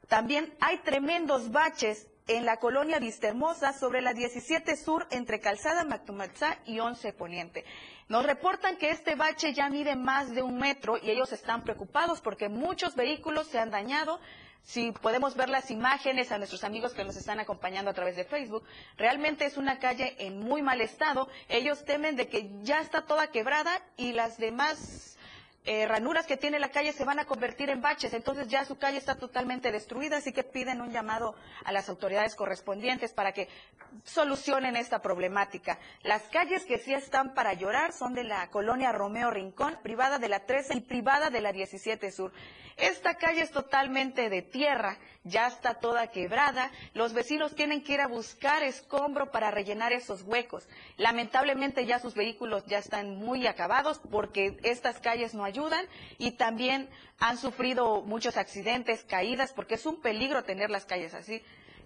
También 0.07 0.51
hay 0.59 0.79
tremendos 0.79 1.51
baches 1.51 2.07
en 2.25 2.43
la 2.43 2.57
colonia 2.57 2.97
Vistahermosa 2.97 3.73
sobre 3.73 4.01
la 4.01 4.15
17 4.15 4.77
Sur 4.77 5.05
entre 5.11 5.39
Calzada 5.39 5.85
Mactumatzá 5.85 6.57
y 6.65 6.79
11 6.79 7.13
Poniente. 7.13 7.65
Nos 8.09 8.25
reportan 8.25 8.77
que 8.77 8.89
este 8.89 9.15
bache 9.15 9.53
ya 9.53 9.69
mide 9.69 9.95
más 9.95 10.33
de 10.35 10.41
un 10.41 10.57
metro 10.57 10.97
y 11.01 11.09
ellos 11.09 11.31
están 11.31 11.63
preocupados 11.63 12.21
porque 12.21 12.49
muchos 12.49 12.95
vehículos 12.95 13.47
se 13.47 13.59
han 13.59 13.71
dañado. 13.71 14.19
Si 14.63 14.91
podemos 14.91 15.35
ver 15.35 15.49
las 15.49 15.71
imágenes 15.71 16.31
a 16.31 16.37
nuestros 16.37 16.63
amigos 16.63 16.93
que 16.93 17.03
nos 17.03 17.15
están 17.17 17.39
acompañando 17.39 17.91
a 17.91 17.93
través 17.93 18.15
de 18.15 18.23
Facebook, 18.23 18.63
realmente 18.97 19.45
es 19.45 19.57
una 19.57 19.79
calle 19.79 20.15
en 20.19 20.39
muy 20.39 20.61
mal 20.61 20.79
estado. 20.81 21.27
Ellos 21.49 21.83
temen 21.85 22.15
de 22.15 22.27
que 22.27 22.49
ya 22.61 22.79
está 22.81 23.05
toda 23.05 23.27
quebrada 23.31 23.81
y 23.97 24.13
las 24.13 24.37
demás 24.37 25.17
eh, 25.65 25.87
ranuras 25.87 26.25
que 26.25 26.35
tiene 26.35 26.59
la 26.59 26.71
calle 26.71 26.91
se 26.91 27.05
van 27.05 27.19
a 27.19 27.25
convertir 27.25 27.69
en 27.69 27.81
baches, 27.81 28.13
entonces 28.13 28.47
ya 28.49 28.65
su 28.65 28.77
calle 28.77 28.97
está 28.97 29.15
totalmente 29.15 29.71
destruida, 29.71 30.17
así 30.17 30.33
que 30.33 30.43
piden 30.43 30.81
un 30.81 30.91
llamado 30.91 31.35
a 31.63 31.71
las 31.71 31.87
autoridades 31.87 32.35
correspondientes 32.35 33.13
para 33.13 33.31
que 33.31 33.47
solucionen 34.03 34.75
esta 34.75 35.01
problemática. 35.01 35.79
Las 36.01 36.23
calles 36.23 36.65
que 36.65 36.79
sí 36.79 36.93
están 36.93 37.33
para 37.33 37.53
llorar 37.53 37.93
son 37.93 38.13
de 38.13 38.25
la 38.25 38.49
colonia 38.49 38.91
Romeo 38.91 39.31
Rincón, 39.31 39.77
privada 39.81 40.19
de 40.19 40.29
la 40.29 40.45
13 40.45 40.77
y 40.77 40.81
privada 40.81 41.29
de 41.29 41.41
la 41.41 41.53
17 41.53 42.11
Sur. 42.11 42.33
Esta 42.77 43.15
calle 43.15 43.41
es 43.41 43.51
totalmente 43.51 44.29
de 44.29 44.41
tierra, 44.41 44.97
ya 45.23 45.47
está 45.47 45.75
toda 45.75 46.07
quebrada, 46.07 46.71
los 46.93 47.13
vecinos 47.13 47.55
tienen 47.55 47.83
que 47.83 47.93
ir 47.93 48.01
a 48.01 48.07
buscar 48.07 48.63
escombro 48.63 49.31
para 49.31 49.51
rellenar 49.51 49.93
esos 49.93 50.23
huecos. 50.23 50.67
Lamentablemente 50.97 51.85
ya 51.85 51.99
sus 51.99 52.13
vehículos 52.13 52.65
ya 52.65 52.79
están 52.79 53.15
muy 53.15 53.45
acabados 53.47 54.01
porque 54.11 54.57
estas 54.63 54.99
calles 54.99 55.33
no 55.33 55.43
ayudan 55.43 55.85
y 56.17 56.31
también 56.31 56.89
han 57.19 57.37
sufrido 57.37 58.01
muchos 58.01 58.37
accidentes, 58.37 59.03
caídas, 59.03 59.53
porque 59.53 59.75
es 59.75 59.85
un 59.85 60.01
peligro 60.01 60.43
tener 60.43 60.69
las 60.69 60.85
calles 60.85 61.13
así. 61.13 61.41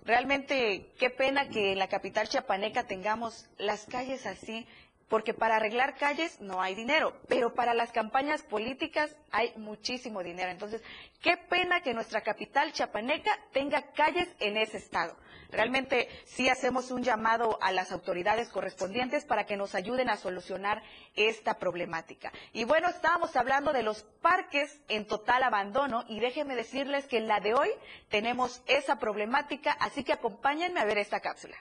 Realmente, 0.06 0.94
qué 0.98 1.10
pena 1.10 1.50
que 1.50 1.74
en 1.74 1.80
la 1.80 1.90
capital 1.90 2.30
chiapaneca 2.30 2.88
tengamos 2.88 3.50
las 3.58 3.86
calles 3.86 4.26
así 4.26 4.66
porque 5.10 5.34
para 5.34 5.56
arreglar 5.56 5.96
calles 5.96 6.40
no 6.42 6.62
hay 6.62 6.76
dinero, 6.76 7.20
pero 7.28 7.54
para 7.54 7.74
las 7.74 7.92
campañas 7.92 8.44
políticas 8.44 9.16
hay 9.32 9.54
muchísimo 9.58 10.24
dinero. 10.24 10.52
Entonces, 10.52 10.84
qué 11.22 11.38
pena 11.38 11.82
que 11.82 11.94
nuestra 11.94 12.22
capital 12.22 12.74
chapaneca 12.74 13.32
tenga 13.52 13.92
calles 13.94 14.28
en 14.40 14.58
ese 14.58 14.78
estado. 14.78 15.16
Realmente 15.50 16.10
sí 16.26 16.50
hacemos 16.50 16.92
un 16.92 17.04
llamado 17.04 17.58
a 17.62 17.72
las 17.72 17.92
autoridades 17.92 18.50
correspondientes 18.50 19.24
para 19.24 19.46
que 19.46 19.56
nos 19.56 19.76
ayuden 19.76 20.10
a 20.10 20.18
solucionar 20.18 20.84
esta 21.16 21.54
problemática. 21.54 22.32
Y 22.52 22.66
bueno, 22.66 22.90
estábamos 22.90 23.36
hablando 23.36 23.72
de 23.72 23.84
los 23.84 24.04
parques 24.22 24.82
en 24.90 25.08
total 25.08 25.44
abandono 25.44 26.04
y 26.10 26.20
déjenme 26.20 26.56
decirles 26.56 27.06
que 27.06 27.18
en 27.18 27.28
la 27.28 27.40
de 27.40 27.54
hoy 27.54 27.70
tenemos 28.10 28.62
esa 28.68 29.00
problemática, 29.00 29.72
así 29.80 30.04
que 30.04 30.14
acompáñenme 30.14 30.82
a 30.82 30.86
ver 30.86 30.98
esta 30.98 31.22
cápsula. 31.22 31.56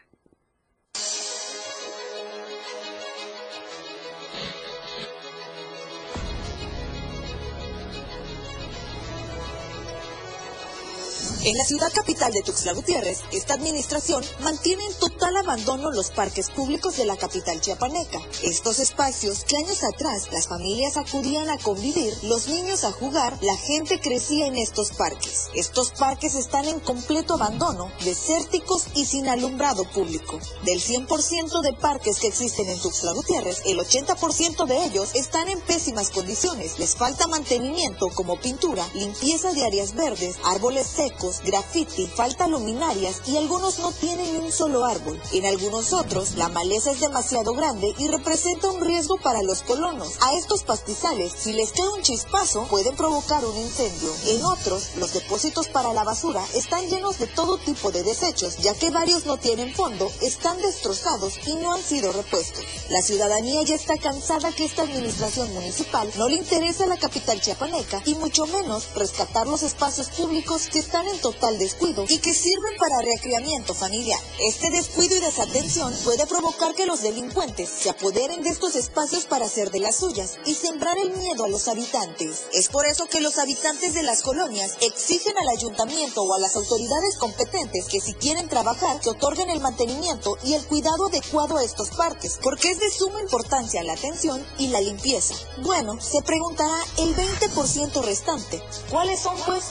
En 11.47 11.57
la 11.57 11.65
ciudad 11.65 11.93
capital 11.93 12.33
de 12.33 12.43
Tuxtla 12.43 12.73
Gutiérrez, 12.73 13.21
esta 13.31 13.55
administración 13.55 14.25
mantiene 14.41 14.85
en 14.85 14.99
total 14.99 15.37
abandono 15.37 15.93
los 15.93 16.11
parques 16.11 16.51
públicos 16.51 16.97
de 16.97 17.05
la 17.05 17.17
capital 17.17 17.61
chiapaneca. 17.61 18.19
Estos 18.43 18.81
espacios 18.81 19.45
que 19.45 19.57
años 19.57 19.85
atrás 19.85 20.27
las 20.33 20.49
familias 20.49 20.97
acudían 20.97 21.49
a 21.49 21.57
convivir, 21.59 22.13
los 22.25 22.49
niños 22.49 22.83
a 22.83 22.91
jugar, 22.91 23.39
la 23.43 23.57
gente 23.59 24.01
crecía 24.01 24.49
en 24.49 24.57
estos 24.57 24.91
parques. 24.91 25.45
Estos 25.55 25.93
parques 25.93 26.35
están 26.35 26.65
en 26.65 26.81
completo 26.81 27.35
abandono, 27.35 27.93
desérticos 28.03 28.89
y 28.97 29.05
sin 29.05 29.29
alumbrado 29.29 29.85
público. 29.93 30.41
Del 30.65 30.81
100% 30.81 31.61
de 31.61 31.75
parques 31.75 32.19
que 32.19 32.27
existen 32.27 32.69
en 32.69 32.81
Tuxtla 32.81 33.13
Gutiérrez, 33.13 33.63
el 33.67 33.79
80% 33.79 34.67
de 34.67 34.85
ellos 34.85 35.15
están 35.15 35.49
en 35.49 35.61
pésimas 35.61 36.11
condiciones. 36.11 36.81
Les 36.81 36.97
falta 36.97 37.29
mantenimiento 37.29 38.09
como 38.09 38.37
pintura, 38.41 38.85
limpieza 38.95 39.53
de 39.53 39.65
áreas 39.65 39.95
verdes, 39.95 40.39
árboles 40.43 40.89
secos, 40.89 41.36
graffiti, 41.45 42.07
falta 42.07 42.49
luminarias 42.49 43.23
y 43.27 43.37
algunos 43.37 43.79
no 43.79 43.93
tienen 43.93 44.37
un 44.37 44.53
solo 44.53 44.85
árbol. 44.85 45.21
En 45.33 45.47
algunos 45.47 45.93
otros, 45.93 46.37
la 46.37 46.49
maleza 46.49 46.91
es 46.91 47.01
demasiado 47.01 47.55
grande 47.55 47.95
y 47.99 48.09
representa 48.09 48.69
un 48.69 48.81
riesgo 48.81 49.19
para 49.19 49.43
los 49.43 49.63
colonos. 49.63 50.15
A 50.21 50.35
estos 50.35 50.63
pastizales, 50.63 51.33
si 51.37 51.53
les 51.53 51.73
cae 51.73 51.89
un 51.89 52.03
chispazo, 52.03 52.65
pueden 52.65 52.97
provocar 52.97 53.45
un 53.45 53.57
incendio. 53.57 54.11
En 54.27 54.45
otros, 54.45 54.97
los 54.97 55.13
depósitos 55.13 55.69
para 55.69 55.93
la 55.93 56.05
basura 56.05 56.45
están 56.55 56.89
llenos 56.89 57.19
de 57.19 57.27
todo 57.27 57.59
tipo 57.59 57.91
de 57.91 58.03
desechos, 58.03 58.59
ya 58.59 58.75
que 58.75 58.91
varios 58.91 59.27
no 59.27 59.37
tienen 59.37 59.75
fondo, 59.75 60.11
están 60.23 60.61
destrozados 60.63 61.35
y 61.47 61.55
no 61.57 61.73
han 61.73 61.83
sido 61.83 62.13
repuestos. 62.13 62.65
La 62.91 63.03
ciudadanía 63.03 63.63
ya 63.63 63.75
está 63.75 63.99
cansada 63.99 64.53
que 64.53 64.65
esta 64.65 64.83
administración 64.83 65.53
municipal 65.55 66.11
no 66.17 66.29
le 66.29 66.37
interesa 66.37 66.87
la 66.87 66.99
capital 66.99 67.41
chiapaneca 67.41 68.03
y 68.05 68.15
mucho 68.15 68.47
menos 68.47 68.89
rescatar 68.95 69.47
los 69.47 69.63
espacios 69.63 70.09
públicos 70.09 70.69
que 70.71 70.79
están 70.79 71.07
en 71.09 71.21
total 71.27 71.59
descuido 71.59 72.05
y 72.09 72.19
que 72.19 72.33
sirven 72.33 72.77
para 72.79 73.01
recreamiento 73.01 73.75
familiar. 73.75 74.21
Este 74.39 74.71
descuido 74.71 75.17
y 75.17 75.21
desatención 75.21 75.93
puede 76.05 76.25
provocar 76.25 76.73
que 76.77 76.87
los 76.87 77.03
delincuentes 77.03 77.69
se 77.69 77.91
apoderen 77.91 78.45
de 78.45 78.51
estos 78.51 78.77
espacios 78.77 79.25
para 79.25 79.47
hacer 79.47 79.73
de 79.73 79.81
las 79.81 79.97
suyas 79.97 80.39
y 80.47 80.55
sembrar 80.55 80.97
el 80.99 81.11
miedo 81.11 81.43
a 81.43 81.49
los 81.49 81.67
habitantes. 81.67 82.45
Es 82.53 82.69
por 82.69 82.87
eso 82.87 83.07
que 83.07 83.21
los 83.21 83.39
habitantes 83.39 83.93
de 83.95 84.05
las 84.05 84.23
colonias 84.23 84.77
exigen 84.81 85.37
al 85.37 85.49
ayuntamiento 85.49 86.23
o 86.23 86.33
a 86.33 86.39
las 86.39 86.55
autoridades 86.55 87.17
competentes 87.19 87.87
que 87.87 88.01
si 88.01 88.15
quieren 88.15 88.49
trabajar, 88.49 89.01
que 89.01 89.11
otorguen 89.11 89.51
el 89.51 89.59
mantenimiento 89.59 90.39
y 90.45 90.55
el 90.55 90.65
cuidado 90.65 91.09
adecuado 91.09 91.57
a 91.57 91.65
estos 91.65 91.91
parques, 91.91 92.39
porque 92.41 92.71
es 92.71 92.79
de 92.79 92.91
suma 92.93 93.21
importancia 93.21 93.83
la 93.83 93.95
atención 93.95 94.47
y 94.59 94.69
la 94.69 94.81
limpieza. 94.81 95.35
Bueno, 95.65 96.01
se 96.01 96.23
preguntará 96.23 96.79
el 96.99 97.17
20% 97.17 98.05
restante. 98.05 98.63
¿Cuáles 98.91 99.19
son 99.19 99.37
pues? 99.45 99.65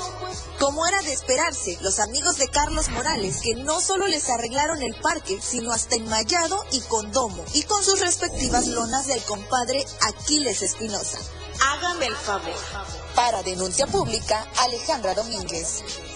Como 0.59 0.85
era 0.87 1.01
de 1.01 1.13
los 1.81 1.99
amigos 1.99 2.37
de 2.37 2.47
Carlos 2.47 2.89
Morales, 2.89 3.41
que 3.43 3.53
no 3.53 3.79
solo 3.79 4.07
les 4.07 4.29
arreglaron 4.29 4.81
el 4.81 4.95
parque, 4.95 5.39
sino 5.39 5.71
hasta 5.73 5.95
enmayado 5.95 6.65
y 6.71 6.81
con 6.81 7.11
domo, 7.11 7.45
y 7.53 7.61
con 7.63 7.83
sus 7.83 7.99
respectivas 7.99 8.65
lonas 8.65 9.05
del 9.05 9.21
compadre 9.21 9.85
Aquiles 10.01 10.63
Espinosa. 10.63 11.19
Hágame 11.61 12.07
el 12.07 12.15
favor. 12.15 12.51
Para 13.13 13.43
denuncia 13.43 13.85
pública, 13.85 14.47
Alejandra 14.57 15.13
Domínguez. 15.13 16.14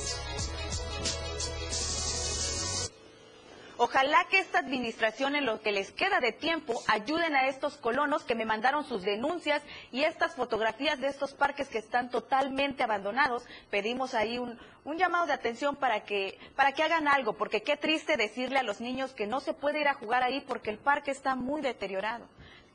Ojalá 3.82 4.25
que 4.30 4.39
esta 4.39 4.59
administración 4.59 5.38
en 5.38 5.45
lo 5.45 5.61
que 5.61 5.71
les 5.71 5.91
queda 5.93 6.19
de 6.19 6.34
tiempo 6.34 6.84
ayuden 6.88 7.34
a 7.34 7.47
estos 7.47 7.77
colonos 7.77 8.25
que 8.25 8.36
me 8.36 8.43
mandaron 8.43 8.84
sus 8.84 9.03
denuncias 9.03 9.61
y 9.93 10.03
estas 10.03 10.36
fotografías 10.36 10.99
de 10.99 11.07
estos 11.07 11.34
parques 11.34 11.69
que 11.69 11.77
están 11.77 12.09
totalmente 12.09 12.84
abandonados. 12.84 13.45
Pedimos 13.69 14.15
ahí 14.15 14.38
un, 14.38 14.59
llamado 14.97 15.27
de 15.27 15.32
atención 15.32 15.77
para 15.77 16.01
que, 16.01 16.38
para 16.57 16.73
que 16.73 16.84
hagan 16.84 17.07
algo, 17.07 17.38
porque 17.38 17.63
qué 17.63 17.77
triste 17.77 18.17
decirle 18.17 18.59
a 18.59 18.63
los 18.63 18.82
niños 18.82 19.13
que 19.13 19.27
no 19.27 19.39
se 19.39 19.53
puede 19.53 19.80
ir 19.80 19.88
a 19.88 19.93
jugar 19.93 20.23
ahí 20.23 20.41
porque 20.41 20.71
el 20.71 20.77
parque 20.77 21.11
está 21.11 21.36
muy 21.36 21.61
deteriorado. 21.61 22.25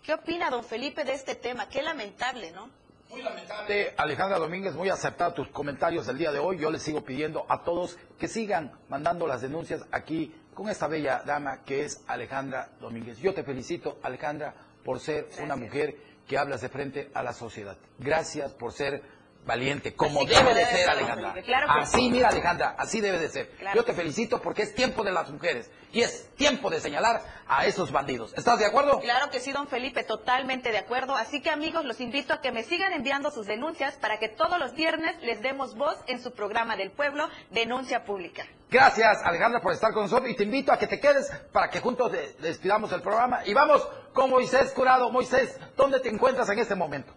¿Qué 0.02 0.14
opina 0.14 0.48
don 0.48 0.64
Felipe 0.64 1.04
de 1.04 1.12
este 1.12 1.34
tema? 1.34 1.68
Qué 1.68 1.82
lamentable, 1.82 2.50
¿no? 2.52 2.70
Muy 3.10 3.22
lamentable, 3.22 3.92
Alejandra 3.96 4.38
Domínguez, 4.38 4.74
muy 4.74 4.88
acertado 4.88 5.34
tus 5.34 5.48
comentarios 5.48 6.06
del 6.06 6.18
día 6.18 6.32
de 6.32 6.38
hoy. 6.38 6.58
Yo 6.58 6.70
les 6.70 6.82
sigo 6.82 7.02
pidiendo 7.02 7.44
a 7.48 7.62
todos 7.62 7.98
que 8.18 8.26
sigan 8.26 8.72
mandando 8.88 9.26
las 9.26 9.42
denuncias 9.42 9.84
aquí 9.92 10.34
con 10.54 10.68
esta 10.68 10.86
bella 10.86 11.22
dama 11.26 11.62
que 11.64 11.84
es 11.84 12.02
Alejandra 12.06 12.70
Domínguez. 12.80 13.18
Yo 13.18 13.34
te 13.34 13.42
felicito, 13.42 13.98
Alejandra, 14.02 14.54
por 14.84 15.00
ser 15.00 15.28
una 15.42 15.56
mujer 15.56 15.96
que 16.26 16.38
hablas 16.38 16.62
de 16.62 16.68
frente 16.68 17.10
a 17.12 17.22
la 17.22 17.32
sociedad. 17.32 17.76
Gracias 17.98 18.54
por 18.54 18.72
ser 18.72 19.02
valiente, 19.44 19.94
como 19.94 20.24
debe 20.24 20.54
de 20.54 20.66
ser, 20.66 20.88
Alejandra. 20.88 21.34
así, 21.68 22.10
mira, 22.10 22.28
Alejandra, 22.28 22.74
así 22.78 23.00
debe 23.00 23.18
de 23.18 23.28
ser. 23.28 23.50
Yo 23.74 23.84
te 23.84 23.92
felicito 23.92 24.40
porque 24.40 24.62
es 24.62 24.74
tiempo 24.74 25.04
de 25.04 25.12
las 25.12 25.30
mujeres 25.30 25.70
y 25.92 26.02
es 26.02 26.28
tiempo 26.34 26.70
de 26.70 26.80
señalar 26.80 27.22
a 27.46 27.66
esos 27.66 27.92
bandidos. 27.92 28.34
¿Estás 28.36 28.58
de 28.58 28.66
acuerdo? 28.66 29.00
Claro 29.00 29.30
que 29.30 29.40
sí, 29.40 29.52
don 29.52 29.68
Felipe, 29.68 30.02
totalmente 30.02 30.72
de 30.72 30.78
acuerdo. 30.78 31.14
Así 31.14 31.40
que, 31.40 31.50
amigos, 31.50 31.84
los 31.84 32.00
invito 32.00 32.34
a 32.34 32.40
que 32.40 32.52
me 32.52 32.64
sigan 32.64 32.92
enviando 32.92 33.30
sus 33.30 33.46
denuncias 33.46 33.94
para 33.96 34.18
que 34.18 34.28
todos 34.28 34.58
los 34.58 34.74
viernes 34.74 35.14
les 35.22 35.40
demos 35.42 35.76
voz 35.76 35.96
en 36.06 36.20
su 36.20 36.32
programa 36.32 36.76
del 36.76 36.90
pueblo, 36.90 37.28
Denuncia 37.50 38.04
Pública. 38.04 38.46
Gracias, 38.70 39.22
Alejandra, 39.24 39.60
por 39.60 39.72
estar 39.72 39.92
con 39.92 40.04
nosotros 40.04 40.30
y 40.30 40.34
te 40.34 40.44
invito 40.44 40.72
a 40.72 40.78
que 40.78 40.86
te 40.86 40.98
quedes 40.98 41.30
para 41.52 41.68
que 41.68 41.80
juntos 41.80 42.10
despidamos 42.40 42.90
el 42.92 43.02
programa. 43.02 43.42
Y 43.44 43.54
vamos 43.54 43.86
con 44.12 44.30
Moisés 44.30 44.72
Curado. 44.72 45.10
Moisés, 45.10 45.58
¿dónde 45.76 46.00
te 46.00 46.08
encuentras 46.08 46.48
en 46.48 46.58
este 46.58 46.74
momento? 46.74 47.12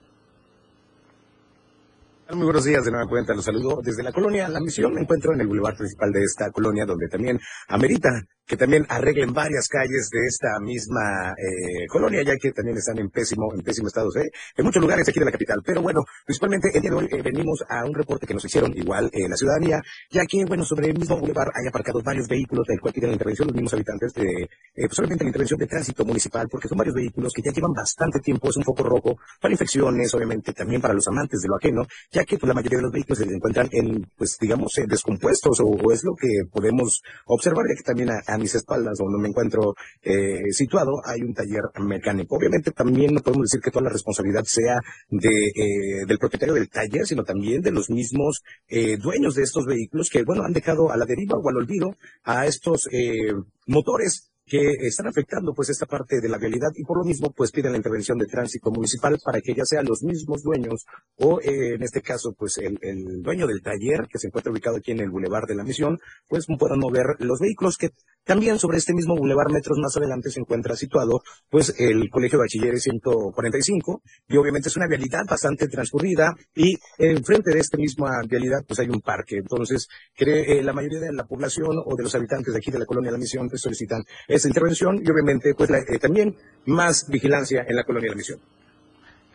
Muy 2.33 2.43
buenos 2.43 2.65
días, 2.65 2.83
de 2.83 2.91
nueva 2.91 3.07
cuenta 3.07 3.33
los 3.33 3.45
saludo 3.45 3.79
desde 3.81 4.03
la 4.03 4.11
colonia 4.11 4.49
La 4.49 4.59
Misión. 4.59 4.93
Me 4.93 5.01
encuentro 5.01 5.33
en 5.33 5.39
el 5.39 5.47
bulevar 5.47 5.77
principal 5.77 6.11
de 6.11 6.23
esta 6.23 6.51
colonia, 6.51 6.85
donde 6.85 7.07
también 7.07 7.39
amerita 7.69 8.09
que 8.47 8.55
también 8.55 8.85
arreglen 8.87 9.33
varias 9.33 9.67
calles 9.67 10.09
de 10.09 10.25
esta 10.25 10.59
misma 10.59 11.33
eh, 11.37 11.85
colonia, 11.87 12.23
ya 12.23 12.35
que 12.37 12.51
también 12.51 12.77
están 12.77 12.97
en 12.97 13.09
pésimo, 13.09 13.53
en 13.53 13.61
pésimo 13.61 13.89
estado, 13.89 14.09
¿eh? 14.15 14.31
en 14.55 14.65
muchos 14.65 14.81
lugares 14.81 15.07
aquí 15.07 15.19
de 15.19 15.25
la 15.25 15.31
capital. 15.31 15.61
Pero 15.65 15.81
bueno, 15.81 16.05
principalmente 16.25 16.69
el 16.73 16.81
día 16.81 16.91
de 16.91 16.95
hoy 16.95 17.07
eh, 17.11 17.21
venimos 17.21 17.63
a 17.67 17.83
un 17.83 17.93
reporte 17.93 18.25
que 18.25 18.33
nos 18.33 18.45
hicieron 18.45 18.71
igual 18.75 19.09
eh, 19.11 19.27
la 19.27 19.35
ciudadanía, 19.35 19.81
ya 20.09 20.25
que, 20.25 20.45
bueno, 20.45 20.63
sobre 20.63 20.87
el 20.87 20.97
mismo 20.97 21.17
bulevar 21.19 21.51
hay 21.53 21.67
aparcados 21.67 22.03
varios 22.03 22.27
vehículos 22.27 22.65
del 22.67 22.79
cual 22.79 22.93
tienen 22.93 23.11
la 23.11 23.15
intervención 23.15 23.47
los 23.47 23.55
mismos 23.55 23.73
habitantes 23.73 24.13
de, 24.13 24.49
eh, 24.75 24.87
solamente 24.91 25.25
la 25.25 25.29
intervención 25.29 25.59
de 25.59 25.67
tránsito 25.67 26.05
municipal, 26.05 26.47
porque 26.49 26.69
son 26.69 26.77
varios 26.77 26.95
vehículos 26.95 27.33
que 27.33 27.41
ya 27.41 27.51
llevan 27.51 27.73
bastante 27.73 28.19
tiempo, 28.19 28.49
es 28.49 28.57
un 28.57 28.63
foco 28.63 28.83
rojo 28.83 29.17
para 29.41 29.53
infecciones, 29.53 30.13
obviamente 30.13 30.53
también 30.53 30.81
para 30.81 30.93
los 30.93 31.07
amantes 31.07 31.41
de 31.41 31.49
lo 31.49 31.57
ajeno, 31.57 31.85
ya 32.11 32.23
que 32.23 32.37
pues, 32.37 32.47
la 32.47 32.53
mayoría 32.53 32.77
de 32.77 32.83
los 32.83 32.91
vehículos 32.93 33.19
se 33.19 33.25
encuentran 33.25 33.67
en, 33.71 34.09
pues 34.17 34.37
digamos, 34.39 34.71
descompuestos 34.87 35.59
o, 35.61 35.91
es 35.91 36.03
lo 36.03 36.15
que 36.15 36.49
podemos 36.51 37.01
observar, 37.25 37.65
ya 37.67 37.75
que 37.75 37.83
también 37.83 38.09
a 38.09 38.36
mis 38.37 38.55
espaldas, 38.55 38.97
donde 38.97 39.19
me 39.19 39.29
encuentro 39.29 39.75
eh, 40.01 40.51
situado, 40.51 41.01
hay 41.05 41.21
un 41.21 41.33
taller 41.33 41.63
mecánico. 41.79 42.35
Obviamente 42.35 42.71
también 42.71 43.13
no 43.13 43.21
podemos 43.21 43.45
decir 43.45 43.61
que 43.61 43.71
toda 43.71 43.85
la 43.85 43.91
responsabilidad 43.91 44.43
sea 44.45 44.79
de, 45.09 45.47
eh, 45.47 46.05
del 46.07 46.17
propietario 46.17 46.55
del 46.55 46.69
taller, 46.69 47.05
sino 47.05 47.23
también 47.23 47.61
de 47.61 47.71
los 47.71 47.89
mismos 47.89 48.41
eh, 48.67 48.97
dueños 48.97 49.35
de 49.35 49.43
estos 49.43 49.65
vehículos 49.65 50.09
que, 50.09 50.23
bueno, 50.23 50.43
han 50.43 50.53
dejado 50.53 50.91
a 50.91 50.97
la 50.97 51.05
deriva 51.05 51.37
o 51.37 51.49
al 51.49 51.57
olvido 51.57 51.95
a 52.23 52.45
estos 52.45 52.87
eh, 52.91 53.33
motores 53.65 54.31
que 54.47 54.87
están 54.87 55.07
afectando 55.07 55.53
pues 55.53 55.69
esta 55.69 55.85
parte 55.85 56.21
de 56.21 56.29
la 56.29 56.37
vialidad 56.37 56.69
y 56.75 56.83
por 56.83 56.97
lo 56.99 57.03
mismo 57.03 57.31
pues 57.35 57.51
piden 57.51 57.73
la 57.73 57.77
intervención 57.77 58.17
de 58.17 58.25
tránsito 58.25 58.71
municipal 58.71 59.17
para 59.23 59.41
que 59.41 59.53
ya 59.53 59.65
sean 59.65 59.85
los 59.85 60.03
mismos 60.03 60.41
dueños 60.41 60.85
o 61.17 61.41
eh, 61.41 61.75
en 61.75 61.83
este 61.83 62.01
caso 62.01 62.33
pues 62.37 62.57
el, 62.59 62.79
el, 62.81 63.21
dueño 63.21 63.45
del 63.45 63.61
taller 63.61 64.07
que 64.09 64.17
se 64.17 64.27
encuentra 64.27 64.51
ubicado 64.51 64.77
aquí 64.77 64.91
en 64.91 65.01
el 65.01 65.09
Boulevard 65.09 65.47
de 65.47 65.55
la 65.55 65.63
Misión 65.63 65.99
pues 66.27 66.45
puedan 66.57 66.79
mover 66.79 67.17
los 67.19 67.39
vehículos 67.39 67.77
que 67.77 67.89
también 68.27 68.59
sobre 68.59 68.77
este 68.77 68.93
mismo 68.93 69.15
Boulevard 69.15 69.51
metros 69.51 69.77
más 69.79 69.95
adelante 69.95 70.29
se 70.29 70.41
encuentra 70.41 70.75
situado 70.75 71.21
pues 71.49 71.73
el 71.77 72.09
Colegio 72.09 72.37
de 72.37 72.43
Bachilleres 72.43 72.83
145 72.83 74.01
y 74.27 74.35
obviamente 74.35 74.67
es 74.67 74.75
una 74.75 74.85
vialidad 74.85 75.23
bastante 75.25 75.67
transcurrida 75.69 76.35
y 76.53 76.75
enfrente 76.97 77.53
de 77.53 77.59
esta 77.59 77.77
misma 77.77 78.09
vialidad 78.27 78.65
pues 78.67 78.79
hay 78.79 78.89
un 78.89 78.99
parque. 78.99 79.37
Entonces 79.37 79.87
cree, 80.13 80.59
eh, 80.59 80.61
la 80.61 80.73
mayoría 80.73 80.99
de 80.99 81.13
la 81.13 81.23
población 81.23 81.77
o 81.85 81.95
de 81.95 82.03
los 82.03 82.13
habitantes 82.15 82.53
de 82.53 82.57
aquí 82.57 82.69
de 82.69 82.79
la 82.79 82.85
colonia 82.85 83.11
de 83.11 83.17
la 83.17 83.21
Misión 83.21 83.47
pues 83.47 83.61
solicitan 83.61 84.03
esta 84.37 84.47
intervención 84.47 85.01
y 85.03 85.09
obviamente 85.09 85.53
pues 85.55 85.69
eh, 85.69 85.99
también 85.99 86.35
más 86.65 87.07
vigilancia 87.09 87.65
en 87.67 87.75
la 87.75 87.83
colonia 87.83 88.07
de 88.07 88.11
la 88.11 88.17
misión. 88.17 88.39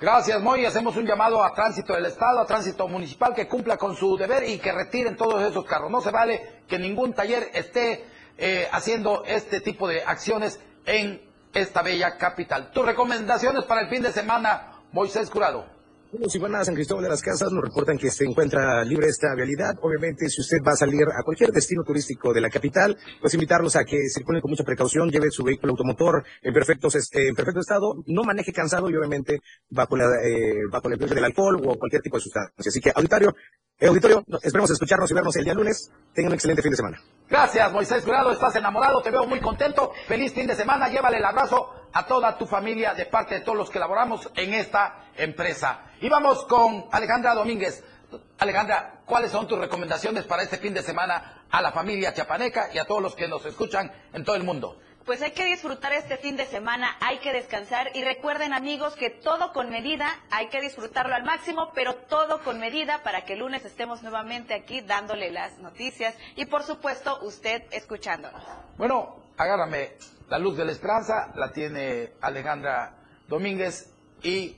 Gracias, 0.00 0.42
Moy. 0.42 0.64
Hacemos 0.64 0.96
un 0.96 1.07
llamado 1.07 1.44
a 1.44 1.55
tránsito 1.55 1.94
del 1.94 2.07
Estado, 2.07 2.40
a 2.40 2.46
tránsito 2.46 2.88
municipal, 2.88 3.32
que 3.34 3.46
cumpla 3.46 3.76
con 3.76 3.94
su 3.94 4.16
deber 4.16 4.48
y 4.48 4.59
que 4.59 4.72
retiren 4.72 5.16
todos 5.16 5.40
esos 5.42 5.64
carros. 5.64 5.92
No 5.92 6.00
se 6.00 6.11
vale 6.11 6.62
que 6.66 6.76
ningún 6.76 7.12
taller 7.12 7.50
esté 7.55 8.05
eh, 8.36 8.66
haciendo 8.72 9.22
este 9.24 9.61
tipo 9.61 9.86
de 9.86 10.03
acciones 10.03 10.59
en 10.86 11.22
esta 11.55 11.82
bella 11.82 12.16
capital. 12.16 12.72
Tus 12.72 12.84
recomendaciones 12.84 13.64
para 13.64 13.82
el 13.82 13.88
fin 13.90 14.03
de 14.03 14.11
semana, 14.11 14.72
Moisés 14.90 15.30
Curado. 15.30 15.66
Van 16.12 16.54
a 16.54 16.62
San 16.62 16.74
Cristóbal 16.74 17.04
de 17.04 17.08
las 17.08 17.22
Casas, 17.22 17.50
nos 17.50 17.64
reportan 17.64 17.96
que 17.96 18.10
se 18.10 18.24
encuentra 18.24 18.84
libre 18.84 19.08
esta 19.08 19.34
vialidad. 19.34 19.76
Obviamente, 19.80 20.28
si 20.28 20.42
usted 20.42 20.58
va 20.58 20.72
a 20.72 20.76
salir 20.76 21.04
a 21.04 21.22
cualquier 21.24 21.50
destino 21.50 21.82
turístico 21.84 22.34
de 22.34 22.42
la 22.42 22.50
capital, 22.50 22.98
pues 23.18 23.32
invitarlos 23.32 23.76
a 23.76 23.84
que 23.84 23.96
circulen 24.10 24.42
con 24.42 24.50
mucha 24.50 24.62
precaución, 24.62 25.08
lleve 25.08 25.30
su 25.30 25.42
vehículo 25.42 25.70
automotor 25.70 26.22
en 26.42 26.52
perfecto, 26.52 26.88
en 27.12 27.34
perfecto 27.34 27.60
estado, 27.60 27.94
no 28.06 28.24
maneje 28.24 28.52
cansado 28.52 28.90
y 28.90 28.96
obviamente 28.96 29.40
bajo 29.70 29.96
la, 29.96 30.04
eh, 30.22 30.60
bajo 30.70 30.90
la 30.90 30.96
influencia 30.96 31.14
del 31.14 31.24
alcohol 31.24 31.56
o 31.64 31.78
cualquier 31.78 32.02
tipo 32.02 32.18
de 32.18 32.22
sustancia. 32.22 32.52
Así 32.58 32.80
que, 32.80 32.92
auditorio, 32.94 33.34
eh, 33.80 33.86
auditorio, 33.86 34.22
esperemos 34.42 34.70
escucharnos 34.70 35.10
y 35.10 35.14
vernos 35.14 35.34
el 35.36 35.44
día 35.44 35.54
lunes. 35.54 35.90
Tengan 36.12 36.32
un 36.32 36.34
excelente 36.34 36.60
fin 36.60 36.72
de 36.72 36.76
semana. 36.76 37.00
Gracias, 37.30 37.72
Moisés 37.72 38.04
Curado. 38.04 38.32
Estás 38.32 38.54
enamorado, 38.56 39.00
te 39.00 39.10
veo 39.10 39.26
muy 39.26 39.40
contento. 39.40 39.92
Feliz 40.06 40.34
fin 40.34 40.46
de 40.46 40.54
semana. 40.54 40.90
Llévale 40.90 41.16
el 41.16 41.24
abrazo 41.24 41.82
a 41.93 42.07
toda 42.07 42.36
tu 42.38 42.47
familia 42.47 42.95
de 42.95 43.07
parte 43.07 43.34
de 43.34 43.40
todos 43.40 43.59
los 43.59 43.70
que 43.70 43.78
laboramos 43.78 44.30
en 44.34 44.55
esta 44.55 45.07
empresa. 45.16 45.82
Y 46.01 46.09
vamos 46.09 46.45
con 46.47 46.86
Alejandra 46.90 47.34
Domínguez. 47.34 47.84
Alejandra, 48.38 49.01
¿cuáles 49.07 49.30
son 49.30 49.47
tus 49.47 49.59
recomendaciones 49.59 50.24
para 50.24 50.43
este 50.43 50.59
fin 50.59 50.74
de 50.74 50.82
semana 50.82 51.45
a 51.51 51.62
la 51.62 51.72
familia 51.72 52.12
chiapaneca 52.12 52.70
y 52.72 52.78
a 52.78 52.84
todos 52.84 53.03
los 53.03 53.14
que 53.14 53.28
nos 53.28 53.45
escuchan 53.47 53.90
en 54.12 54.24
todo 54.24 54.36
el 54.36 54.45
mundo? 54.45 54.78
Pues 55.05 55.20
hay 55.20 55.32
que 55.32 55.45
disfrutar 55.45 55.93
este 55.95 56.16
fin 56.16 56.36
de 56.36 56.47
semana, 56.47 56.97
hay 57.01 57.18
que 57.18 57.32
descansar 57.32 57.90
y 57.95 58.05
recuerden 58.05 58.53
amigos 58.53 58.95
que 58.95 59.11
todo 59.11 59.53
con 59.53 59.68
medida, 59.68 60.07
hay 60.30 60.49
que 60.49 60.61
disfrutarlo 60.61 61.16
al 61.16 61.24
máximo, 61.24 61.72
pero 61.74 61.95
todo 61.95 62.40
con 62.45 62.61
medida 62.61 63.03
para 63.03 63.24
que 63.24 63.32
el 63.32 63.40
lunes 63.40 63.64
estemos 63.64 64.03
nuevamente 64.03 64.55
aquí 64.55 64.80
dándole 64.80 65.32
las 65.32 65.59
noticias 65.59 66.14
y 66.36 66.47
por 66.47 66.62
supuesto 66.62 67.18
usted 67.22 67.64
escuchándonos. 67.72 68.45
Bueno, 68.76 69.16
agárrame 69.36 69.97
la 70.33 70.39
luz 70.39 70.57
de 70.57 70.64
la 70.64 70.72
esperanza, 70.72 71.30
la 71.35 71.53
tiene 71.53 72.14
Alejandra 72.22 72.95
Domínguez 73.28 73.93
y 74.22 74.57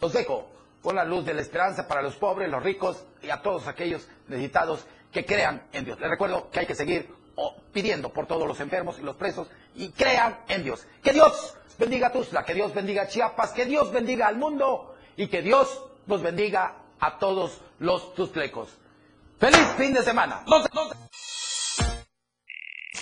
los 0.00 0.14
dejo 0.14 0.48
con 0.80 0.96
la 0.96 1.04
luz 1.04 1.26
de 1.26 1.34
la 1.34 1.42
esperanza 1.42 1.86
para 1.86 2.00
los 2.00 2.16
pobres, 2.16 2.48
los 2.48 2.62
ricos 2.62 3.04
y 3.20 3.28
a 3.28 3.42
todos 3.42 3.68
aquellos 3.68 4.08
necesitados 4.28 4.86
que 5.12 5.26
crean 5.26 5.68
en 5.74 5.84
Dios. 5.84 6.00
Les 6.00 6.08
recuerdo 6.08 6.48
que 6.50 6.60
hay 6.60 6.66
que 6.66 6.74
seguir 6.74 7.14
pidiendo 7.70 8.14
por 8.14 8.26
todos 8.26 8.48
los 8.48 8.58
enfermos 8.60 8.98
y 8.98 9.02
los 9.02 9.16
presos 9.16 9.46
y 9.74 9.90
crean 9.90 10.38
en 10.48 10.64
Dios. 10.64 10.86
Que 11.02 11.12
Dios 11.12 11.54
bendiga 11.78 12.06
a 12.06 12.12
Tuzla, 12.12 12.42
que 12.42 12.54
Dios 12.54 12.72
bendiga 12.72 13.02
a 13.02 13.06
Chiapas, 13.06 13.52
que 13.52 13.66
Dios 13.66 13.92
bendiga 13.92 14.26
al 14.26 14.38
mundo 14.38 14.94
y 15.18 15.28
que 15.28 15.42
Dios 15.42 15.84
nos 16.06 16.22
bendiga 16.22 16.76
a 16.98 17.18
todos 17.18 17.60
los 17.78 18.14
tuzlecos. 18.14 18.70
¡Feliz 19.38 19.66
fin 19.76 19.92
de 19.92 20.02
semana! 20.02 20.44
¡Nos, 20.46 20.72
nos... 20.72 20.94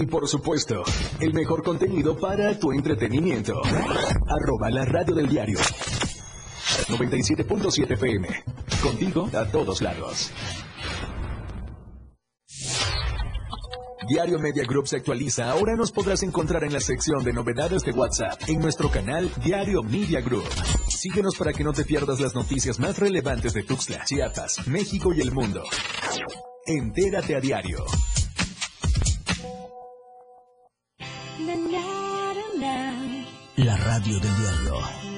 y 0.00 0.06
por 0.06 0.28
supuesto, 0.28 0.84
el 1.18 1.34
mejor 1.34 1.64
contenido 1.64 2.16
para 2.16 2.56
tu 2.56 2.70
entretenimiento. 2.70 3.60
Arroba 3.64 4.70
la 4.70 4.84
radio 4.84 5.12
del 5.14 5.28
diario. 5.28 5.58
97.7 5.58 7.94
FM. 7.94 8.28
Contigo 8.80 9.28
a 9.34 9.44
todos 9.46 9.82
lados. 9.82 10.30
Diario 14.08 14.38
Media 14.38 14.64
Group 14.64 14.86
se 14.86 14.98
actualiza. 14.98 15.50
Ahora 15.50 15.74
nos 15.74 15.90
podrás 15.90 16.22
encontrar 16.22 16.62
en 16.62 16.72
la 16.72 16.80
sección 16.80 17.24
de 17.24 17.32
novedades 17.32 17.82
de 17.82 17.90
WhatsApp 17.90 18.40
en 18.46 18.60
nuestro 18.60 18.90
canal 18.90 19.28
Diario 19.44 19.82
Media 19.82 20.20
Group. 20.20 20.48
Síguenos 20.88 21.34
para 21.36 21.52
que 21.52 21.64
no 21.64 21.72
te 21.72 21.84
pierdas 21.84 22.20
las 22.20 22.36
noticias 22.36 22.78
más 22.78 22.98
relevantes 22.98 23.52
de 23.52 23.64
Tuxtla, 23.64 24.04
Chiapas, 24.04 24.68
México 24.68 25.12
y 25.12 25.20
el 25.20 25.32
mundo. 25.32 25.64
Entérate 26.66 27.34
a 27.34 27.40
diario. 27.40 27.84
Radio 33.98 34.20
del 34.20 34.36
diario. 34.36 35.17